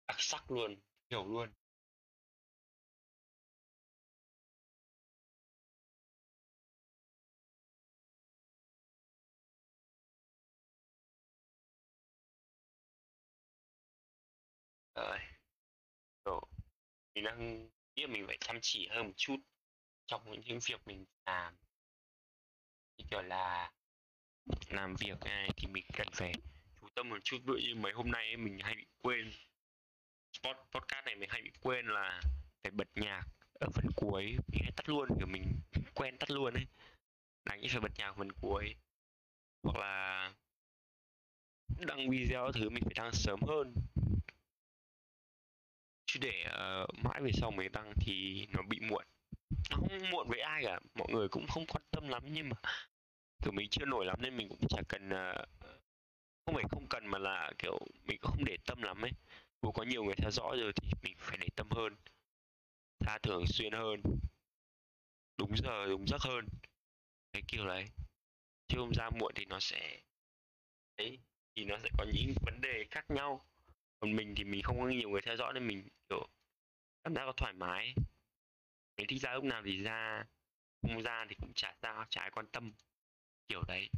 đặc 0.07 0.17
sắc 0.19 0.51
luôn 0.51 0.75
hiểu 1.09 1.25
luôn. 1.25 1.49
Rồi, 16.25 16.41
mình 17.15 17.23
đang 17.23 17.69
nghĩ 17.95 18.07
mình 18.07 18.27
phải 18.27 18.37
chăm 18.37 18.59
chỉ 18.61 18.87
hơn 18.87 19.07
một 19.07 19.13
chút 19.17 19.37
trong 20.07 20.31
những 20.31 20.59
việc 20.59 20.87
mình 20.87 21.05
làm. 21.25 21.55
Như 22.97 23.05
kiểu 23.11 23.21
là 23.21 23.71
làm 24.69 24.95
việc 24.95 25.19
này 25.25 25.49
thì 25.57 25.67
mình 25.67 25.85
cần 25.93 26.07
phải 26.13 26.33
chú 26.81 26.87
tâm 26.95 27.09
một 27.09 27.17
chút. 27.23 27.37
Ví 27.37 27.45
dụ 27.45 27.53
như 27.53 27.75
mấy 27.75 27.93
hôm 27.93 28.11
nay 28.11 28.25
ấy, 28.25 28.37
mình 28.37 28.59
hay 28.59 28.75
bị 28.75 28.85
quên 29.01 29.31
spot 30.33 30.57
podcast 30.71 31.05
này 31.05 31.15
mình 31.15 31.29
hay 31.29 31.41
bị 31.41 31.51
quên 31.61 31.87
là 31.87 32.21
phải 32.63 32.71
bật 32.71 32.87
nhạc 32.95 33.23
ở 33.53 33.67
phần 33.73 33.85
cuối. 33.95 34.23
Mình 34.47 34.61
hay 34.63 34.71
tắt 34.75 34.89
luôn 34.89 35.07
kiểu 35.17 35.27
mình 35.27 35.61
quen 35.95 36.17
tắt 36.17 36.31
luôn 36.31 36.53
ấy. 36.53 36.65
Đánh 37.45 37.61
phải 37.69 37.79
bật 37.81 37.91
nhạc 37.97 38.13
phần 38.17 38.31
cuối. 38.31 38.75
Hoặc 39.63 39.77
là 39.79 40.33
đăng 41.87 42.09
video 42.09 42.51
thứ 42.51 42.69
mình 42.69 42.83
phải 42.83 42.93
đăng 42.95 43.11
sớm 43.13 43.39
hơn 43.47 43.73
chứ 46.11 46.19
để 46.21 46.45
uh, 46.47 47.03
mãi 47.03 47.21
về 47.21 47.31
sau 47.33 47.51
mới 47.51 47.69
tăng 47.69 47.93
thì 48.01 48.47
nó 48.51 48.61
bị 48.61 48.79
muộn. 48.79 49.05
Nó 49.69 49.77
không 49.77 50.09
muộn 50.11 50.27
với 50.29 50.39
ai 50.39 50.63
cả 50.65 50.79
mọi 50.95 51.07
người 51.11 51.27
cũng 51.27 51.47
không 51.47 51.65
quan 51.65 51.83
tâm 51.91 52.07
lắm 52.09 52.23
nhưng 52.25 52.49
mà 52.49 52.55
kiểu 53.43 53.51
mình 53.51 53.67
chưa 53.69 53.85
nổi 53.85 54.05
lắm 54.05 54.21
nên 54.21 54.37
mình 54.37 54.49
cũng 54.49 54.67
chả 54.69 54.81
cần 54.87 55.09
uh, 55.09 55.49
không 56.45 56.55
phải 56.55 56.63
không 56.71 56.87
cần 56.89 57.07
mà 57.07 57.19
là 57.19 57.51
kiểu 57.57 57.79
mình 58.05 58.17
cũng 58.21 58.31
không 58.31 58.45
để 58.45 58.57
tâm 58.65 58.81
lắm 58.81 59.01
ấy. 59.01 59.11
Dù 59.61 59.71
có 59.71 59.83
nhiều 59.83 60.03
người 60.03 60.15
theo 60.15 60.31
dõi 60.31 60.57
rồi 60.57 60.73
thì 60.75 60.91
mình 61.03 61.15
phải 61.17 61.37
để 61.37 61.47
tâm 61.55 61.69
hơn 61.71 61.95
tha 62.99 63.17
thường 63.17 63.47
xuyên 63.47 63.73
hơn 63.73 64.01
đúng 65.37 65.57
giờ 65.57 65.85
đúng 65.87 66.07
giấc 66.07 66.21
hơn. 66.21 66.45
Cái 67.33 67.43
kiểu 67.47 67.67
đấy. 67.67 67.85
Chứ 68.67 68.77
không 68.77 68.91
ra 68.93 69.09
muộn 69.19 69.33
thì 69.35 69.45
nó 69.45 69.59
sẽ 69.59 70.01
đấy 70.97 71.19
thì 71.55 71.65
nó 71.65 71.77
sẽ 71.83 71.89
có 71.97 72.05
những 72.13 72.33
vấn 72.41 72.61
đề 72.61 72.85
khác 72.91 73.05
nhau 73.09 73.45
còn 73.99 74.15
mình 74.15 74.33
thì 74.37 74.43
mình 74.43 74.61
không 74.63 74.79
có 74.79 74.87
nhiều 74.87 75.09
người 75.09 75.21
theo 75.21 75.37
dõi 75.37 75.53
nên 75.53 75.67
mình, 75.67 75.87
kiểu, 76.09 76.27
cảm 77.03 77.15
giác 77.15 77.25
có 77.25 77.33
thoải 77.37 77.53
mái. 77.53 77.95
Mình 78.97 79.07
thích 79.07 79.21
ra 79.21 79.33
lúc 79.33 79.43
nào 79.43 79.61
thì 79.65 79.83
ra, 79.83 80.23
không 80.81 81.01
ra 81.03 81.25
thì 81.29 81.35
cũng 81.35 81.53
chả 81.53 81.75
sao 81.81 82.05
chả 82.09 82.21
ai 82.21 82.31
quan 82.31 82.47
tâm. 82.47 82.73
Kiểu 83.47 83.63
đấy. 83.67 83.89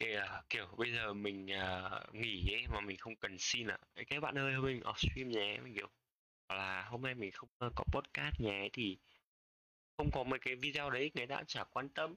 Thì 0.00 0.14
à, 0.14 0.42
kiểu 0.50 0.66
bây 0.78 0.92
giờ 0.92 1.12
mình 1.14 1.46
uh, 1.46 2.14
nghỉ 2.14 2.54
ấy 2.54 2.66
mà 2.68 2.80
mình 2.80 2.96
không 2.98 3.16
cần 3.16 3.36
xin 3.38 3.66
à 3.66 3.78
các 4.08 4.20
bạn 4.20 4.38
ơi 4.38 4.54
hôm 4.54 4.64
nay 4.64 4.74
mình 4.74 4.82
off 4.82 4.94
stream 4.96 5.28
nhé 5.28 5.60
mình 5.64 5.74
kiểu 5.74 5.88
hoặc 6.48 6.56
là 6.56 6.82
hôm 6.82 7.02
nay 7.02 7.14
mình 7.14 7.30
không 7.32 7.48
ờ, 7.58 7.70
có 7.76 7.84
podcast 7.92 8.40
nhé 8.40 8.68
thì 8.72 8.98
không 9.96 10.10
có 10.12 10.24
mấy 10.24 10.38
cái 10.38 10.54
video 10.56 10.90
đấy 10.90 11.10
người 11.14 11.26
ta 11.26 11.36
cũng 11.36 11.46
chả 11.46 11.64
quan 11.64 11.88
tâm 11.88 12.14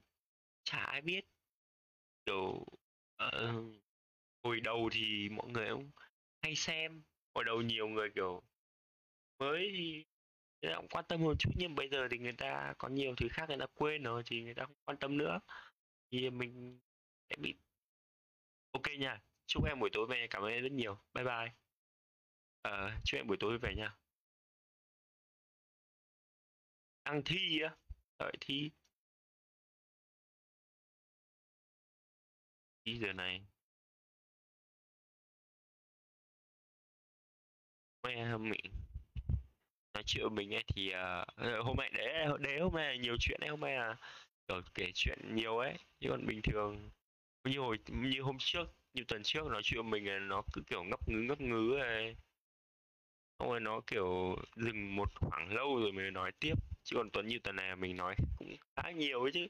chả 0.64 0.78
ai 0.78 1.00
biết. 1.00 1.24
Kiểu 2.26 2.66
uh, 3.24 3.74
hồi 4.42 4.60
đầu 4.60 4.90
thì 4.92 5.28
mọi 5.28 5.50
người 5.50 5.68
cũng 5.70 5.90
hay 6.42 6.54
xem 6.54 7.02
hồi 7.34 7.44
đầu 7.44 7.62
nhiều 7.62 7.88
người 7.88 8.10
kiểu 8.14 8.42
mới 9.38 9.72
thì 9.76 10.04
người 10.62 10.72
ta 10.72 10.76
cũng 10.76 10.88
quan 10.88 11.04
tâm 11.08 11.20
một 11.22 11.34
chút 11.38 11.50
nhưng 11.56 11.74
bây 11.74 11.88
giờ 11.88 12.08
thì 12.10 12.18
người 12.18 12.32
ta 12.32 12.74
có 12.78 12.88
nhiều 12.88 13.14
thứ 13.16 13.28
khác 13.30 13.48
người 13.48 13.58
ta 13.58 13.66
quên 13.74 14.02
rồi 14.02 14.22
thì 14.26 14.42
người 14.42 14.54
ta 14.54 14.64
không 14.64 14.76
quan 14.84 14.98
tâm 14.98 15.18
nữa. 15.18 15.40
Thì 16.10 16.30
mình 16.30 16.80
sẽ 17.30 17.36
bị 17.38 17.54
ok 18.74 18.82
nha. 18.98 19.20
Chúc 19.46 19.64
em 19.64 19.80
buổi 19.80 19.90
tối 19.92 20.06
về 20.10 20.26
cảm 20.30 20.42
ơn 20.42 20.52
em 20.52 20.62
rất 20.62 20.72
nhiều. 20.72 20.98
Bye 21.14 21.24
bye. 21.24 21.52
Ờ, 22.62 22.90
chúc 23.04 23.18
em 23.18 23.26
buổi 23.26 23.36
tối 23.40 23.58
về 23.58 23.74
nha. 23.76 23.96
Đang 27.04 27.22
thi 27.24 27.60
á. 27.60 27.76
Đợi 28.18 28.32
thi. 28.40 28.70
Thi 32.84 32.98
giờ 32.98 33.12
này. 33.12 33.40
Mẹ 38.02 38.36
mình 38.38 38.60
nói 39.94 40.02
chuyện 40.06 40.34
mình 40.34 40.54
ấy 40.54 40.64
thì 40.74 40.92
uh, 40.94 41.64
hôm 41.64 41.76
nay 41.76 41.90
đấy 41.94 42.28
đấy 42.40 42.60
hôm 42.60 42.74
nay 42.74 42.98
nhiều 42.98 43.16
chuyện 43.20 43.40
ấy 43.40 43.50
hôm 43.50 43.60
nay 43.60 43.74
là 43.76 43.96
kiểu 44.48 44.62
kể 44.74 44.90
chuyện 44.94 45.18
nhiều 45.34 45.58
ấy 45.58 45.78
chứ 46.00 46.08
còn 46.10 46.26
bình 46.26 46.40
thường 46.42 46.90
như 47.44 47.58
hồi, 47.58 47.78
như 47.88 48.22
hôm 48.22 48.36
trước, 48.40 48.66
như 48.94 49.04
tuần 49.08 49.22
trước 49.22 49.46
nói 49.46 49.62
chuyện 49.64 49.90
mình 49.90 50.28
nó 50.28 50.42
cứ 50.52 50.62
kiểu 50.66 50.84
ngấp 50.84 51.08
ngứ 51.08 51.20
ngấp 51.22 51.40
ngứ 51.40 51.76
này 51.78 52.16
xong 53.38 53.48
rồi 53.48 53.60
nó 53.60 53.80
kiểu 53.86 54.36
dừng 54.56 54.96
một 54.96 55.08
khoảng 55.14 55.54
lâu 55.54 55.76
rồi 55.80 55.92
mới 55.92 56.10
nói 56.10 56.32
tiếp. 56.40 56.54
Chứ 56.84 56.96
còn 56.96 57.10
tuần, 57.10 57.26
như 57.26 57.38
tuần 57.44 57.56
này 57.56 57.76
mình 57.76 57.96
nói 57.96 58.14
cũng 58.38 58.56
khá 58.76 58.90
nhiều 58.90 59.22
ấy 59.22 59.32
chứ. 59.34 59.46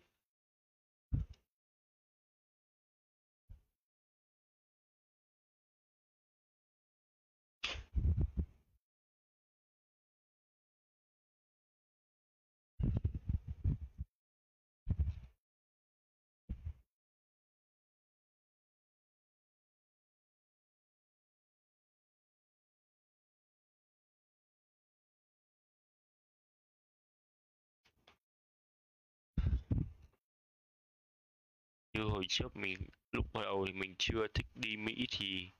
Như 32.05 32.11
hồi 32.11 32.25
trước 32.29 32.57
mình 32.57 32.79
lúc 33.13 33.33
bắt 33.33 33.41
đầu 33.43 33.67
thì 33.67 33.73
mình 33.73 33.95
chưa 33.99 34.27
thích 34.35 34.47
đi 34.55 34.77
Mỹ 34.77 35.07
thì, 35.11 35.51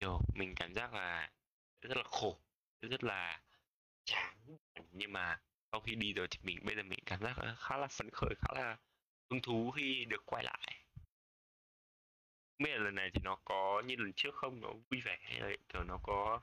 kiểu, 0.00 0.20
mình 0.34 0.54
cảm 0.56 0.74
giác 0.74 0.94
là 0.94 1.30
rất 1.82 1.96
là 1.96 2.02
khổ, 2.04 2.40
rất 2.82 3.04
là 3.04 3.42
chán 4.04 4.36
nhưng 4.92 5.12
mà 5.12 5.40
sau 5.72 5.80
khi 5.80 5.94
đi 5.94 6.12
rồi 6.12 6.26
thì 6.30 6.38
mình 6.42 6.58
bây 6.64 6.76
giờ 6.76 6.82
mình 6.82 6.98
cảm 7.06 7.20
giác 7.22 7.36
khá 7.58 7.76
là 7.76 7.86
phấn 7.86 8.10
khởi, 8.12 8.34
khá 8.38 8.54
là 8.54 8.76
hứng 9.30 9.42
thú 9.42 9.70
khi 9.70 10.04
được 10.04 10.22
quay 10.26 10.44
lại. 10.44 10.84
Không 12.58 12.64
biết 12.64 12.70
là 12.70 12.78
lần 12.78 12.94
này 12.94 13.10
thì 13.14 13.20
nó 13.24 13.36
có 13.44 13.82
như 13.86 13.96
lần 13.96 14.12
trước 14.12 14.34
không? 14.34 14.60
Nó 14.60 14.72
vui 14.72 15.00
vẻ 15.04 15.18
hay 15.22 15.40
là, 15.40 15.50
kiểu, 15.68 15.84
nó 15.84 15.98
có 16.02 16.40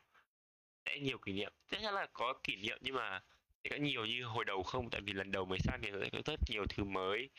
sẽ 0.86 1.00
nhiều 1.00 1.18
kỷ 1.18 1.34
niệm? 1.34 1.54
Chắc 1.72 1.82
chắn 1.82 1.94
là 1.94 2.08
có 2.14 2.34
kỷ 2.44 2.56
niệm 2.56 2.78
nhưng 2.82 2.96
mà 2.96 3.22
sẽ 3.64 3.70
có 3.70 3.76
nhiều 3.76 4.06
như 4.06 4.24
hồi 4.24 4.46
đầu 4.46 4.64
không? 4.64 4.90
Tại 4.90 5.02
vì 5.02 5.14
lần 5.14 5.32
đầu 5.32 5.46
mới 5.46 5.60
sang 5.60 5.82
thì 5.84 5.92
sẽ 6.02 6.10
có 6.14 6.22
rất 6.26 6.40
nhiều 6.50 6.66
thứ 6.70 6.84
mới, 6.84 7.30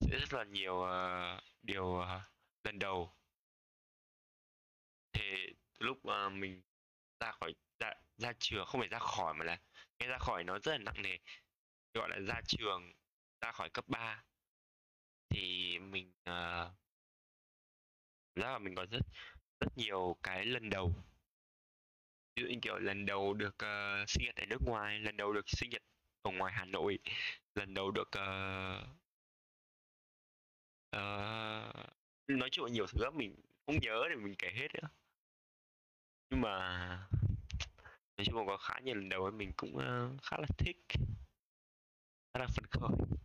sẽ 0.00 0.18
rất 0.18 0.32
là 0.34 0.44
nhiều, 0.44 0.74
uh, 0.74 1.42
điều, 1.66 1.84
uh, 1.84 2.22
lần 2.64 2.78
đầu. 2.78 3.12
Thì 5.12 5.22
lúc 5.78 5.98
uh, 5.98 6.32
mình 6.32 6.62
ra 7.20 7.32
khỏi 7.32 7.54
ra 7.80 7.94
ra 8.18 8.32
trường 8.38 8.66
không 8.66 8.80
phải 8.80 8.88
ra 8.88 8.98
khỏi 8.98 9.34
mà 9.34 9.44
là 9.44 9.58
nghe 9.98 10.06
ra 10.06 10.18
khỏi 10.18 10.44
nó 10.44 10.58
rất 10.58 10.72
là 10.72 10.78
nặng 10.78 11.02
nề, 11.02 11.18
gọi 11.94 12.08
là 12.10 12.16
ra 12.20 12.40
trường, 12.48 12.92
ra 13.40 13.52
khỏi 13.52 13.70
cấp 13.70 13.84
3 13.88 14.24
thì 15.28 15.78
mình, 15.78 16.10
uh, 16.10 16.72
ra 18.34 18.50
là 18.52 18.58
mình 18.58 18.74
có 18.74 18.86
rất 18.90 19.00
rất 19.60 19.78
nhiều 19.78 20.16
cái 20.22 20.44
lần 20.46 20.70
đầu. 20.70 20.94
Ví 22.36 22.42
dụ 22.42 22.48
như, 22.48 22.58
kiểu, 22.62 22.78
lần 22.78 23.06
đầu 23.06 23.34
được, 23.34 23.54
uh, 23.54 24.08
sinh 24.08 24.24
nhật 24.26 24.36
ở 24.36 24.46
nước 24.46 24.62
ngoài, 24.66 25.00
lần 25.00 25.16
đầu 25.16 25.32
được 25.32 25.48
sinh 25.48 25.70
nhật 25.70 25.82
ở 26.22 26.30
ngoài 26.30 26.52
Hà 26.56 26.64
Nội, 26.64 26.98
lần 27.54 27.74
đầu 27.74 27.90
được, 27.90 28.08
uh, 28.08 28.88
ờ, 30.90 31.72
nói 32.28 32.48
chung 32.52 32.64
là 32.64 32.70
nhiều 32.72 32.86
thứ 32.86 33.04
lắm, 33.04 33.12
mình 33.16 33.34
không 33.66 33.78
nhớ 33.80 34.04
để 34.10 34.16
mình 34.16 34.34
kể 34.38 34.48
hết 34.54 34.68
nữa. 34.74 34.88
Nhưng 36.30 36.40
mà 36.40 37.08
nói 38.16 38.24
chung 38.24 38.36
là 38.36 38.42
có 38.46 38.56
khá 38.56 38.74
nhiều 38.84 38.94
lần 38.94 39.08
đầu 39.08 39.22
ấy, 39.22 39.32
mình 39.32 39.52
cũng, 39.56 39.76
ờ, 39.78 40.10
khá 40.22 40.36
là 40.40 40.46
thích. 40.58 40.76
Khá 42.34 42.40
là 42.40 42.46
phấn 42.46 42.64
khởi. 42.70 43.16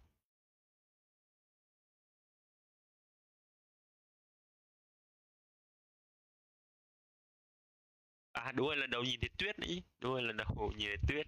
À, 8.33 8.51
đúng 8.51 8.67
rồi, 8.67 8.77
lần 8.77 8.89
đầu 8.89 9.03
nhìn 9.03 9.19
thấy 9.19 9.29
tuyết 9.37 9.59
đấy. 9.59 9.83
đúng 10.01 10.11
rồi, 10.11 10.21
lần 10.21 10.37
đầu 10.37 10.71
nhìn 10.77 10.87
thấy 10.87 10.97
tuyết. 11.07 11.27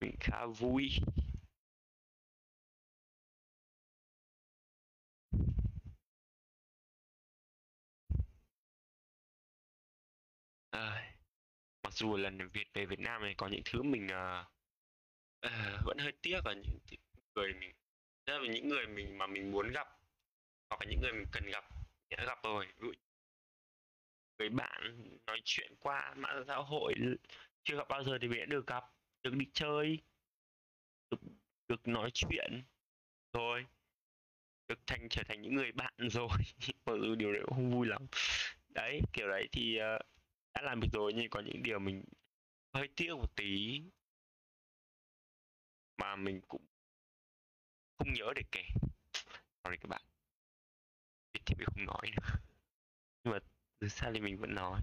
Mình 0.00 0.16
khá 0.20 0.46
vui. 0.46 0.90
À, 10.72 11.12
mặc 11.82 11.92
dù 11.92 12.16
lần 12.16 12.48
Việt 12.48 12.66
về 12.74 12.86
Việt 12.86 12.98
Nam 13.00 13.22
này 13.22 13.34
có 13.36 13.48
những 13.48 13.62
thứ 13.64 13.82
mình, 13.82 14.08
à, 14.08 14.44
à, 15.40 15.80
vẫn 15.84 15.98
hơi 15.98 16.12
tiếc 16.22 16.40
và 16.44 16.52
những 16.52 16.78
người 17.34 17.54
mình 17.54 17.72
rất 18.26 18.38
là 18.38 18.52
những 18.52 18.68
người 18.68 18.86
mình 18.86 19.18
mà 19.18 19.26
mình 19.26 19.52
muốn 19.52 19.72
gặp, 19.72 19.88
hoặc 20.70 20.80
là 20.80 20.86
những 20.90 21.00
người 21.00 21.12
mình 21.12 21.26
cần 21.32 21.44
gặp 21.46 21.64
đã 22.10 22.24
gặp 22.26 22.38
rồi. 22.42 22.66
Người 24.38 24.48
bạn 24.48 25.08
nói 25.26 25.40
chuyện 25.44 25.72
qua 25.80 26.14
mạng 26.16 26.44
xã 26.46 26.56
hội, 26.56 26.94
chưa 27.64 27.76
gặp 27.76 27.88
bao 27.88 28.04
giờ 28.04 28.18
thì 28.20 28.28
mình 28.28 28.38
đã 28.38 28.46
được 28.46 28.66
gặp, 28.66 28.84
được 29.22 29.34
đi 29.34 29.46
chơi, 29.54 29.98
được 31.10 31.20
được 31.68 31.88
nói 31.88 32.10
chuyện 32.14 32.62
rồi, 33.32 33.66
được 34.68 34.78
thành 34.86 35.08
trở 35.10 35.22
thành 35.28 35.42
những 35.42 35.54
người 35.54 35.72
bạn 35.72 35.94
rồi, 35.98 36.28
mặc 36.86 36.94
dù 37.02 37.02
ừ, 37.02 37.14
điều 37.14 37.32
đấy 37.32 37.42
cũng 37.44 37.54
không 37.54 37.70
vui 37.70 37.86
lắm. 37.86 38.06
Đấy, 38.74 39.00
kiểu 39.12 39.28
đấy 39.28 39.48
thì, 39.52 39.78
uh, 39.96 40.06
đã 40.54 40.62
làm 40.62 40.80
được 40.80 40.88
rồi 40.92 41.12
nhưng 41.12 41.30
có 41.30 41.40
những 41.40 41.62
điều 41.62 41.78
mình 41.78 42.04
hơi 42.74 42.88
tiếc 42.96 43.14
một 43.14 43.36
tí. 43.36 43.82
Mà 45.98 46.16
mình 46.16 46.40
cũng 46.48 46.66
không 47.98 48.12
nhớ 48.12 48.32
để 48.36 48.42
kể. 48.52 48.62
Sorry 49.64 49.76
các 49.80 49.88
bạn. 49.88 50.02
Biết 51.32 51.40
thì 51.46 51.54
mình 51.58 51.66
không 51.66 51.84
nói 51.84 52.10
nữa. 52.16 52.40
Nhưng 53.24 53.32
mà 53.32 53.38
từ 53.78 53.88
xa 53.88 54.10
thì 54.14 54.20
mình 54.20 54.38
vẫn 54.38 54.54
nói. 54.54 54.80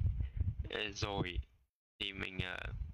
Ờ, 0.70 0.91
rồi 0.91 1.36
thì 1.99 2.13
mình, 2.13 2.38
uh, 2.38 2.89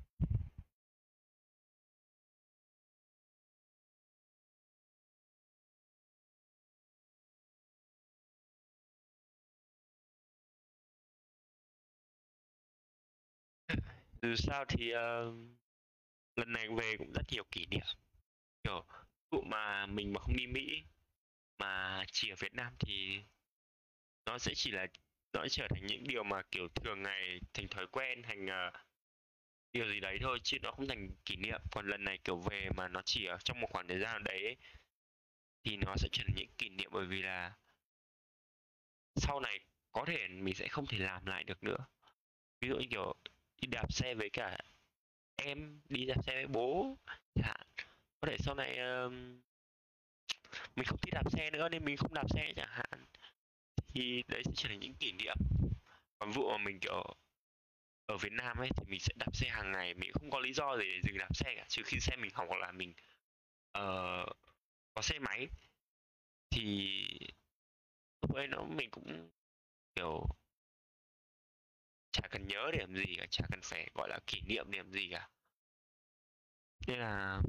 Dù 14.25 14.35
sao 14.35 14.65
thì, 14.65 14.93
uh, 14.95 15.35
lần 16.35 16.53
này 16.53 16.67
về 16.77 16.95
cũng 16.97 17.11
rất 17.13 17.21
nhiều 17.31 17.43
kỷ 17.51 17.65
niệm. 17.65 17.85
Kiểu, 18.63 18.85
vụ 19.31 19.41
mà 19.41 19.85
mình 19.85 20.13
mà 20.13 20.19
không 20.19 20.37
đi 20.37 20.47
Mỹ, 20.47 20.83
mà 21.59 22.03
chỉ 22.11 22.29
ở 22.29 22.35
Việt 22.39 22.53
Nam 22.53 22.73
thì 22.79 23.21
nó 24.25 24.37
sẽ 24.37 24.53
chỉ 24.55 24.71
là 24.71 24.87
nó 25.33 25.47
trở 25.47 25.67
thành 25.69 25.85
những 25.85 26.03
điều 26.07 26.23
mà, 26.23 26.41
kiểu, 26.51 26.67
thường 26.75 27.03
ngày, 27.03 27.39
thành 27.53 27.67
thói 27.67 27.87
quen, 27.87 28.21
thành, 28.23 28.45
uh, 28.45 28.73
điều 29.73 29.89
gì 29.89 29.99
đấy 29.99 30.17
thôi 30.21 30.39
chứ 30.43 30.57
nó 30.61 30.71
không 30.71 30.87
thành 30.87 31.09
kỷ 31.25 31.35
niệm. 31.35 31.61
Còn 31.71 31.87
lần 31.87 32.03
này, 32.03 32.19
kiểu, 32.23 32.37
về 32.39 32.69
mà 32.77 32.87
nó 32.87 33.01
chỉ 33.05 33.25
ở 33.25 33.37
trong 33.37 33.59
một 33.59 33.67
khoảng 33.71 33.87
thời 33.87 33.99
gian 33.99 34.23
đấy 34.23 34.43
ấy, 34.43 34.57
thì 35.63 35.77
nó 35.77 35.95
sẽ 35.97 36.09
trở 36.11 36.23
thành 36.27 36.35
những 36.35 36.53
kỷ 36.57 36.69
niệm 36.69 36.89
bởi 36.93 37.05
vì 37.05 37.21
là 37.21 37.53
sau 39.15 39.39
này 39.39 39.59
có 39.91 40.05
thể 40.07 40.27
mình 40.27 40.55
sẽ 40.55 40.67
không 40.67 40.85
thể 40.87 40.97
làm 40.97 41.25
lại 41.25 41.43
được 41.43 41.63
nữa. 41.63 41.77
Ví 42.61 42.69
dụ 42.69 42.75
như, 42.77 42.87
kiểu, 42.89 43.13
đi 43.65 43.71
đạp 43.71 43.93
xe 43.93 44.13
với 44.15 44.29
cả 44.29 44.57
em, 45.35 45.79
đi 45.89 46.05
đạp 46.05 46.23
xe 46.25 46.33
với 46.33 46.47
bố 46.47 46.97
chẳng 47.35 47.43
hạn. 47.43 47.67
Có 48.21 48.27
thể 48.27 48.37
sau 48.39 48.55
này, 48.55 48.77
um, 48.77 49.41
mình 50.75 50.85
không 50.85 50.97
thích 51.01 51.13
đạp 51.13 51.31
xe 51.31 51.51
nữa 51.51 51.69
nên 51.69 51.85
mình 51.85 51.97
không 51.97 52.13
đạp 52.13 52.29
xe 52.29 52.53
chẳng 52.55 52.69
hạn. 52.69 53.05
Thì 53.87 54.23
đấy 54.27 54.43
sẽ 54.45 54.51
trở 54.55 54.69
thành 54.69 54.79
những 54.79 54.93
kỷ 54.93 55.11
niệm. 55.11 55.37
Còn 56.19 56.31
vụ 56.31 56.51
mà 56.51 56.57
mình, 56.57 56.79
kiểu, 56.79 57.15
ở 58.05 58.17
Việt 58.17 58.31
Nam 58.31 58.57
ấy 58.57 58.69
thì 58.75 58.85
mình 58.87 58.99
sẽ 58.99 59.13
đạp 59.15 59.35
xe 59.35 59.49
hàng 59.49 59.71
ngày, 59.71 59.93
mình 59.93 60.11
không 60.13 60.29
có 60.29 60.39
lý 60.39 60.53
do 60.53 60.77
gì 60.77 60.83
để 60.83 60.99
dừng 61.03 61.17
đạp 61.17 61.35
xe 61.35 61.55
cả, 61.57 61.65
trừ 61.67 61.83
khi 61.85 61.99
xe 61.99 62.15
mình 62.15 62.31
hỏng 62.33 62.47
hoặc 62.47 62.59
là 62.59 62.71
mình, 62.71 62.93
uh, 63.77 64.29
có 64.93 65.01
xe 65.01 65.19
máy. 65.19 65.47
Thì 66.49 66.97
lúc 68.21 68.35
ấy 68.35 68.47
nó 68.47 68.63
mình 68.63 68.89
cũng, 68.91 69.29
kiểu 69.95 70.25
chả 72.15 72.27
cần 72.27 72.47
nhớ 72.47 72.69
để 72.73 72.79
làm 72.79 72.95
gì 72.95 73.15
cả, 73.17 73.25
chả 73.31 73.45
cần 73.51 73.59
phải, 73.63 73.89
gọi 73.93 74.09
là, 74.09 74.19
kỷ 74.27 74.41
niệm 74.41 74.65
để 74.71 74.77
làm 74.77 74.91
gì 74.91 75.09
cả. 75.11 75.29
Nên 76.87 76.99
là 76.99 77.41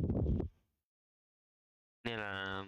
nên 2.05 2.19
là 2.19 2.65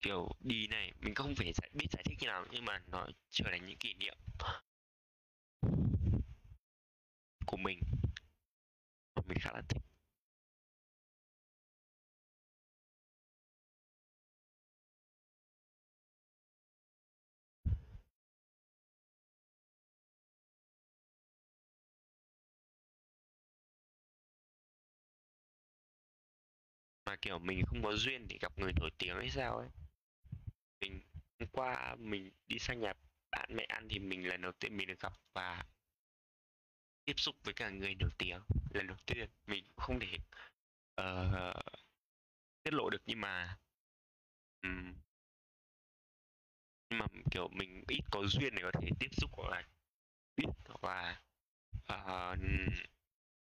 kiểu, 0.00 0.28
đi 0.40 0.66
này, 0.66 0.92
mình 1.00 1.14
không 1.14 1.34
phải 1.36 1.52
giải 1.52 1.70
biết 1.74 1.86
giải 1.90 2.02
thích 2.04 2.18
như 2.20 2.26
nào 2.26 2.46
nhưng 2.50 2.64
mà 2.64 2.82
nó 2.86 3.06
trở 3.30 3.44
thành 3.50 3.66
những 3.66 3.78
kỷ 3.78 3.94
niệm 3.94 4.14
của 7.46 7.56
mình. 7.56 7.80
Và 9.14 9.22
mình 9.26 9.38
khá 9.40 9.52
là 9.52 9.62
thích. 9.68 9.93
Kiểu, 27.24 27.38
mình 27.38 27.66
không 27.66 27.82
có 27.82 27.92
duyên 27.92 28.28
để 28.28 28.38
gặp 28.40 28.58
người 28.58 28.72
nổi 28.72 28.90
tiếng 28.98 29.16
hay 29.16 29.30
sao 29.30 29.56
ấy. 29.56 29.68
Mình 30.80 31.02
hôm 31.38 31.48
qua 31.52 31.94
mình 31.98 32.30
đi 32.46 32.58
sang 32.58 32.80
nhà 32.80 32.92
bạn 33.30 33.48
mẹ 33.56 33.64
ăn 33.68 33.88
thì 33.90 33.98
mình 33.98 34.26
lần 34.28 34.42
đầu 34.42 34.52
tiên 34.52 34.76
mình 34.76 34.88
được 34.88 35.00
gặp 35.00 35.12
và 35.34 35.64
tiếp 37.04 37.14
xúc 37.16 37.36
với 37.44 37.54
cả 37.54 37.70
người 37.70 37.94
nổi 37.94 38.10
tiếng, 38.18 38.40
lần 38.70 38.86
đầu 38.86 38.96
tiên. 39.06 39.30
Mình 39.46 39.64
cũng 39.64 39.76
không 39.76 40.00
thể, 40.00 40.18
uh, 41.00 41.56
tiết 42.62 42.74
lộ 42.74 42.90
được 42.90 43.02
nhưng 43.06 43.20
mà 43.20 43.58
um, 44.62 44.94
nhưng 46.90 46.98
mà, 46.98 47.06
kiểu, 47.30 47.48
mình 47.48 47.84
ít 47.88 48.00
có 48.10 48.22
duyên 48.26 48.54
để 48.54 48.62
có 48.62 48.80
thể 48.80 48.88
tiếp 49.00 49.08
xúc 49.12 49.30
hoặc 49.36 49.50
là 49.50 49.68
biết 50.36 50.46
hoặc 50.64 50.84
là, 50.84 51.22
uh, 51.74 52.38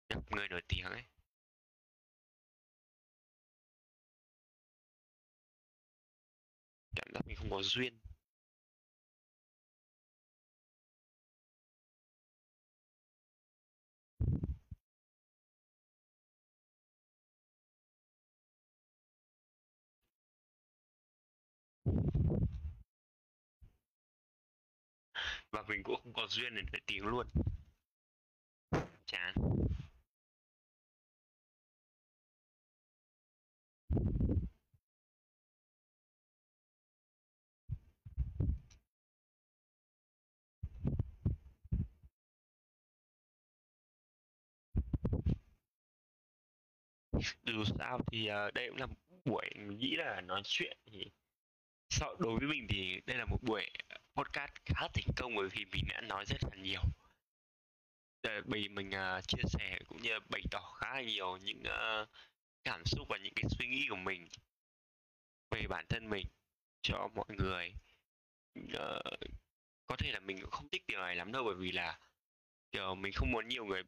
gặp 0.09 0.33
người 0.33 0.49
nổi 0.49 0.63
tiếng 0.69 0.85
ấy. 0.85 1.05
Cảm 6.97 7.09
giác 7.15 7.27
mình 7.27 7.37
không 7.37 7.51
có 7.51 7.63
duyên. 7.63 7.99
và 25.55 25.63
mình 25.69 25.83
cũng 25.83 26.01
không 26.03 26.13
có 26.13 26.27
duyên 26.29 26.55
để 26.55 26.63
nổi 26.73 26.81
tiếng 26.87 27.07
luôn 27.07 27.27
chán 29.07 29.35
dù 47.45 47.65
sao 47.79 48.01
thì 48.13 48.31
uh, 48.31 48.55
đây 48.55 48.69
cũng 48.69 48.79
là 48.79 48.87
một 48.87 48.97
buổi 49.25 49.51
mình 49.55 49.79
nghĩ 49.79 49.97
là 49.97 50.21
nói 50.21 50.43
chuyện 50.45 50.79
thì 50.93 51.11
sau 51.91 52.17
đối 52.19 52.39
với 52.39 52.49
mình 52.49 52.67
thì 52.69 53.01
đây 53.07 53.19
là 53.19 53.25
một 53.25 53.39
buổi 53.43 53.71
podcast 54.15 54.53
khá 54.65 54.89
thành 54.95 55.15
công 55.17 55.35
bởi 55.35 55.49
vì 55.49 55.65
mình 55.65 55.85
đã 55.89 56.01
nói 56.01 56.25
rất 56.27 56.45
là 56.45 56.63
nhiều. 56.63 56.81
Ờ, 58.23 58.43
bởi 58.45 58.69
mình 58.69 58.89
uh, 58.89 59.29
chia 59.29 59.43
sẻ 59.49 59.79
cũng 59.89 60.03
như 60.03 60.11
bày 60.31 60.43
tỏ 60.51 60.73
khá 60.81 60.95
là 60.95 61.03
nhiều 61.03 61.37
những 61.37 61.63
uh, 61.63 62.09
cảm 62.65 62.85
xúc 62.85 63.09
và 63.09 63.19
những 63.19 63.35
cái 63.37 63.45
suy 63.59 63.67
nghĩ 63.67 63.87
của 63.91 63.97
mình 63.97 64.29
về 65.51 65.67
bản 65.69 65.85
thân 65.89 66.11
mình 66.11 66.27
cho 66.83 67.09
mọi 67.15 67.27
người. 67.29 67.73
Uh, 68.61 69.31
có 69.87 69.97
thể 69.99 70.13
là 70.13 70.21
mình 70.21 70.41
cũng 70.41 70.51
không 70.51 70.69
thích 70.69 70.83
điều 70.89 71.01
này 71.01 71.17
lắm 71.17 71.33
đâu 71.33 71.45
bởi 71.45 71.55
vì 71.55 71.73
là 71.73 71.99
kiểu 72.73 72.95
mình 72.95 73.13
không 73.13 73.33
muốn 73.33 73.49
nhiều 73.49 73.65
người 73.65 73.83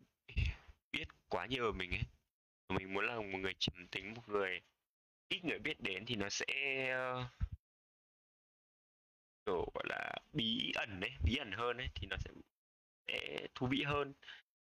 biết 0.92 1.08
quá 1.28 1.46
nhiều 1.46 1.72
về 1.72 1.78
mình 1.78 1.90
ấy 1.90 2.02
mình 2.68 2.94
muốn 2.94 3.06
là 3.06 3.16
một 3.16 3.38
người 3.38 3.54
trầm 3.58 3.86
tính 3.88 4.14
một 4.14 4.28
người 4.28 4.60
ít 5.28 5.44
người 5.44 5.58
biết 5.58 5.80
đến 5.80 6.04
thì 6.06 6.14
nó 6.14 6.28
sẽ 6.28 6.46
uh, 7.12 7.26
kiểu 9.46 9.70
gọi 9.74 9.84
là 9.88 10.14
bí 10.32 10.72
ẩn 10.74 11.00
đấy 11.00 11.10
bí 11.24 11.36
ẩn 11.36 11.52
hơn 11.52 11.76
ấy 11.76 11.88
thì 11.94 12.06
nó 12.10 12.16
sẽ, 12.16 12.30
sẽ 13.08 13.46
thú 13.54 13.66
vị 13.66 13.82
hơn. 13.82 14.12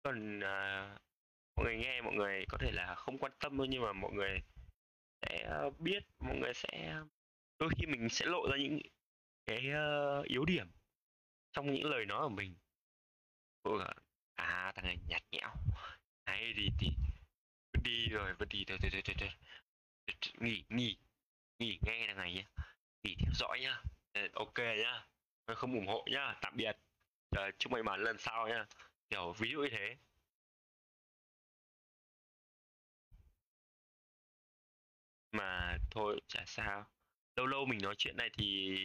Còn 0.03 0.39
uh, 0.39 1.01
mọi 1.57 1.65
người 1.65 1.77
nghe 1.77 2.01
mọi 2.01 2.15
người 2.15 2.45
có 2.49 2.59
thể 2.61 2.71
là 2.73 2.95
không 2.95 3.19
quan 3.19 3.33
tâm 3.41 3.57
thôi 3.59 3.67
nhưng 3.71 3.83
mà 3.83 3.93
mọi 3.93 4.13
người 4.13 4.39
sẽ 5.23 5.61
uh, 5.67 5.81
biết 5.81 6.03
mọi 6.19 6.37
người 6.37 6.55
sẽ 6.55 7.01
đôi 7.59 7.71
khi 7.77 7.87
mình 7.87 8.09
sẽ 8.09 8.27
lộ 8.27 8.49
ra 8.51 8.57
những 8.57 8.79
cái 9.47 9.59
uh, 9.59 10.27
yếu 10.27 10.45
điểm 10.45 10.71
trong 11.53 11.73
những 11.73 11.85
lời 11.85 12.07
nói 12.07 12.23
của 12.23 12.35
mình. 12.35 12.55
À 14.35 14.73
thằng 14.75 14.85
này 14.85 14.99
nhạt 15.09 15.23
nhẽo. 15.31 15.55
Hay 16.27 16.53
thì 16.57 16.71
thì 16.79 16.89
đi 17.83 18.09
rồi 18.09 18.35
vẫn 18.35 18.49
đi 18.49 18.65
đây, 18.65 18.79
đây, 18.83 18.91
đây, 18.91 19.03
đây, 19.03 19.17
đây. 19.21 19.31
nghỉ 20.41 20.65
nghỉ 20.69 20.97
nghỉ 21.59 21.79
nghe 21.87 22.07
là 22.07 22.15
này 22.15 22.35
nhá. 22.35 22.45
Nghỉ 23.03 23.15
theo 23.21 23.33
dõi 23.35 23.61
nhá. 23.61 23.83
Ờ, 24.13 24.23
ok 24.35 24.59
nhá. 24.59 25.07
Không 25.57 25.75
ủng 25.75 25.87
hộ 25.87 26.05
nhá 26.11 26.35
tạm 26.43 26.57
biệt. 26.57 26.77
À, 27.37 27.51
chúc 27.59 27.73
may 27.73 27.83
mắn 27.83 28.03
lần 28.03 28.19
sau 28.19 28.49
nhá. 28.49 28.67
Kiểu 29.11 29.33
ví 29.39 29.51
dụ 29.53 29.61
như 29.61 29.69
thế. 29.73 29.97
Mà 35.33 35.79
thôi 35.91 36.21
chả 36.29 36.45
sao. 36.47 36.87
Lâu 37.37 37.47
lâu 37.47 37.65
mình 37.67 37.79
nói 37.83 37.95
chuyện 37.99 38.17
này 38.17 38.31
thì 38.39 38.77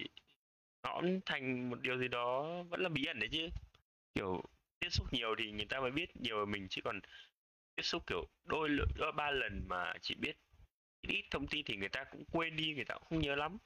nó 0.84 0.96
cũng 1.02 1.22
thành 1.26 1.70
một 1.70 1.82
điều 1.82 1.98
gì 1.98 2.08
đó 2.08 2.64
vẫn 2.64 2.82
là 2.82 2.90
bí 2.90 3.06
ẩn 3.06 3.20
đấy 3.20 3.30
chứ. 3.32 3.50
Kiểu 4.16 4.44
tiếp 4.80 4.90
xúc 4.92 5.14
nhiều 5.14 5.36
thì 5.38 5.52
người 5.52 5.66
ta 5.66 5.80
mới 5.80 5.92
biết 5.92 6.16
nhiều 6.18 6.40
về 6.40 6.46
mình 6.46 6.68
chứ 6.70 6.82
còn 6.84 7.00
tiếp 7.76 7.84
xúc 7.84 8.04
kiểu 8.08 8.28
đôi 8.44 8.70
đôi 8.96 9.12
ba 9.12 9.32
lần 9.32 9.66
mà 9.68 9.94
chị 10.02 10.16
biết 10.16 10.38
ít 11.02 11.26
thông 11.32 11.48
tin 11.48 11.66
thì 11.66 11.76
người 11.76 11.90
ta 11.90 12.04
cũng 12.12 12.26
quên 12.32 12.56
đi 12.56 12.74
người 12.74 12.86
ta 12.86 12.96
cũng 12.96 13.04
không 13.10 13.20
nhớ 13.20 13.36
lắm. 13.36 13.58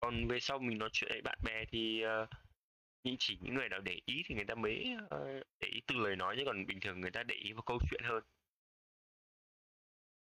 Còn 0.00 0.28
về 0.28 0.40
sau 0.40 0.58
mình 0.58 0.78
nói 0.78 0.88
chuyện 0.92 1.10
với 1.12 1.22
bạn 1.22 1.38
bè 1.44 1.64
thì 1.64 2.04
uh, 2.22 2.28
nhưng 3.04 3.16
chỉ 3.18 3.38
những 3.40 3.54
người 3.54 3.68
nào 3.68 3.80
để 3.80 4.00
ý 4.06 4.22
thì 4.26 4.34
người 4.34 4.44
ta 4.44 4.54
mới 4.54 4.96
uh, 5.04 5.46
để 5.60 5.68
ý 5.68 5.80
từ 5.86 5.94
lời 5.94 6.16
nói 6.16 6.34
chứ 6.38 6.42
còn 6.46 6.66
bình 6.66 6.80
thường 6.80 7.00
người 7.00 7.10
ta 7.10 7.22
để 7.22 7.34
ý 7.34 7.52
vào 7.52 7.62
câu 7.62 7.78
chuyện 7.90 8.02
hơn. 8.04 8.22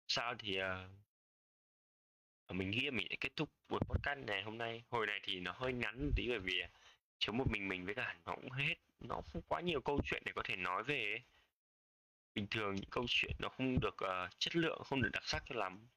Sao 0.08 0.36
thì 0.40 0.60
uh, 0.62 2.56
mình 2.56 2.72
nghĩ 2.72 2.92
mình 2.92 3.08
sẽ 3.10 3.16
kết 3.20 3.36
thúc 3.36 3.50
buổi 3.68 3.80
podcast 3.80 4.20
này 4.20 4.44
hôm 4.44 4.58
nay. 4.58 4.84
Hồi 4.90 5.08
này 5.08 5.20
thì 5.24 5.40
nó 5.40 5.52
hơi 5.52 5.74
ngắn 5.74 6.06
một 6.06 6.12
tí 6.16 6.28
bởi 6.30 6.40
vì 6.40 6.64
chống 7.20 7.38
một 7.38 7.46
mình 7.52 7.68
mình 7.68 7.86
với 7.86 7.96
cả 7.96 8.16
nó 8.26 8.36
cũng 8.36 8.52
hết 8.52 8.76
nó 9.00 9.22
không 9.34 9.42
quá 9.48 9.62
nhiều 9.62 9.82
câu 9.82 10.02
chuyện 10.04 10.24
để 10.26 10.32
có 10.36 10.42
thể 10.46 10.56
nói 10.56 10.84
về 10.84 11.04
ấy. 11.04 11.22
bình 12.36 12.48
thường 12.52 12.76
những 12.76 12.90
câu 12.90 13.06
chuyện 13.08 13.36
nó 13.40 13.50
không 13.50 13.80
được 13.80 13.96
uh, 14.04 14.40
chất 14.40 14.56
lượng 14.56 14.82
không 14.86 15.02
được 15.02 15.10
đặc 15.14 15.24
sắc 15.26 15.44
cho 15.50 15.56
lắm 15.56 15.88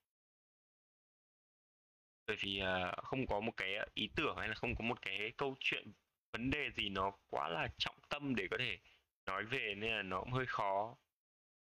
bởi 2.27 2.37
vì 2.41 2.61
uh, 2.63 3.05
không 3.05 3.27
có 3.27 3.41
một 3.41 3.53
cái 3.57 3.75
ờ, 3.77 3.87
ý 3.95 4.09
tưởng 4.17 4.37
hay 4.37 4.49
là 4.49 4.55
không 4.55 4.75
có 4.75 4.85
một 4.85 5.03
cái 5.03 5.33
câu 5.37 5.57
chuyện 5.61 5.93
vấn 6.33 6.51
đề 6.51 6.71
gì 6.77 6.89
nó 6.89 7.13
quá 7.31 7.49
là 7.49 7.69
trọng 7.79 7.97
tâm 8.09 8.35
để 8.35 8.49
có 8.51 8.57
thể 8.59 8.79
nói 9.27 9.45
về 9.45 9.75
nên 9.77 9.93
là 9.93 10.03
nó 10.03 10.21
cũng 10.21 10.33
hơi 10.33 10.47
khó 10.47 10.97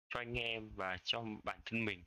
cho 0.09 0.21
anh 0.21 0.35
em 0.35 0.71
và 0.75 0.97
cho 1.05 1.25
bản 1.45 1.61
thân 1.65 1.85
mình 1.85 2.05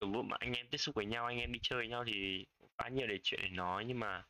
từ 0.00 0.06
lúc 0.06 0.24
mà 0.24 0.36
anh 0.40 0.52
em 0.52 0.68
tiếp 0.70 0.78
xúc 0.78 0.94
với 0.94 1.06
nhau 1.06 1.26
anh 1.26 1.38
em 1.38 1.52
đi 1.52 1.58
chơi 1.62 1.78
với 1.78 1.88
nhau 1.88 2.04
thì 2.06 2.46
quá 2.76 2.88
nhiều 2.88 3.06
để 3.06 3.18
chuyện 3.22 3.40
để 3.42 3.48
nói 3.48 3.84
nhưng 3.84 4.00
mà 4.00 4.24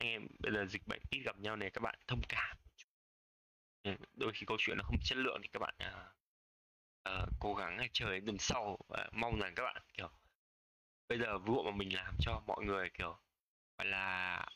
anh 0.00 0.08
em 0.08 0.26
bây 0.38 0.52
giờ 0.52 0.66
dịch 0.66 0.86
bệnh 0.86 1.02
ít 1.10 1.20
gặp 1.24 1.38
nhau 1.38 1.56
này 1.56 1.70
các 1.70 1.80
bạn 1.80 1.98
thông 2.06 2.20
cảm. 2.28 2.56
Ừ, 3.82 3.92
đôi 4.14 4.32
khi 4.34 4.46
câu 4.46 4.56
chuyện 4.60 4.76
nó 4.78 4.84
không 4.84 4.98
chất 5.04 5.18
lượng 5.18 5.40
thì 5.42 5.48
các 5.52 5.58
bạn 5.58 5.74
uh, 5.84 6.14
uh, 7.08 7.28
cố 7.40 7.54
gắng 7.54 7.78
à, 7.78 7.86
chờ 7.92 8.10
đến 8.10 8.24
tuần 8.26 8.38
sau 8.38 8.78
uh, 8.92 9.12
mong 9.12 9.40
rằng 9.40 9.54
các 9.54 9.62
bạn 9.62 9.82
kiểu 9.94 10.10
bây 11.08 11.18
giờ 11.18 11.38
vụ 11.38 11.62
mà 11.62 11.70
mình 11.70 11.94
làm 11.94 12.14
cho 12.20 12.42
mọi 12.46 12.64
người 12.64 12.90
kiểu 12.90 13.18
gọi 13.78 13.86
là 13.86 14.46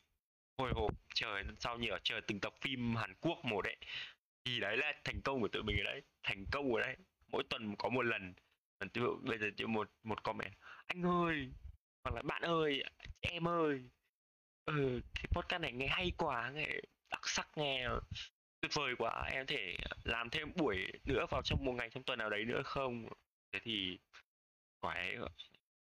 hồi 0.59 0.73
hộp 0.75 0.95
chờ 1.15 1.43
đến 1.43 1.57
sau 1.61 1.79
như 1.79 1.89
ở 1.91 1.99
chờ 2.05 2.21
từng 2.27 2.41
tập 2.41 2.55
phim 2.61 2.95
Hàn 2.95 3.15
Quốc 3.21 3.39
một 3.45 3.63
đấy 3.63 3.77
thì 4.45 4.61
đấy 4.61 4.77
là 4.77 4.93
thành 5.05 5.21
công 5.25 5.41
của 5.41 5.49
tụi 5.49 5.63
mình 5.63 5.77
đấy 5.85 6.03
thành 6.23 6.45
công 6.53 6.73
rồi 6.73 6.81
đấy. 6.81 6.97
Mỗi 7.29 7.43
tuần 7.51 7.77
có 7.77 7.89
một 7.89 8.03
lần 8.03 8.35
ví 8.81 9.01
dụ 9.03 9.17
bây 9.23 9.39
giờ 9.39 9.47
chỉ 9.57 9.67
một 9.67 9.91
một 10.03 10.23
comment 10.23 10.53
anh 10.87 11.03
ơi 11.03 11.53
hoặc 12.05 12.15
là 12.15 12.23
bạn 12.23 12.43
ơi 12.43 12.83
em 13.21 13.49
ơi 13.49 13.83
ừ 14.65 15.01
thì 15.15 15.29
podcast 15.33 15.63
này 15.63 15.73
nghe 15.73 15.87
hay 15.87 16.13
quá 16.19 16.51
nghe 16.51 16.69
đặc 17.11 17.21
sắc 17.25 17.49
nghe 17.57 17.89
tuyệt 18.61 18.75
vời 18.75 18.95
quá. 18.99 19.29
Em 19.33 19.47
thể 19.47 19.77
làm 20.05 20.31
thêm 20.31 20.53
buổi 20.57 20.87
nữa 21.05 21.27
vào 21.31 21.43
trong 21.43 21.65
một 21.65 21.73
ngày 21.73 21.91
trong 21.91 22.03
tuần 22.03 22.19
nào 22.19 22.31
đấy 22.31 22.45
nữa 22.45 22.63
không? 22.65 23.09
Thế 23.53 23.59
thì 23.63 23.99
quả 24.81 25.07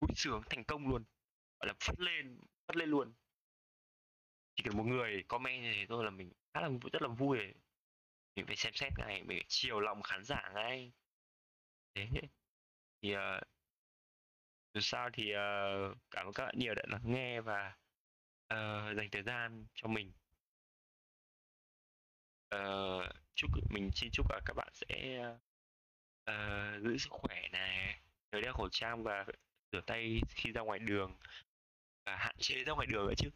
vui 0.02 0.10
sướng 0.16 0.42
thành 0.50 0.64
công 0.64 0.88
luôn. 0.88 1.04
Gọi 1.60 1.68
là 1.68 1.74
phát 1.80 2.00
lên 2.00 2.40
phát 2.68 2.76
lên 2.76 2.90
luôn. 2.90 3.14
Chỉ 4.56 4.64
cần 4.64 4.78
một 4.78 4.84
người 4.84 5.24
comment 5.28 5.64
như 5.64 5.74
thế 5.74 5.86
thôi 5.90 6.06
là 6.06 6.10
mình 6.10 6.32
khá 6.54 6.62
là 6.62 6.70
rất 6.94 7.02
là 7.02 7.08
vui. 7.08 7.38
Mình 8.36 8.46
phải 8.46 8.56
xem 8.56 8.74
xét 8.74 8.94
ngay 8.98 9.24
mình 9.24 9.38
phải 9.38 9.46
chiều 9.48 9.80
lòng 9.80 10.02
khán 10.02 10.24
giả 10.24 10.52
ngay. 10.54 10.92
Thế 11.96 12.08
thì 13.02 13.16
uh, 13.16 13.44
dù 14.74 14.82
sao 14.82 15.10
thì 15.14 15.24
uh, 15.34 15.98
cảm 16.12 16.28
ơn 16.28 16.34
các 16.34 16.46
bạn 16.46 16.56
nhiều 16.60 16.76
đã 16.76 16.84
lắng 16.88 17.02
nghe 17.06 17.42
và 17.42 17.78
uh, 18.54 18.98
dành 18.98 19.10
thời 19.12 19.24
gian 19.24 19.66
cho 19.74 19.88
mình. 19.88 20.12
Uh, 22.56 23.04
chúc 23.36 23.52
mình 23.70 23.90
xin 23.96 24.10
chúc 24.14 24.32
là 24.32 24.40
các 24.46 24.54
bạn 24.54 24.70
sẽ 24.74 25.20
uh, 26.32 26.82
giữ 26.84 26.98
sức 26.98 27.10
khỏe 27.12 27.48
này 27.52 28.02
nhớ 28.32 28.42
đeo 28.42 28.54
khẩu 28.54 28.70
trang 28.72 29.04
và 29.04 29.26
rửa 29.72 29.82
tay 29.82 30.22
khi 30.30 30.52
ra 30.52 30.62
ngoài 30.62 30.80
đường 30.80 31.18
và 32.06 32.16
hạn 32.16 32.36
chế 32.38 32.64
ra 32.64 32.74
ngoài 32.74 32.88
đường 32.88 33.08
nữa 33.08 33.14
chứ. 33.18 33.30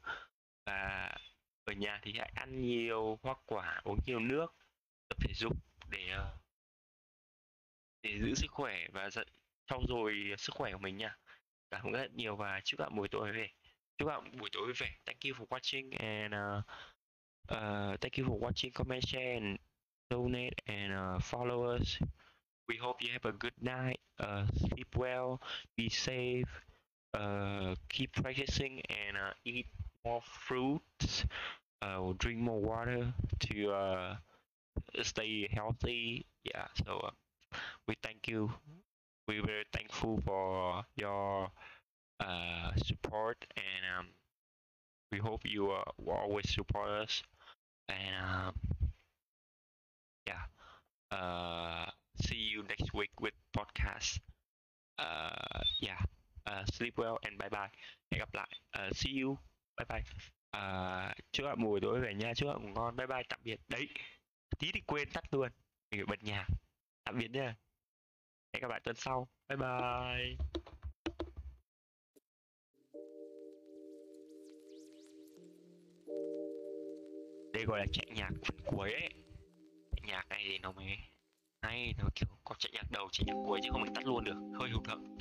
Và 0.66 1.16
ở 1.66 1.74
nhà 1.74 2.00
thì 2.02 2.14
hãy 2.18 2.32
ăn 2.36 2.62
nhiều 2.62 3.20
hoa 3.22 3.36
quả 3.46 3.82
uống 3.84 4.00
nhiều 4.06 4.20
nước 4.20 4.56
tập 5.10 5.18
thể 5.22 5.34
dục 5.34 5.58
để 5.90 6.18
để 8.02 8.20
giữ 8.20 8.34
sức 8.36 8.52
khỏe 8.52 8.88
và 8.94 9.10
trong 9.68 9.86
rồi 9.90 10.34
sức 10.38 10.54
khỏe 10.56 10.72
của 10.72 10.78
mình 10.78 10.98
nha. 10.98 11.18
Cảm 11.70 11.86
ơn 11.86 11.92
rất 11.92 12.12
nhiều 12.14 12.36
và 12.36 12.62
chúc 12.64 12.80
bạn 12.80 12.96
buổi 12.96 13.08
tối 13.08 13.32
về 13.32 13.50
chúc 13.98 14.08
bạn 14.08 14.38
buổi 14.40 14.50
tối 14.54 14.64
vui 14.64 14.74
vẻ. 14.74 14.90
Thank 15.06 15.26
you 15.26 15.34
for 15.38 15.48
watching 15.52 15.92
and 16.00 16.34
uh, 16.34 16.64
uh, 17.50 17.98
thank 18.02 18.18
you 18.18 18.26
for 18.28 18.38
watching 18.42 18.72
comment 18.74 19.04
share 19.08 19.38
and 19.38 19.58
donate 20.10 20.56
and 20.68 20.94
uh, 20.94 21.20
follow 21.22 21.78
us. 21.78 22.00
We 22.70 22.78
hope 22.78 23.02
you 23.04 23.12
have 23.14 23.26
a 23.26 23.34
good 23.40 23.58
night. 23.62 24.00
Uh, 24.20 24.46
sleep 24.58 24.96
well 24.98 25.40
be 25.78 25.90
safe 25.90 26.50
uh, 27.14 27.76
keep 27.90 28.14
practicing 28.14 28.82
and 28.90 29.18
uh, 29.18 29.34
eat 29.46 29.68
more 30.06 30.22
fruits 30.24 31.26
uh, 31.82 32.14
drink 32.18 32.40
more 32.40 32.62
water 32.62 33.14
to 33.40 33.72
uh, 33.72 34.16
stay 35.04 35.48
healthy. 35.52 36.26
Yeah 36.44 36.68
so 36.86 37.00
uh, 37.00 37.12
we 37.88 37.96
thank 38.04 38.28
you. 38.28 38.52
We're 39.28 39.46
very 39.46 39.66
thankful 39.74 40.22
for 40.26 40.86
your 40.96 41.52
uh, 42.24 42.72
support 42.86 43.38
and 43.58 43.84
um, 44.00 44.08
we 45.12 45.20
hope 45.20 45.42
you 45.46 45.72
uh, 45.72 45.84
will 45.98 46.14
always 46.14 46.50
support 46.50 46.90
us. 46.90 47.24
And 47.90 48.16
um, 48.24 48.54
yeah 50.28 50.46
uh, 51.12 51.92
see 52.16 52.50
you 52.54 52.64
next 52.64 52.94
week 52.94 53.12
with 53.22 53.34
podcast. 53.58 54.20
Uh, 54.98 55.62
yeah 55.82 56.00
uh, 56.48 56.66
sleep 56.66 56.98
well 56.98 57.18
and 57.24 57.38
bye 57.38 57.50
bye. 57.50 57.70
Hẹn 58.12 58.20
gặp 58.20 58.34
lại. 58.34 58.50
Uh, 58.78 58.90
see 58.96 59.22
you. 59.22 59.38
Bye 59.78 59.86
bye. 59.90 60.04
Uh, 60.58 61.14
chúc 61.32 61.46
bạn 61.46 61.64
buổi 61.64 61.82
tối 61.82 62.02
về 62.02 62.14
nha 62.14 62.34
chúc 62.36 62.50
bạn 62.50 62.64
ngủ 62.64 62.70
ngon. 62.76 62.96
Bye 62.96 63.08
bye 63.08 63.24
tạm 63.30 63.40
biệt. 63.44 63.60
Đấy 63.70 63.88
tí 64.60 64.72
thì 64.72 64.82
quên 64.82 65.10
tắt 65.14 65.24
luôn. 65.32 65.50
Mình 65.92 66.00
phải 66.00 66.06
bật 66.06 66.24
nhạc. 66.24 66.48
Tạm 67.04 67.18
biệt 67.18 67.32
nha. 67.32 67.56
Hẹn 68.54 68.62
gặp 68.62 68.68
lại 68.70 68.80
tuần 68.84 68.96
sau. 68.96 69.28
Bye 69.48 69.58
bye. 69.58 70.64
đây 77.54 77.66
gọi 77.66 77.80
là 77.80 77.86
chạy 77.92 78.06
nhạc 78.16 78.32
phần 78.46 78.58
cuối 78.66 78.94
ấy. 78.94 79.10
Chạy 79.92 80.02
nhạc 80.08 80.30
này 80.30 80.44
thì 80.50 80.60
nó 80.60 80.72
mới 80.72 80.86
hay, 81.62 81.94
nó 81.98 82.10
kiểu 82.16 82.30
có 82.44 82.56
chạy 82.60 82.72
nhạc 82.74 82.92
đầu, 82.92 83.08
chạy 83.12 83.26
nhạc 83.28 83.44
cuối 83.46 83.60
chứ 83.64 83.70
không 83.72 83.82
mình 83.82 83.94
tắt 83.94 84.06
luôn 84.06 84.24
được, 84.24 84.36
hơi 84.60 84.70
hụt 84.70 84.88
hẫng. 84.88 85.18